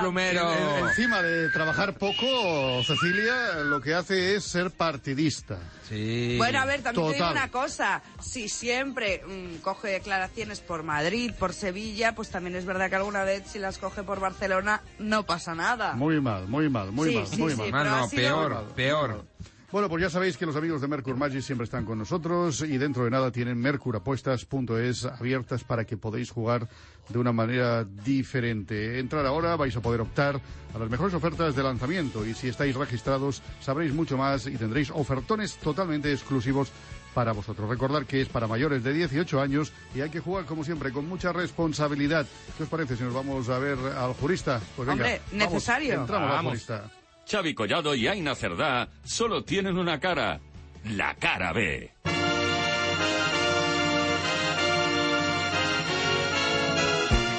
plumero. 0.00 0.52
En- 0.52 0.58
en- 0.78 0.88
encima 0.88 1.22
de 1.22 1.48
trabajar 1.50 1.94
poco, 1.94 2.82
Cecilia 2.84 3.54
lo 3.64 3.80
que 3.80 3.94
hace 3.94 4.34
es 4.36 4.44
ser 4.44 4.70
partidista. 4.70 5.58
Sí. 5.88 6.34
Bueno, 6.38 6.60
a 6.60 6.64
ver, 6.64 6.82
también 6.82 7.06
te 7.08 7.14
digo 7.14 7.26
Total. 7.28 7.32
una 7.42 7.50
cosa. 7.50 8.02
Si 8.20 8.48
siempre 8.48 9.22
mm, 9.26 9.56
coge 9.62 9.88
declaraciones 9.88 10.60
por 10.60 10.82
Madrid, 10.82 11.32
por 11.38 11.52
Sevilla, 11.54 12.14
pues 12.14 12.30
también 12.30 12.56
es 12.56 12.64
verdad 12.66 12.88
que 12.90 12.96
alguna 12.96 13.24
vez 13.24 13.44
si 13.50 13.58
las 13.58 13.78
coge 13.78 14.02
por 14.02 14.20
Barcelona 14.20 14.82
no 14.98 15.24
pasa 15.24 15.54
nada. 15.54 15.92
Muy 15.94 16.20
mal, 16.20 16.48
muy 16.48 16.68
mal, 16.68 16.92
muy 16.92 17.10
Sí, 17.10 17.16
mal, 17.16 17.26
sí, 17.26 17.36
muy 17.38 17.52
sí, 17.52 17.58
mal. 17.58 17.70
pero 17.72 17.84
no, 17.84 17.96
ha 18.04 18.08
sido- 18.08 18.22
peor, 18.22 18.64
peor. 18.74 19.24
Bueno, 19.72 19.88
pues 19.88 20.00
ya 20.00 20.10
sabéis 20.10 20.36
que 20.36 20.46
los 20.46 20.54
amigos 20.56 20.80
de 20.80 20.86
Mercur 20.88 21.16
Magic 21.16 21.42
siempre 21.42 21.64
están 21.64 21.84
con 21.84 21.98
nosotros 21.98 22.60
y 22.62 22.78
dentro 22.78 23.04
de 23.04 23.10
nada 23.10 23.32
tienen 23.32 23.58
mercurapuestas.es 23.58 25.04
abiertas 25.06 25.64
para 25.64 25.84
que 25.84 25.96
podáis 25.96 26.30
jugar 26.30 26.68
de 27.08 27.18
una 27.18 27.32
manera 27.32 27.84
diferente. 27.84 28.98
Entrar 29.00 29.26
ahora, 29.26 29.56
vais 29.56 29.76
a 29.76 29.80
poder 29.80 30.00
optar 30.00 30.40
a 30.74 30.78
las 30.78 30.88
mejores 30.88 31.14
ofertas 31.14 31.56
de 31.56 31.62
lanzamiento 31.64 32.24
y 32.24 32.32
si 32.34 32.48
estáis 32.48 32.76
registrados 32.76 33.42
sabréis 33.60 33.92
mucho 33.92 34.16
más 34.16 34.46
y 34.46 34.56
tendréis 34.56 34.90
ofertones 34.92 35.56
totalmente 35.56 36.12
exclusivos 36.12 36.70
para 37.12 37.32
vosotros. 37.32 37.68
Recordar 37.68 38.06
que 38.06 38.20
es 38.20 38.28
para 38.28 38.46
mayores 38.46 38.84
de 38.84 38.92
18 38.92 39.40
años 39.40 39.72
y 39.94 40.00
hay 40.00 40.10
que 40.10 40.20
jugar 40.20 40.44
como 40.44 40.62
siempre 40.64 40.92
con 40.92 41.08
mucha 41.08 41.32
responsabilidad. 41.32 42.24
¿Qué 42.56 42.62
os 42.62 42.68
parece 42.68 42.96
si 42.96 43.02
nos 43.02 43.14
vamos 43.14 43.48
a 43.48 43.58
ver 43.58 43.78
al 43.96 44.12
jurista? 44.14 44.60
Pues 44.76 44.86
venga, 44.86 45.04
Hombre, 45.04 45.20
vamos, 45.32 45.52
necesario. 45.52 45.94
entramos 46.00 46.30
al 46.30 46.36
Vamos. 46.36 46.50
jurista. 46.52 46.90
Xavi 47.28 47.54
Collado 47.54 47.94
y 47.94 48.06
Aina 48.06 48.34
Cerdá 48.34 48.88
solo 49.04 49.42
tienen 49.44 49.76
una 49.78 49.98
cara, 49.98 50.40
la 50.84 51.14
cara 51.16 51.52
B. 51.52 51.92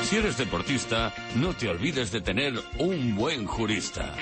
Si 0.03 0.15
eres 0.15 0.37
deportista, 0.37 1.13
no 1.35 1.53
te 1.53 1.67
olvides 1.69 2.11
de 2.11 2.21
tener 2.21 2.53
un 2.79 3.15
buen 3.15 3.45
jurista. 3.45 4.15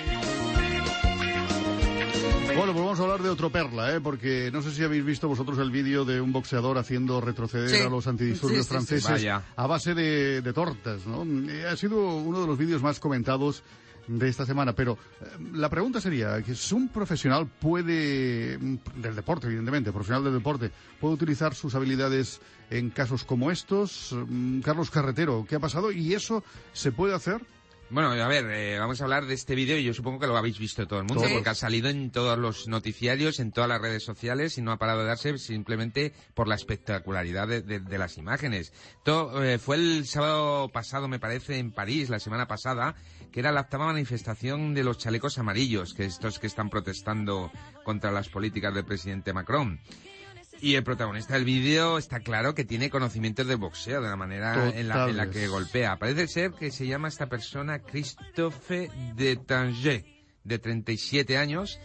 Bueno, 2.58 2.72
pues 2.74 2.84
vamos 2.86 3.00
a 3.00 3.04
hablar 3.04 3.22
de 3.22 3.30
otro 3.30 3.52
perla, 3.52 3.94
¿eh? 3.96 4.02
porque 4.02 4.50
no 4.52 4.62
sé 4.64 4.72
si 4.72 4.82
habéis 4.84 5.06
visto 5.06 5.28
vosotros 5.28 5.60
el 5.60 5.70
vídeo 5.70 6.04
de 6.06 6.22
un 6.22 6.32
boxeador 6.32 6.78
haciendo 6.80 7.22
retroceder 7.22 7.70
Sí. 7.70 7.82
a 7.86 7.90
los 7.90 8.08
antidisturbios 8.08 8.66
Sí, 8.66 8.74
sí, 8.80 8.86
sí. 8.86 8.88
franceses 9.02 9.32
a 9.56 9.68
base 9.68 9.94
de, 9.94 10.42
de 10.42 10.54
tortas. 10.54 11.06
¿no? 11.06 11.24
Eh, 11.52 11.68
Ha 11.70 11.76
sido 11.76 11.98
uno 12.16 12.42
de 12.42 12.48
los 12.48 12.58
vídeos 12.58 12.82
más 12.82 13.00
comentados 13.00 13.62
de 14.08 14.30
esta 14.30 14.46
semana, 14.46 14.74
pero 14.74 14.98
eh, 15.22 15.26
la 15.54 15.70
pregunta 15.70 16.00
sería, 16.02 16.44
si 16.44 16.76
un 16.76 16.90
profesional 16.90 17.48
puede, 17.48 18.58
mm, 18.60 18.78
del 19.02 19.16
deporte 19.16 19.48
evidentemente, 19.48 19.92
profesional 19.92 20.24
del 20.24 20.34
deporte, 20.34 20.72
puede 21.00 21.14
utilizar 21.16 21.56
sus 21.56 21.76
habilidades 21.76 22.42
en 22.70 22.90
casos 22.90 23.24
como 23.24 23.52
estos? 23.52 24.16
Mm, 24.28 24.62
Carlos 24.62 24.90
Carretero, 24.92 25.46
¿qué 25.48 25.56
ha 25.56 25.60
pasado? 25.60 25.92
¿Y 25.92 26.14
eso 26.14 26.44
se 26.74 26.92
puede 26.92 27.14
hacer? 27.14 27.42
Bueno, 27.92 28.10
a 28.10 28.28
ver, 28.28 28.46
eh, 28.50 28.80
vamos 28.80 29.00
a 29.00 29.04
hablar 29.04 29.28
de 29.28 29.36
este 29.36 29.54
vídeo 29.54 29.78
y 29.78 29.84
yo 29.84 29.94
supongo 29.94 30.18
que 30.20 30.26
lo 30.26 30.36
habéis 30.36 30.58
visto 30.58 30.88
todo 30.88 30.98
el 31.00 31.06
mundo 31.06 31.24
Sí. 31.24 31.32
porque 31.36 31.50
ha 31.50 31.54
salido 31.56 31.88
en 31.88 32.10
todos 32.10 32.36
los 32.36 32.68
noticiarios, 32.68 33.40
en 33.40 33.52
todas 33.52 33.70
las 33.70 33.80
redes 33.80 34.04
sociales 34.04 34.58
y 34.58 34.64
no 34.64 34.72
ha 34.72 34.78
parado 34.80 35.02
de 35.02 35.06
darse 35.06 35.38
simplemente 35.38 36.12
por 36.34 36.48
la 36.48 36.56
espectacularidad 36.56 37.48
de, 37.48 37.62
de- 37.62 37.80
de 37.80 37.98
las 38.00 38.18
imágenes. 38.18 38.74
Todo, 39.04 39.44
eh, 39.44 39.60
fue 39.60 39.76
el 39.76 40.08
sábado 40.08 40.68
pasado, 40.70 41.08
me 41.08 41.20
parece, 41.20 41.60
en 41.60 41.72
París, 41.72 42.10
la 42.10 42.18
semana 42.20 42.48
pasada, 42.48 42.96
que 43.36 43.42
era 43.42 43.52
la 43.52 43.60
octava 43.60 43.88
manifestación 43.88 44.74
de 44.74 44.86
los 44.86 44.98
chalecos 44.98 45.38
amarillos, 45.38 45.94
que 45.94 46.06
estos 46.06 46.40
que 46.40 46.48
están 46.48 46.70
protestando 46.70 47.52
contra 47.84 48.10
las 48.10 48.30
políticas 48.30 48.74
del 48.74 48.86
presidente 48.86 49.34
Macron. 49.34 49.82
Y 50.62 50.76
el 50.76 50.86
protagonista 50.86 51.34
del 51.34 51.44
vídeo 51.44 51.98
está 51.98 52.22
claro 52.22 52.56
que 52.56 52.64
tiene 52.64 52.90
conocimientos 52.90 53.46
de 53.46 53.56
boxeo 53.56 54.02
de 54.02 54.08
la 54.08 54.16
manera 54.16 54.70
en 54.74 54.88
la, 54.88 55.10
en 55.10 55.18
la 55.18 55.30
que 55.30 55.50
golpea. 55.50 56.00
Parece 56.00 56.30
ser 56.30 56.52
que 56.54 56.72
se 56.72 56.88
llama 56.88 57.10
esta 57.10 57.28
persona 57.28 57.80
Christophe 57.80 58.90
de 59.16 59.36
Tanger, 59.36 60.06
de 60.46 60.58
37 60.58 61.38
años. 61.38 61.78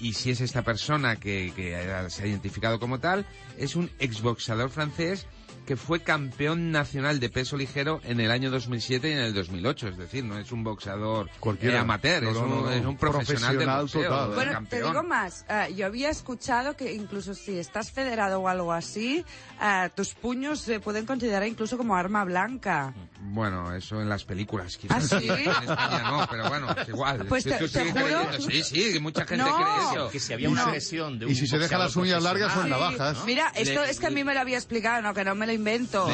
Y 0.00 0.14
si 0.14 0.32
es 0.32 0.40
esta 0.40 0.62
persona 0.62 1.14
que, 1.14 1.52
que 1.54 2.08
se 2.08 2.24
ha 2.24 2.26
identificado 2.26 2.80
como 2.80 2.98
tal, 2.98 3.24
es 3.56 3.76
un 3.76 3.88
exboxador 4.00 4.70
francés 4.70 5.28
que 5.68 5.76
fue 5.76 6.00
campeón 6.00 6.70
nacional 6.72 7.20
de 7.20 7.28
peso 7.28 7.54
ligero 7.58 8.00
en 8.04 8.20
el 8.20 8.30
año 8.30 8.50
2007 8.50 9.10
y 9.10 9.12
en 9.12 9.18
el 9.18 9.34
2008. 9.34 9.88
Es 9.88 9.98
decir, 9.98 10.24
no 10.24 10.38
es 10.38 10.50
un 10.50 10.64
boxador 10.64 11.28
Cualquiera. 11.40 11.76
eh, 11.76 11.80
amateur, 11.80 12.22
No, 12.22 12.30
es, 12.30 12.36
un, 12.38 12.48
no, 12.48 12.60
no. 12.62 12.70
es 12.70 12.84
un 12.86 12.96
profesional, 12.96 13.58
del 13.58 13.66
Profesional 13.66 13.82
boxeo, 13.82 14.02
total. 14.08 14.28
Bueno, 14.34 14.50
te 14.50 14.54
campeón. 14.54 14.86
digo 14.92 15.02
más. 15.02 15.44
eh, 15.46 15.74
yo 15.76 15.84
había 15.84 16.08
escuchado 16.08 16.74
que 16.74 16.94
incluso 16.94 17.34
si 17.34 17.58
estás 17.58 17.90
federado 17.92 18.40
o 18.40 18.48
algo 18.48 18.72
así, 18.72 19.22
eh, 19.62 19.90
tus 19.94 20.14
puños 20.14 20.60
se 20.62 20.80
pueden 20.80 21.04
considerar 21.04 21.46
incluso 21.46 21.76
como 21.76 21.94
arma 21.94 22.24
blanca. 22.24 22.94
Bueno, 23.20 23.74
eso 23.74 24.00
en 24.00 24.08
las 24.08 24.24
películas, 24.24 24.78
quizás. 24.78 25.12
¿Ah, 25.12 25.20
sí? 25.20 25.28
En 25.28 25.38
España 25.50 26.02
no, 26.10 26.26
pero 26.30 26.48
bueno, 26.48 26.68
es 26.80 26.88
igual. 26.88 27.26
Pues 27.26 27.44
te- 27.44 27.50
te 27.50 27.68
juro- 27.92 27.92
creyendo- 27.92 28.40
Sí, 28.50 28.62
sí, 28.62 28.92
que 28.94 29.00
mucha 29.00 29.26
gente 29.26 29.44
No. 29.44 29.54
cree 29.54 29.66
eso. 29.92 30.08
Que 30.10 30.18
si 30.18 30.32
había 30.32 30.48
una 30.48 30.62
agresión 30.64 31.18
de 31.18 31.26
un 31.26 31.32
Y 31.32 31.34
si 31.34 31.46
se 31.46 31.58
deja 31.58 31.76
las 31.76 31.94
uñas 31.94 32.22
largas 32.22 32.54
son 32.54 32.70
navajas. 32.70 33.18
Mira, 33.26 33.52
esto 33.54 33.82
es 33.84 34.00
que 34.00 34.06
a 34.06 34.10
mí 34.10 34.24
me 34.24 34.32
lo 34.32 34.40
había 34.40 34.56
explicado, 34.56 35.02
no, 35.02 35.12
que 35.12 35.24
no 35.24 35.34
me 35.34 35.46
lo 35.46 35.52
invento. 35.58 36.08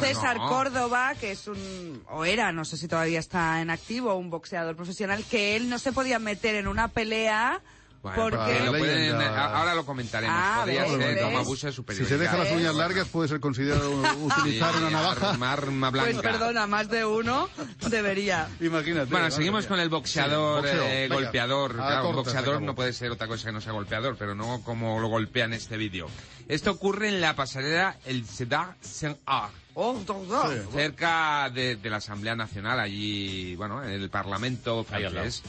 César. 0.00 0.36
Córdoba, 0.36 1.14
que 1.18 1.32
es 1.32 1.48
un, 1.48 2.02
o 2.10 2.24
era, 2.24 2.52
no 2.52 2.64
sé 2.64 2.76
si 2.76 2.88
todavía 2.88 3.20
está 3.20 3.60
en 3.60 3.70
activo, 3.70 4.14
un 4.14 4.28
boxeador 4.28 4.76
profesional, 4.76 5.24
que 5.24 5.56
él 5.56 5.68
no 5.68 5.78
se 5.78 5.92
podía 5.92 6.18
meter 6.18 6.54
en 6.56 6.66
una 6.66 6.88
pelea 6.88 7.60
Bueno, 8.02 8.16
porque... 8.20 8.36
pero 8.52 8.64
lo 8.72 8.78
pueden- 8.78 8.98
Leyendas. 8.98 9.28
a- 9.30 9.58
ahora 9.60 9.74
lo 9.76 9.86
comentaremos. 9.86 10.36
Ah, 10.36 10.56
Podría 10.60 10.82
¿ves? 10.82 10.90
ser 10.90 11.14
¿ves? 11.14 11.22
como 11.22 11.38
abuso 11.38 11.66
de 11.68 11.94
Si 11.94 12.04
se 12.04 12.18
deja 12.18 12.36
las 12.36 12.48
¿Eh? 12.48 12.56
uñas 12.56 12.74
largas 12.74 13.06
puede 13.08 13.28
ser 13.28 13.38
considerado 13.38 13.90
utilizar 14.22 14.72
Sí, 14.72 14.78
una 14.80 14.90
navaja. 14.90 15.30
Arma, 15.30 15.52
arma 15.52 15.90
blanca. 15.90 16.10
Pues 16.10 16.22
perdona, 16.22 16.66
más 16.66 16.88
de 16.88 17.04
uno 17.04 17.48
debería. 17.88 18.48
Imagínate. 18.60 19.10
Bueno, 19.10 19.30
seguimos 19.30 19.66
con 19.66 19.78
el 19.78 19.88
boxeador, 19.88 20.62
Sí, 20.64 20.68
boxeo, 20.76 20.84
eh, 20.92 21.08
golpeador. 21.08 21.70
A 21.72 21.74
Claro, 21.74 22.02
corta, 22.02 22.16
boxeador 22.16 22.62
no 22.62 22.74
puede 22.74 22.92
ser 22.92 23.10
otra 23.12 23.28
cosa 23.28 23.46
que 23.48 23.52
no 23.52 23.60
sea 23.60 23.72
golpeador, 23.72 24.16
pero 24.18 24.34
no 24.34 24.62
como 24.64 24.98
lo 24.98 25.08
golpea 25.08 25.44
en 25.44 25.52
este 25.52 25.76
vídeo. 25.76 26.08
Esto 26.48 26.72
ocurre 26.72 27.08
en 27.08 27.20
la 27.20 27.36
pasarela 27.36 27.96
El 28.04 28.26
Cedar 28.26 28.74
Saint-Arc. 28.80 29.52
Oh. 29.74 29.96
Sí. 30.04 30.58
cerca 30.72 31.48
de, 31.50 31.76
de 31.76 31.88
la 31.90 31.96
Asamblea 31.96 32.34
Nacional, 32.36 32.78
allí, 32.78 33.54
bueno, 33.56 33.82
en 33.82 33.90
el 33.90 34.10
Parlamento 34.10 34.84
francés. 34.84 35.42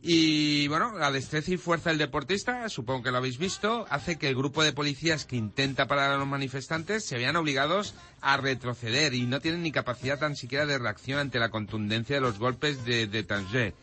Y 0.00 0.68
bueno, 0.68 0.96
la 0.96 1.10
destreza 1.10 1.52
y 1.52 1.56
fuerza 1.56 1.90
del 1.90 1.98
deportista, 1.98 2.68
supongo 2.68 3.02
que 3.02 3.10
lo 3.10 3.16
habéis 3.18 3.38
visto, 3.38 3.84
hace 3.90 4.16
que 4.16 4.28
el 4.28 4.36
grupo 4.36 4.62
de 4.62 4.72
policías 4.72 5.24
que 5.24 5.36
intenta 5.36 5.88
parar 5.88 6.12
a 6.12 6.16
los 6.16 6.28
manifestantes 6.28 7.04
se 7.04 7.16
vean 7.16 7.34
obligados 7.34 7.94
a 8.20 8.36
retroceder 8.36 9.14
y 9.14 9.26
no 9.26 9.40
tienen 9.40 9.62
ni 9.62 9.72
capacidad 9.72 10.18
tan 10.18 10.36
siquiera 10.36 10.66
de 10.66 10.78
reacción 10.78 11.18
ante 11.18 11.40
la 11.40 11.50
contundencia 11.50 12.16
de 12.16 12.22
los 12.22 12.38
golpes 12.38 12.84
de, 12.84 13.08
de 13.08 13.24
Tanger. 13.24 13.74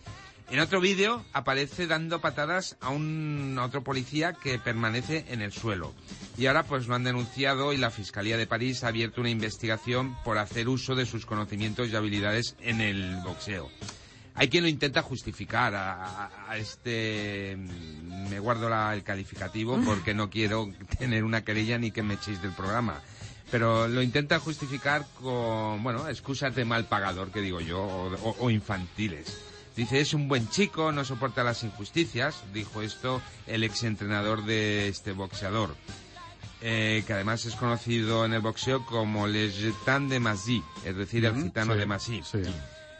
En 0.52 0.60
otro 0.60 0.80
vídeo 0.80 1.26
aparece 1.34 1.88
dando 1.88 2.22
patadas 2.22 2.78
a 2.80 2.90
un 2.90 3.58
a 3.60 3.66
otro 3.66 3.84
policía 3.84 4.34
que 4.34 4.60
permanece 4.60 5.26
en 5.30 5.42
el 5.42 5.52
suelo. 5.52 5.94
Y 6.38 6.46
ahora 6.46 6.64
pues 6.64 6.88
lo 6.88 6.94
han 6.94 7.04
denunciado 7.04 7.74
y 7.74 7.78
la 7.78 7.90
Fiscalía 7.90 8.38
de 8.38 8.46
París 8.46 8.84
ha 8.84 8.90
abierto 8.90 9.22
una 9.22 9.32
investigación 9.32 10.16
por 10.24 10.38
hacer 10.38 10.70
uso 10.70 10.94
de 10.94 11.08
sus 11.08 11.26
conocimientos 11.26 11.90
y 11.90 11.96
habilidades 11.96 12.56
en 12.62 12.80
el 12.80 13.18
boxeo. 13.24 13.72
Hay 14.36 14.50
quien 14.50 14.64
lo 14.64 14.70
intenta 14.70 15.02
justificar 15.02 15.74
a, 15.76 16.26
a- 16.26 16.52
a 16.52 16.58
este... 16.58 17.56
mm, 17.58 18.30
Me 18.30 18.40
guardo 18.40 18.68
la- 18.70 18.94
el 18.94 19.04
calificativo 19.04 19.80
porque 19.86 20.14
no 20.14 20.30
quiero 20.30 20.70
tener 21.00 21.24
una 21.24 21.44
querella 21.44 21.78
ni 21.78 21.92
que 21.92 22.04
me 22.04 22.16
echéis 22.16 22.42
del 22.42 22.52
programa. 22.52 23.02
Pero 23.52 23.88
lo 23.88 24.02
intenta 24.02 24.40
justificar 24.40 25.06
con, 25.22 25.82
bueno, 25.84 26.08
excusas 26.10 26.56
de 26.56 26.66
mal 26.66 26.86
pagador, 26.86 27.32
que 27.32 27.42
digo 27.42 27.62
yo, 27.62 27.80
o, 27.82 28.14
o- 28.14 28.36
o 28.40 28.50
infantiles. 28.50 29.38
Dice, 29.76 30.00
es 30.02 30.14
un 30.14 30.28
buen 30.28 30.50
chico, 30.50 30.92
no 30.92 31.06
soporta 31.06 31.44
las 31.44 31.64
injusticias, 31.64 32.44
dijo 32.54 32.82
esto 32.82 33.22
el 33.46 33.64
exentrenador 33.64 34.46
de 34.46 34.88
este 34.88 35.12
boxeador, 35.12 35.76
eh, 36.62 37.04
que 37.06 37.14
además 37.14 37.46
es 37.46 37.56
conocido 37.56 38.26
en 38.26 38.34
el 38.34 38.42
boxeo 38.42 38.86
como 38.86 39.28
Le 39.28 39.50
Gitan 39.52 40.08
de 40.10 40.20
Massy, 40.20 40.64
es 40.86 40.96
decir, 40.96 41.26
el 41.26 41.36
gitano 41.44 41.74
sí, 41.74 41.80
de 41.80 41.86
Massy. 41.86 42.22
sí. 42.24 42.40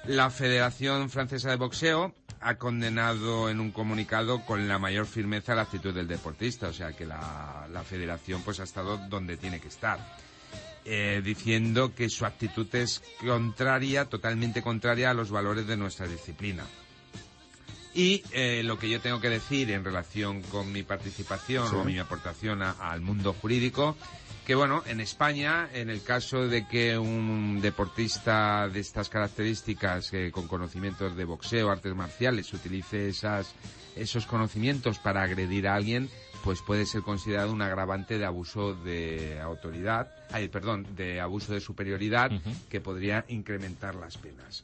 La 0.08 0.30
Federación 0.30 1.10
Francesa 1.10 1.50
de 1.50 1.56
Boxeo 1.56 2.14
ha 2.42 2.56
condenado 2.56 3.50
en 3.50 3.60
un 3.60 3.72
comunicado 3.72 4.46
con 4.46 4.68
la 4.68 4.78
mayor 4.78 5.08
firmeza 5.08 5.56
la 5.56 5.64
actitud 5.64 5.94
del 5.94 6.08
deportista, 6.08 6.68
o 6.68 6.74
sea 6.74 6.92
que 6.94 7.06
la, 7.06 7.68
la 7.72 7.84
federación 7.84 8.44
pues 8.44 8.60
ha 8.60 8.64
estado 8.64 8.98
donde 9.10 9.36
tiene 9.38 9.60
que 9.60 9.68
estar. 9.70 10.00
Eh, 10.88 11.22
diciendo 11.26 11.96
que 11.96 12.10
su 12.10 12.26
actitud 12.28 12.68
es 12.76 13.02
contraria, 13.20 14.06
totalmente 14.06 14.62
contraria 14.62 15.10
a 15.10 15.14
los 15.16 15.32
valores 15.32 15.66
de 15.66 15.76
nuestra 15.78 16.08
disciplina. 16.08 16.64
Y 17.96 18.22
eh, 18.32 18.62
lo 18.64 18.78
que 18.78 18.90
yo 18.90 19.00
tengo 19.02 19.20
que 19.20 19.30
decir 19.30 19.72
en 19.72 19.84
relación 19.84 20.44
con 20.44 20.72
mi 20.72 20.84
participación 20.84 21.68
Sí. 21.68 21.76
o 21.76 21.84
mi 21.84 21.98
aportación 21.98 22.62
a- 22.62 22.72
al 22.92 23.02
mundo 23.02 23.34
jurídico, 23.34 23.96
que 24.46 24.54
bueno, 24.54 24.84
en 24.86 25.00
España, 25.00 25.68
en 25.74 25.90
el 25.90 26.04
caso 26.04 26.48
de 26.48 26.68
que 26.68 27.00
un 27.00 27.62
deportista 27.62 28.70
de 28.70 28.80
estas 28.80 29.10
características, 29.10 30.14
eh, 30.14 30.32
con 30.32 30.48
conocimientos 30.48 31.16
de 31.16 31.26
boxeo, 31.26 31.72
artes 31.72 31.96
marciales, 31.96 32.54
utilice 32.54 33.10
esas, 33.10 33.56
esos 33.96 34.28
conocimientos 34.28 35.00
para 35.00 35.24
agredir 35.24 35.68
a 35.68 35.74
alguien, 35.74 36.10
pues 36.44 36.62
puede 36.62 36.86
ser 36.86 37.02
considerado 37.02 37.52
un 37.52 37.64
agravante 37.64 38.20
de 38.20 38.26
abuso 38.26 38.76
de 38.76 39.42
autoridad, 39.42 40.12
ay, 40.32 40.48
perdón, 40.48 40.86
de 40.96 41.20
abuso 41.20 41.54
de 41.54 41.60
superioridad, 41.60 42.30
que 42.70 42.80
podría 42.80 43.26
incrementar 43.28 43.96
las 43.96 44.18
penas. 44.18 44.64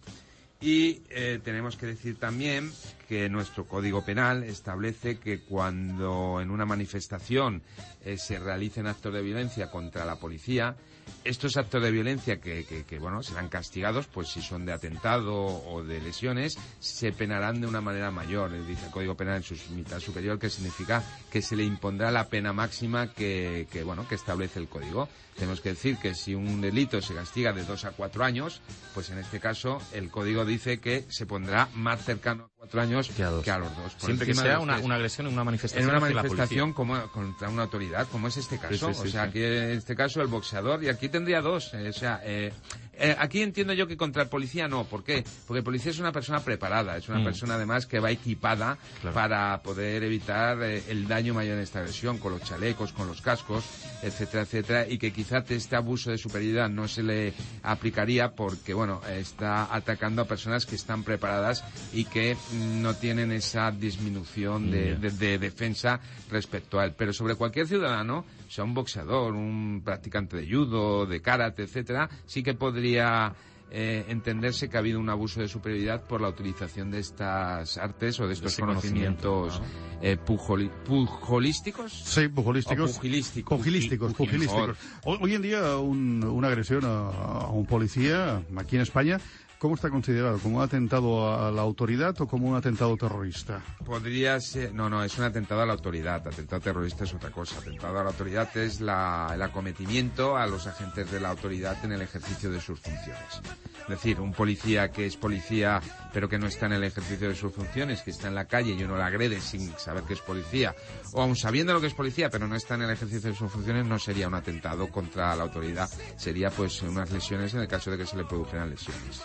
Y 0.62 1.02
eh, 1.10 1.40
tenemos 1.44 1.76
que 1.76 1.88
decir 1.88 2.20
también 2.20 2.72
que 3.10 3.30
nuestro 3.30 3.68
Código 3.68 4.06
Penal 4.06 4.44
establece 4.44 5.18
que 5.18 5.40
cuando 5.40 6.40
en 6.40 6.52
una 6.52 6.66
manifestación 6.66 7.64
eh, 8.06 8.18
se 8.18 8.38
realicen 8.38 8.86
actos 8.86 9.12
de 9.12 9.24
violencia 9.24 9.72
contra 9.72 10.06
la 10.06 10.18
policía, 10.18 10.76
estos 11.24 11.58
actos 11.58 11.82
de 11.82 11.92
violencia 11.92 12.40
que, 12.40 12.66
que, 12.66 12.84
que, 12.84 13.00
bueno, 13.00 13.22
serán 13.24 13.50
castigados, 13.50 14.08
pues 14.08 14.30
si 14.30 14.42
son 14.42 14.66
de 14.66 14.74
atentado 14.74 15.36
o 15.36 15.84
de 15.84 16.02
lesiones, 16.02 16.58
se 16.80 17.12
penarán 17.12 17.62
de 17.62 17.68
una 17.68 17.82
manera 17.82 18.12
mayor. 18.12 18.52
Dice 18.66 18.86
el 18.86 18.92
Código 18.92 19.16
Penal 19.16 19.38
en 19.38 19.44
su 19.44 19.56
mitad 19.74 20.00
superior, 20.00 20.40
que 20.40 20.50
significa 20.50 21.04
que 21.32 21.42
se 21.42 21.56
le 21.56 21.64
impondrá 21.64 22.12
la 22.12 22.28
pena 22.28 22.54
máxima 22.54 23.14
que, 23.14 23.68
que, 23.72 23.84
bueno, 23.84 24.08
que 24.08 24.16
establece 24.16 24.60
el 24.60 24.68
Código. 24.68 25.08
Tenemos 25.36 25.62
que 25.62 25.70
decir 25.70 25.98
que 25.98 26.14
si 26.14 26.36
un 26.36 26.62
delito 26.62 27.02
se 27.02 27.16
castiga 27.16 27.54
de 27.54 27.64
dos 27.64 27.86
a 27.86 27.92
cuatro 27.92 28.24
años, 28.24 28.62
pues 28.94 29.10
en 29.10 29.18
este 29.18 29.40
caso 29.40 29.82
el 29.94 30.10
Código 30.10 30.46
dice 30.46 30.80
que 30.80 31.06
se 31.10 31.26
pondrá 31.26 31.70
más 31.74 32.04
cercano 32.04 32.44
a 32.44 32.50
cuatro 32.58 32.82
años 32.82 33.10
que 33.10 33.24
a, 33.24 33.32
los 33.32 33.46
dos. 33.46 33.94
por 33.94 34.02
Siempre 34.02 34.28
que 34.28 34.36
sea 34.36 34.60
una, 34.60 34.76
agresión 34.76 35.28
en 35.28 35.34
una 35.34 35.44
manifestación. 35.44 35.84
en 35.84 35.90
una 35.90 35.98
hacia 35.98 36.16
la 36.16 36.24
manifestación 36.24 36.74
como, 36.74 37.02
contra 37.12 37.50
una 37.50 37.64
autoridad, 37.64 38.08
como 38.10 38.28
es 38.28 38.38
este 38.38 38.60
caso. 38.60 38.90
Sí, 38.90 38.94
sí, 38.94 39.02
sí, 39.02 39.08
o 39.08 39.12
sea, 39.12 39.24
sí. 39.24 39.30
aquí 39.30 39.44
en 39.44 39.72
este 39.72 39.96
caso 39.96 40.22
el 40.22 40.28
boxeador, 40.28 40.84
y 40.84 40.90
aquí 40.90 41.10
tendría 41.12 41.42
dos. 41.42 41.74
eh, 41.74 41.90
o 41.90 41.94
sea, 41.94 42.22
eh, 42.24 42.52
eh, 42.94 43.16
aquí 43.20 43.42
entiendo 43.42 43.74
yo 43.74 43.88
que 43.88 43.98
contra 43.98 44.24
el 44.24 44.30
policía 44.30 44.68
no. 44.68 44.86
¿Por 44.86 45.04
qué? 45.04 45.24
Porque 45.48 45.60
el 45.60 45.64
policía 45.64 45.92
es 45.92 46.00
una 46.00 46.12
persona 46.12 46.40
preparada, 46.42 46.98
es 46.98 47.10
una 47.10 47.20
Mm. 47.20 47.24
persona 47.24 47.56
además 47.56 47.86
que 47.86 48.00
va 48.00 48.12
equipada 48.12 48.78
Claro. 49.02 49.14
para 49.16 49.62
poder 49.64 50.04
evitar 50.04 50.62
eh, 50.62 50.84
el 50.90 51.08
daño 51.08 51.34
mayor 51.34 51.56
en 51.58 51.64
esta 51.64 51.80
agresión, 51.80 52.18
con 52.20 52.32
los 52.34 52.42
chalecos, 52.44 52.94
con 52.94 53.08
los 53.08 53.22
cascos, 53.22 53.64
etcétera, 54.04 54.44
etcétera, 54.44 54.88
y 54.88 54.98
que 54.98 55.12
quizás 55.12 55.50
este 55.52 55.76
abuso 55.76 56.12
de 56.12 56.18
superioridad 56.18 56.70
no 56.70 56.88
se 56.88 57.02
le 57.04 57.34
aplicaría 57.64 58.32
porque, 58.32 58.74
bueno, 58.74 59.02
está 59.10 59.74
atacando 59.74 60.22
a 60.22 60.26
personas 60.26 60.66
que 60.66 60.76
están 60.76 61.04
preparadas 61.04 61.64
y 61.94 62.06
que 62.06 62.38
no 62.54 62.96
tienen 62.96 63.32
esa 63.32 63.72
disminución 63.72 64.70
de, 64.72 64.96
de- 64.96 65.12
de 65.12 65.38
defensa 65.40 66.00
respecto 66.30 66.80
a 66.80 66.86
él. 66.86 66.94
Pero 66.98 67.14
sobre 67.14 67.36
cualquier 67.36 67.68
ciudadano, 67.68 68.26
sea 68.52 68.66
un 68.66 68.74
boxeador, 68.74 69.34
un 69.34 69.82
practicante 69.84 70.36
de 70.36 70.46
judo, 70.50 71.06
de 71.06 71.22
karate, 71.22 71.64
etcétera, 71.64 72.10
sí 72.26 72.44
que 72.44 72.54
podría 72.54 73.34
eh, 73.74 74.04
entenderse 74.10 74.68
que 74.68 74.76
ha 74.76 74.82
habido 74.82 75.00
un 75.00 75.10
abuso 75.10 75.40
de 75.40 75.48
superioridad 75.48 76.04
por 76.06 76.20
la 76.20 76.28
utilización 76.28 76.92
de 76.92 77.00
estas 77.00 77.78
artes 77.78 78.20
o 78.20 78.28
de 78.28 78.34
estos 78.34 78.58
conocimiento, 78.58 79.32
conocimientos 79.44 80.02
eh, 80.02 80.18
pujoli- 80.26 80.70
pujolísticos. 80.84 81.94
Sí, 81.94 82.28
pugilísticos. 82.28 82.92
O 82.92 82.94
pugilísticos. 82.96 83.58
Pugilísticos, 83.58 84.12
Pugi- 84.12 84.18
pugilísticos. 84.18 84.78
Hoy, 85.06 85.18
hoy 85.22 85.34
en 85.36 85.42
día 85.42 85.78
un- 85.78 86.22
una 86.24 86.48
agresión 86.50 86.84
a, 86.84 87.08
a 87.08 87.48
un 87.52 87.66
policía 87.66 88.44
aquí 88.58 88.76
en 88.76 88.82
España 88.82 89.20
¿cómo 89.62 89.76
está 89.76 89.92
considerado? 89.92 90.40
¿Como 90.40 90.58
un 90.58 90.64
atentado 90.64 91.32
a 91.32 91.52
la 91.52 91.62
autoridad 91.62 92.20
o 92.20 92.28
como 92.28 92.50
un 92.50 92.56
atentado 92.56 92.98
terrorista? 92.98 93.62
Podría 93.86 94.40
ser, 94.40 94.74
no, 94.74 94.90
no, 94.90 95.04
es 95.04 95.16
un 95.20 95.26
atentado 95.26 95.62
a 95.62 95.68
la 95.68 95.74
autoridad. 95.74 96.28
Atentado 96.28 96.60
terrorista 96.60 97.04
es 97.04 97.14
otra 97.14 97.30
cosa. 97.30 97.60
Atentado 97.60 98.00
a 98.00 98.04
la 98.04 98.10
autoridad 98.10 98.58
es 98.58 98.82
la, 98.82 99.30
el 99.36 99.42
acometimiento 99.44 100.36
a 100.36 100.48
los 100.48 100.66
agentes 100.66 101.12
de 101.12 101.20
la 101.20 101.30
autoridad 101.30 101.78
en 101.86 101.92
el 101.92 102.02
ejercicio 102.02 102.50
de 102.50 102.60
sus 102.60 102.80
funciones. 102.80 103.42
Es 103.84 103.88
decir, 103.88 104.20
un 104.20 104.34
policía 104.34 104.90
que 104.90 105.06
es 105.06 105.16
policía 105.16 105.80
pero 106.14 106.28
que 106.28 106.40
no 106.40 106.48
está 106.48 106.66
en 106.66 106.74
el 106.74 106.84
ejercicio 106.84 107.30
de 107.30 107.36
sus 107.36 107.54
funciones, 107.54 108.02
que 108.02 108.12
está 108.12 108.28
en 108.28 108.36
la 108.36 108.46
calle 108.46 108.74
y 108.74 108.84
uno 108.84 108.98
la 108.98 109.06
agrede 109.06 109.40
sin 109.40 109.72
saber 109.78 110.04
que 110.04 110.14
es 110.14 110.20
policía, 110.20 110.76
o 111.14 111.22
aun 111.22 111.36
sabiendo 111.36 111.74
lo 111.74 111.82
que 111.82 111.88
es 111.88 111.94
policía 111.94 112.30
pero 112.30 112.48
no 112.48 112.56
está 112.56 112.76
en 112.76 112.84
el 112.84 112.92
ejercicio 112.92 113.30
de 113.30 113.36
sus 113.36 113.52
funciones, 113.52 113.86
no 113.86 114.00
sería 114.00 114.28
un 114.28 114.36
atentado 114.36 114.90
contra 114.90 115.36
la 115.36 115.44
autoridad. 115.44 115.90
Sería 116.18 116.50
pues 116.50 116.82
unas 116.82 117.12
lesiones 117.12 117.54
en 117.54 117.62
el 117.62 117.68
caso 117.68 117.92
de 117.92 117.98
que 117.98 118.06
se 118.06 118.18
le 118.18 118.26
produjeran 118.26 118.70
lesiones. 118.70 119.22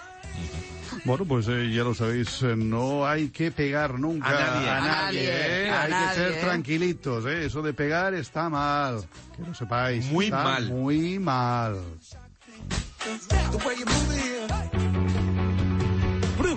Bueno, 1.04 1.24
pues 1.24 1.46
eh, 1.48 1.70
ya 1.72 1.84
lo 1.84 1.94
sabéis, 1.94 2.42
eh, 2.42 2.56
no 2.56 3.06
hay 3.06 3.28
que 3.28 3.50
pegar 3.52 3.98
nunca 3.98 4.28
A 4.28 4.32
nadie. 4.32 4.70
a 4.70 5.46
¿eh? 5.66 5.70
a 5.70 5.82
hay 5.82 5.90
nadie, 5.90 6.08
que 6.08 6.14
ser 6.14 6.32
¿eh? 6.32 6.40
tranquilitos, 6.42 7.26
¿eh? 7.26 7.44
eso 7.46 7.62
de 7.62 7.72
pegar 7.74 8.14
está 8.14 8.48
mal, 8.48 9.04
que 9.36 9.42
lo 9.42 9.54
sepáis. 9.54 10.06
Muy 10.06 10.24
está 10.26 10.42
mal. 10.42 10.68
Muy 10.68 11.18
mal. 11.18 11.80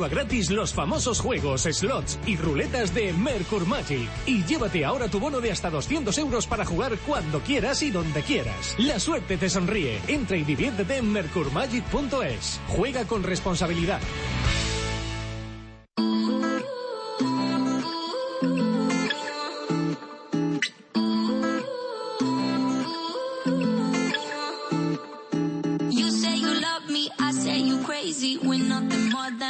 Gratis 0.07 0.49
los 0.49 0.73
famosos 0.73 1.19
juegos, 1.19 1.63
slots 1.63 2.19
y 2.25 2.37
ruletas 2.37 2.93
de 2.93 3.11
Mercur 3.11 3.65
Magic. 3.65 4.09
Y 4.25 4.43
llévate 4.45 4.85
ahora 4.85 5.09
tu 5.09 5.19
bono 5.19 5.41
de 5.41 5.51
hasta 5.51 5.69
200 5.69 6.17
euros 6.19 6.47
para 6.47 6.65
jugar 6.65 6.97
cuando 7.05 7.41
quieras 7.41 7.81
y 7.83 7.91
donde 7.91 8.21
quieras. 8.21 8.75
La 8.77 8.99
suerte 8.99 9.37
te 9.37 9.49
sonríe. 9.49 9.99
Entra 10.07 10.37
y 10.37 10.43
diviértete 10.43 10.97
en 10.97 11.11
mercurmagic.es. 11.11 12.61
Juega 12.67 13.05
con 13.05 13.23
responsabilidad. 13.23 13.99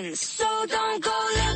friends. 0.00 0.20
So 0.20 0.66
don't 0.66 1.02
go 1.02 1.47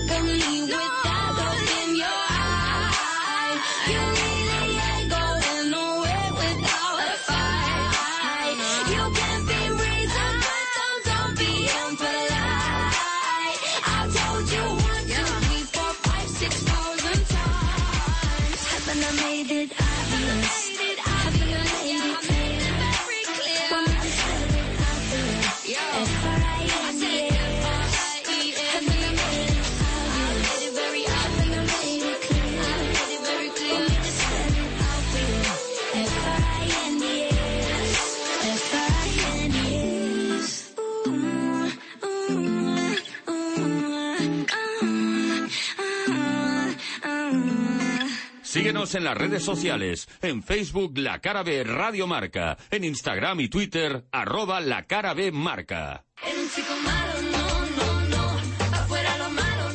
Síguenos 48.92 48.94
en 48.94 49.04
las 49.04 49.16
redes 49.16 49.42
sociales, 49.42 50.08
en 50.20 50.42
Facebook 50.42 50.98
La 50.98 51.20
Cara 51.20 51.42
B 51.42 51.64
Radio 51.64 52.06
Marca, 52.06 52.58
en 52.70 52.84
Instagram 52.84 53.40
y 53.40 53.48
Twitter 53.48 54.04
arroba 54.12 54.60
La 54.60 54.86
Cara 54.86 55.14
B 55.14 55.32
Marca. 55.32 56.04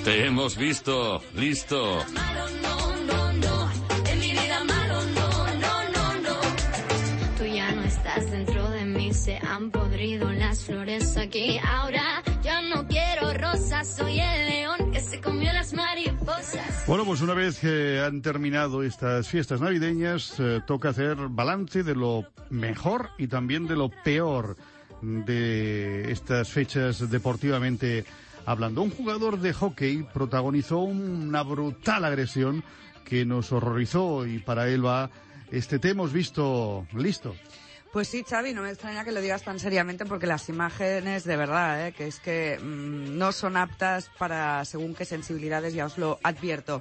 Te 0.03 0.25
hemos 0.25 0.55
visto, 0.57 1.23
listo. 1.35 2.05
Tú 7.37 7.45
ya 7.45 7.71
no 7.71 7.83
estás 7.83 8.31
dentro 8.31 8.69
de 8.69 8.85
mí, 8.85 9.13
se 9.13 9.37
han 9.37 9.71
podrido 9.71 10.31
las 10.31 10.63
flores 10.63 11.17
aquí. 11.17 11.59
Ahora 11.63 12.21
yo 12.43 12.61
no 12.69 12.87
quiero 12.87 13.33
rosas, 13.33 13.95
soy 13.95 14.19
el 14.19 14.49
león 14.49 14.86
se 15.09 15.21
comió 15.21 15.51
las 15.53 15.73
mariposas. 15.73 16.83
Bueno, 16.87 17.05
pues 17.05 17.21
una 17.21 17.33
vez 17.33 17.59
que 17.59 17.99
han 17.99 18.21
terminado 18.21 18.83
estas 18.83 19.27
fiestas 19.27 19.61
navideñas, 19.61 20.35
eh, 20.39 20.61
toca 20.65 20.89
hacer 20.89 21.15
balance 21.29 21.83
de 21.83 21.95
lo 21.95 22.25
mejor 22.49 23.09
y 23.17 23.27
también 23.27 23.67
de 23.67 23.75
lo 23.75 23.89
peor. 23.89 24.55
de 24.99 26.11
estas 26.11 26.49
fechas 26.49 27.07
deportivamente 27.11 28.03
hablando. 28.47 28.81
Un 28.81 28.89
jugador 28.89 29.39
de 29.39 29.53
hockey 29.53 30.07
protagonizó 30.11 30.79
una 30.79 31.43
brutal 31.43 32.03
agresión 32.03 32.63
que 33.05 33.23
nos 33.23 33.51
horrorizó 33.51 34.25
y 34.25 34.39
para 34.39 34.67
él 34.69 34.83
va 34.83 35.11
este 35.51 35.79
te 35.79 35.89
hemos 35.89 36.11
visto 36.11 36.87
listo. 36.93 37.35
Pues 37.97 38.09
sí, 38.09 38.23
Xavi, 38.23 38.53
no 38.53 38.61
me 38.61 38.69
extraña 38.69 39.03
que 39.03 39.11
lo 39.11 39.21
digas 39.21 39.41
tan 39.41 39.57
seriamente 39.57 40.05
porque 40.05 40.27
las 40.27 40.49
imágenes, 40.49 41.23
de 41.23 41.35
verdad, 41.35 41.87
¿eh? 41.87 41.93
que 41.93 42.05
es 42.05 42.19
que 42.19 42.59
mm, 42.61 43.17
no 43.17 43.31
son 43.31 43.57
aptas 43.57 44.11
para 44.19 44.63
según 44.65 44.93
qué 44.93 45.03
sensibilidades, 45.03 45.73
ya 45.73 45.87
os 45.87 45.97
lo 45.97 46.19
advierto. 46.21 46.79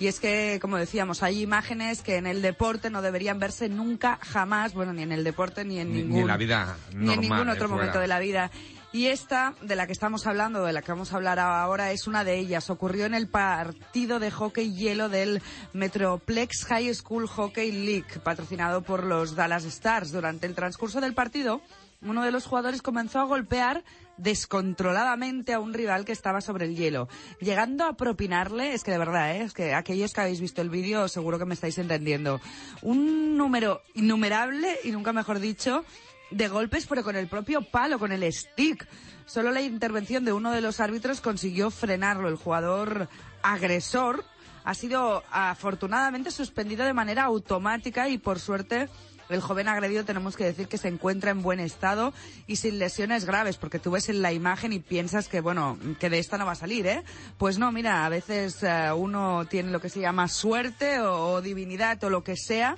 Y 0.00 0.08
es 0.08 0.18
que, 0.18 0.58
como 0.60 0.76
decíamos, 0.76 1.22
hay 1.22 1.42
imágenes 1.42 2.02
que 2.02 2.16
en 2.16 2.26
el 2.26 2.42
deporte 2.42 2.90
no 2.90 3.02
deberían 3.02 3.38
verse 3.38 3.68
nunca, 3.68 4.18
jamás, 4.20 4.74
bueno, 4.74 4.92
ni 4.92 5.04
en 5.04 5.12
el 5.12 5.22
deporte 5.22 5.64
ni 5.64 5.78
en 5.78 5.92
Ni- 5.92 5.98
ningún... 6.02 6.14
ni 6.16 6.20
en 6.22 6.26
la 6.26 6.36
vida 6.36 6.76
Ni 6.92 7.12
en 7.12 7.20
ningún 7.20 7.48
eh, 7.48 7.52
otro 7.52 7.68
momento 7.68 8.00
de 8.00 8.08
la 8.08 8.18
vida. 8.18 8.50
Y 8.90 9.08
esta, 9.08 9.54
de 9.60 9.76
la 9.76 9.86
que 9.86 9.92
estamos 9.92 10.26
hablando, 10.26 10.64
de 10.64 10.72
la 10.72 10.80
que 10.80 10.92
vamos 10.92 11.12
a 11.12 11.16
hablar 11.16 11.38
ahora, 11.38 11.92
es 11.92 12.06
una 12.06 12.24
de 12.24 12.38
ellas. 12.38 12.70
Ocurrió 12.70 13.04
en 13.04 13.12
el 13.12 13.28
partido 13.28 14.18
de 14.18 14.30
hockey 14.30 14.74
hielo 14.74 15.10
del 15.10 15.42
Metroplex 15.74 16.64
High 16.64 16.94
School 16.94 17.28
Hockey 17.28 17.70
League, 17.70 18.20
patrocinado 18.24 18.80
por 18.82 19.04
los 19.04 19.36
Dallas 19.36 19.64
Stars. 19.64 20.10
Durante 20.10 20.46
el 20.46 20.54
transcurso 20.54 21.02
del 21.02 21.12
partido, 21.12 21.60
uno 22.00 22.24
de 22.24 22.32
los 22.32 22.46
jugadores 22.46 22.80
comenzó 22.80 23.18
a 23.18 23.24
golpear 23.24 23.84
descontroladamente 24.16 25.52
a 25.52 25.60
un 25.60 25.74
rival 25.74 26.04
que 26.04 26.12
estaba 26.12 26.40
sobre 26.40 26.64
el 26.64 26.74
hielo, 26.74 27.08
llegando 27.40 27.84
a 27.84 27.96
propinarle, 27.96 28.72
es 28.72 28.84
que 28.84 28.90
de 28.90 28.98
verdad, 28.98 29.36
¿eh? 29.36 29.42
es 29.42 29.52
que 29.52 29.74
aquellos 29.74 30.12
que 30.12 30.20
habéis 30.20 30.40
visto 30.40 30.60
el 30.60 30.70
vídeo 30.70 31.08
seguro 31.08 31.38
que 31.38 31.44
me 31.44 31.54
estáis 31.54 31.78
entendiendo, 31.78 32.40
un 32.82 33.36
número 33.36 33.82
innumerable 33.94 34.76
y 34.82 34.90
nunca 34.90 35.12
mejor 35.12 35.38
dicho 35.38 35.84
de 36.30 36.48
golpes, 36.48 36.86
pero 36.86 37.02
con 37.02 37.16
el 37.16 37.28
propio 37.28 37.62
palo, 37.62 37.98
con 37.98 38.12
el 38.12 38.30
stick. 38.32 38.86
Solo 39.26 39.50
la 39.50 39.62
intervención 39.62 40.24
de 40.24 40.32
uno 40.32 40.52
de 40.52 40.60
los 40.60 40.80
árbitros 40.80 41.20
consiguió 41.20 41.70
frenarlo. 41.70 42.28
El 42.28 42.36
jugador 42.36 43.08
agresor 43.42 44.24
ha 44.64 44.74
sido 44.74 45.22
afortunadamente 45.30 46.30
suspendido 46.30 46.84
de 46.84 46.92
manera 46.92 47.24
automática 47.24 48.08
y 48.08 48.18
por 48.18 48.38
suerte 48.38 48.88
el 49.28 49.40
joven 49.40 49.68
agredido 49.68 50.04
tenemos 50.04 50.36
que 50.36 50.44
decir 50.44 50.68
que 50.68 50.78
se 50.78 50.88
encuentra 50.88 51.30
en 51.30 51.42
buen 51.42 51.60
estado 51.60 52.12
y 52.46 52.56
sin 52.56 52.78
lesiones 52.78 53.24
graves, 53.24 53.56
porque 53.56 53.78
tú 53.78 53.90
ves 53.90 54.08
en 54.08 54.22
la 54.22 54.32
imagen 54.32 54.72
y 54.72 54.78
piensas 54.78 55.28
que, 55.28 55.40
bueno, 55.40 55.78
que 56.00 56.10
de 56.10 56.18
esta 56.18 56.38
no 56.38 56.46
va 56.46 56.52
a 56.52 56.56
salir, 56.56 56.86
¿eh? 56.86 57.02
Pues 57.36 57.58
no, 57.58 57.70
mira, 57.70 58.06
a 58.06 58.08
veces 58.08 58.62
eh, 58.62 58.90
uno 58.92 59.46
tiene 59.48 59.70
lo 59.70 59.80
que 59.80 59.90
se 59.90 60.00
llama 60.00 60.28
suerte 60.28 61.00
o 61.00 61.42
divinidad 61.42 62.02
o 62.04 62.10
lo 62.10 62.24
que 62.24 62.36
sea 62.36 62.76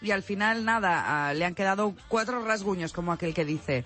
y 0.00 0.10
al 0.10 0.22
final 0.22 0.64
nada, 0.64 1.32
le 1.34 1.44
han 1.44 1.54
quedado 1.54 1.94
cuatro 2.08 2.44
rasguños, 2.44 2.92
como 2.92 3.12
aquel 3.12 3.34
que 3.34 3.44
dice. 3.44 3.84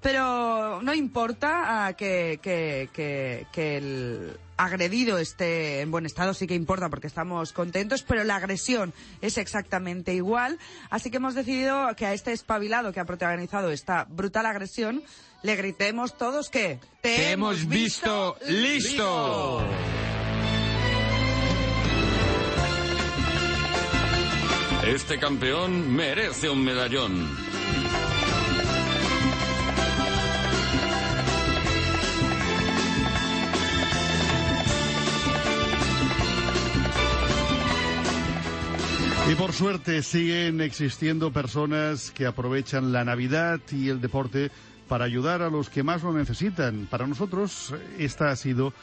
Pero 0.00 0.82
no 0.82 0.92
importa 0.92 1.86
ah, 1.86 1.92
que, 1.94 2.38
que, 2.42 2.90
que, 2.92 3.46
que 3.52 3.76
el 3.78 4.38
agredido 4.56 5.18
esté 5.18 5.80
en 5.80 5.90
buen 5.90 6.06
estado, 6.06 6.34
sí 6.34 6.46
que 6.46 6.54
importa 6.54 6.90
porque 6.90 7.06
estamos 7.06 7.52
contentos, 7.52 8.02
pero 8.02 8.22
la 8.24 8.36
agresión 8.36 8.92
es 9.22 9.38
exactamente 9.38 10.12
igual. 10.12 10.58
Así 10.90 11.10
que 11.10 11.16
hemos 11.16 11.34
decidido 11.34 11.94
que 11.96 12.06
a 12.06 12.12
este 12.12 12.32
espabilado 12.32 12.92
que 12.92 13.00
ha 13.00 13.04
protagonizado 13.04 13.70
esta 13.70 14.04
brutal 14.04 14.46
agresión 14.46 15.02
le 15.42 15.56
gritemos 15.56 16.16
todos 16.16 16.48
que 16.48 16.78
Te 17.00 17.32
hemos 17.32 17.66
visto 17.66 18.36
listo. 18.46 19.62
Este 24.86 25.18
campeón 25.18 25.94
merece 25.96 26.50
un 26.50 26.62
medallón. 26.62 27.26
Y 39.30 39.34
por 39.36 39.54
suerte 39.54 40.02
siguen 40.02 40.60
existiendo 40.60 41.32
personas 41.32 42.10
que 42.10 42.26
aprovechan 42.26 42.92
la 42.92 43.04
Navidad 43.04 43.60
y 43.72 43.88
el 43.88 44.02
deporte 44.02 44.50
para 44.86 45.06
ayudar 45.06 45.40
a 45.40 45.48
los 45.48 45.70
que 45.70 45.82
más 45.82 46.02
lo 46.02 46.12
necesitan. 46.12 46.86
Para 46.90 47.06
nosotros 47.06 47.74
esta 47.98 48.30
ha 48.30 48.36
sido 48.36 48.74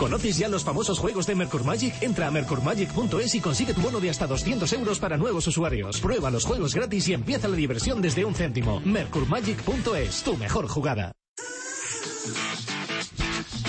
¿Conoces 0.05 0.37
ya 0.37 0.51
los 0.51 0.63
famosos 0.63 0.99
juegos 0.99 1.27
de 1.27 1.35
Mercur 1.35 1.65
Magic? 1.65 1.95
Entra 2.03 2.27
a 2.27 2.31
mercurmagic.es 2.31 3.35
y 3.37 3.41
consigue 3.41 3.73
tu 3.73 3.81
bono 3.81 4.01
de 4.01 4.11
hasta 4.11 4.27
200 4.27 4.71
euros 4.75 4.99
para 4.99 5.17
nuevos 5.17 5.47
usuarios. 5.47 5.99
Prueba 5.99 6.31
los 6.31 6.45
juegos 6.45 6.75
gratis 6.75 7.09
y 7.09 7.15
empieza 7.15 7.49
la 7.49 7.57
diversión 7.57 8.03
desde 8.03 8.23
un 8.23 8.35
céntimo. 8.35 8.83
Mercurmagic.es, 8.85 10.23
tu 10.23 10.37
mejor 10.37 10.69
jugada. 10.69 11.13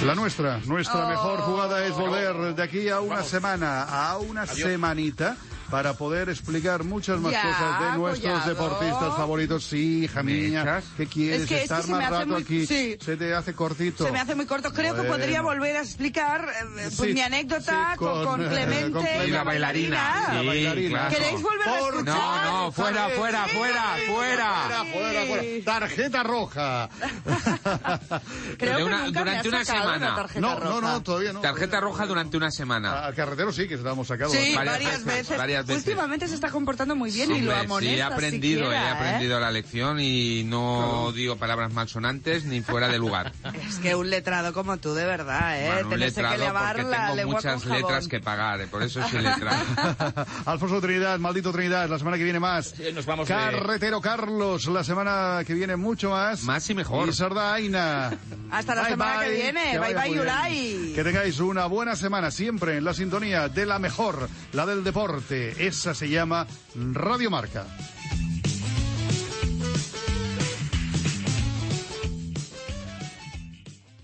La 0.06 0.14
nuestra, 0.14 0.60
nuestra 0.66 1.06
Oh. 1.06 1.10
mejor 1.10 1.40
jugada 1.40 1.86
es 1.86 1.94
volver 1.94 2.54
de 2.54 2.62
aquí 2.64 2.90
a 2.90 3.00
una 3.00 3.24
semana, 3.24 3.84
a 3.84 4.18
una 4.18 4.46
semanita, 4.46 5.38
para 5.76 5.92
poder 5.94 6.30
explicar 6.30 6.86
muchas 6.86 7.20
más 7.20 7.34
Ya, 7.34 7.42
cosas 7.42 7.80
de 7.92 7.98
nuestros 7.98 8.32
Collado. 8.32 8.50
deportistas 8.50 9.16
favoritos. 9.18 9.64
Sí, 9.66 10.06
hija 10.06 10.24
mía, 10.24 10.82
¿qué 10.96 11.06
quieres? 11.06 11.42
Es 11.42 11.48
que- 11.50 11.56
es 11.56 11.60
que 11.60 11.64
Estar 11.64 11.84
se 11.84 11.92
me 11.92 11.98
más 11.98 12.10
rato 12.12 12.28
muy- 12.28 12.42
aquí. 12.44 12.66
sí. 12.66 12.98
Se 13.04 13.18
te 13.18 13.34
hace 13.36 13.54
cortito. 13.54 14.06
Se 14.06 14.12
me 14.14 14.22
hace 14.22 14.36
muy 14.36 14.46
corto. 14.46 14.72
Creo 14.72 14.96
que 14.96 15.02
podría 15.04 15.42
volver 15.42 15.76
a 15.76 15.82
explicar 15.82 16.46
eh, 16.48 16.90
pues, 16.96 17.10
Sí, 17.10 17.14
mi 17.14 17.20
anécdota 17.20 17.90
sí, 17.92 17.98
con, 17.98 18.42
eh, 18.42 18.48
Clemente 18.48 18.92
con 18.92 19.02
Clemente. 19.02 19.28
Y 19.28 19.32
la 19.32 19.44
bailarina. 19.44 20.30
La 20.34 20.40
Sí, 20.40 20.48
bailarina. 20.48 20.90
claro. 21.10 21.16
¿Queréis 21.18 21.42
volver 21.42 21.68
a 21.68 21.80
escuchar? 21.80 22.06
No, 22.06 22.44
no, 22.66 22.72
fuera, 22.72 23.10
fuera, 23.10 23.48
fuera, 23.48 23.48
fuera. 23.50 23.96
Fuera, 24.16 24.86
fuera, 24.94 25.26
fuera. 25.26 25.64
Tarjeta 25.66 26.24
roja. 26.24 26.90
Creo 28.58 28.72
De 28.72 28.78
que 28.78 28.84
una- 28.86 28.98
nunca 29.06 29.20
me 29.26 29.32
durante 29.32 29.40
has 29.40 29.46
una 29.48 29.66
semana. 29.66 29.98
una 29.98 30.16
tarjeta 30.16 30.40
No, 30.40 30.60
no, 30.60 30.60
roja. 30.80 30.82
no, 30.94 31.04
todavía 31.04 31.34
no. 31.34 31.42
Tarjeta 31.42 31.80
roja 31.82 32.06
durante 32.06 32.38
una 32.38 32.50
semana. 32.52 33.06
Al 33.06 33.14
carretero 33.14 33.52
sí 33.52 33.68
que 33.68 33.76
se 33.78 33.84
la 33.84 33.92
hemos 33.92 34.08
sacado. 34.08 34.32
Sí, 34.32 34.54
Varias 34.56 34.80
veces, 34.80 35.06
veces. 35.06 35.38
varias 35.38 35.65
veces. 35.68 35.86
Últimamente 35.88 36.28
se 36.28 36.36
está 36.36 36.50
comportando 36.50 36.96
muy 36.96 37.12
bien 37.12 37.32
y 37.36 37.42
lo 37.42 37.56
amonesta 37.56 37.94
sí, 37.96 38.00
he 38.00 38.04
aprendido, 38.04 38.64
siquiera, 38.66 38.86
he 38.86 38.88
¿eh? 38.88 38.92
aprendido 38.92 39.40
la 39.40 39.52
lección 39.52 40.00
y 40.00 40.44
no 40.46 41.12
digo 41.14 41.36
palabras 41.38 41.74
malsonantes 41.74 42.46
ni 42.46 42.62
fuera 42.62 42.88
de 42.88 42.98
lugar. 42.98 43.32
Es 43.68 43.78
que 43.80 43.96
un 43.96 44.10
letrado 44.10 44.54
como 44.54 44.78
tú, 44.78 44.94
de 44.94 45.06
verdad, 45.06 45.60
¿eh? 45.62 45.68
Bueno, 45.68 45.82
un 45.88 45.90
Tenerse 45.94 46.16
que 46.16 46.22
letrado 46.22 46.46
lavar 46.46 46.76
porque 46.78 46.92
la 46.92 47.16
tengo 47.16 47.32
muchas 47.32 47.66
letras 47.66 48.08
que 48.08 48.20
pagar, 48.20 48.62
eh, 48.62 48.68
por 48.68 48.84
eso 48.84 49.02
soy 49.10 49.22
letrado. 49.22 49.66
Alfonso 50.46 50.82
Trinidad, 50.82 51.20
maldito 51.20 51.52
Trinidad, 51.52 51.90
la 51.90 51.98
semana 51.98 52.18
que 52.18 52.24
viene 52.24 52.40
más. 52.40 52.74
nos 52.94 53.06
vamos 53.06 53.28
de- 53.28 53.34
Carretero 53.34 54.02
Carlos, 54.02 54.66
la 54.68 54.84
semana 54.84 55.44
que 55.46 55.54
viene 55.54 55.76
mucho 55.76 56.12
más. 56.12 56.44
Más 56.44 56.70
y 56.70 56.74
mejor. 56.76 57.10
Y 57.10 57.14
Sardaina. 57.14 58.14
Hasta 58.52 58.76
la 58.76 58.82
Bye, 58.82 58.90
semana 58.92 59.20
que 59.22 59.28
bye. 59.30 59.36
viene. 59.36 59.72
Que 59.72 59.80
Bye, 59.80 59.94
bye. 59.94 60.16
Yulai. 60.16 60.92
Que 60.96 61.04
tengáis 61.04 61.40
una 61.40 61.66
buena 61.66 61.96
semana 61.96 62.32
siempre 62.32 62.78
en 62.78 62.84
la 62.84 62.94
sintonía 62.94 63.50
de 63.50 63.66
la 63.66 63.80
mejor, 63.80 64.30
la 64.54 64.66
del 64.66 64.84
deporte. 64.84 65.45
Esa 65.52 65.94
se 65.94 66.10
llama 66.10 66.48
Radio 66.94 67.30
Marca. 67.30 67.66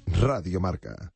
Radio 0.07 0.59
Marca. 0.59 1.11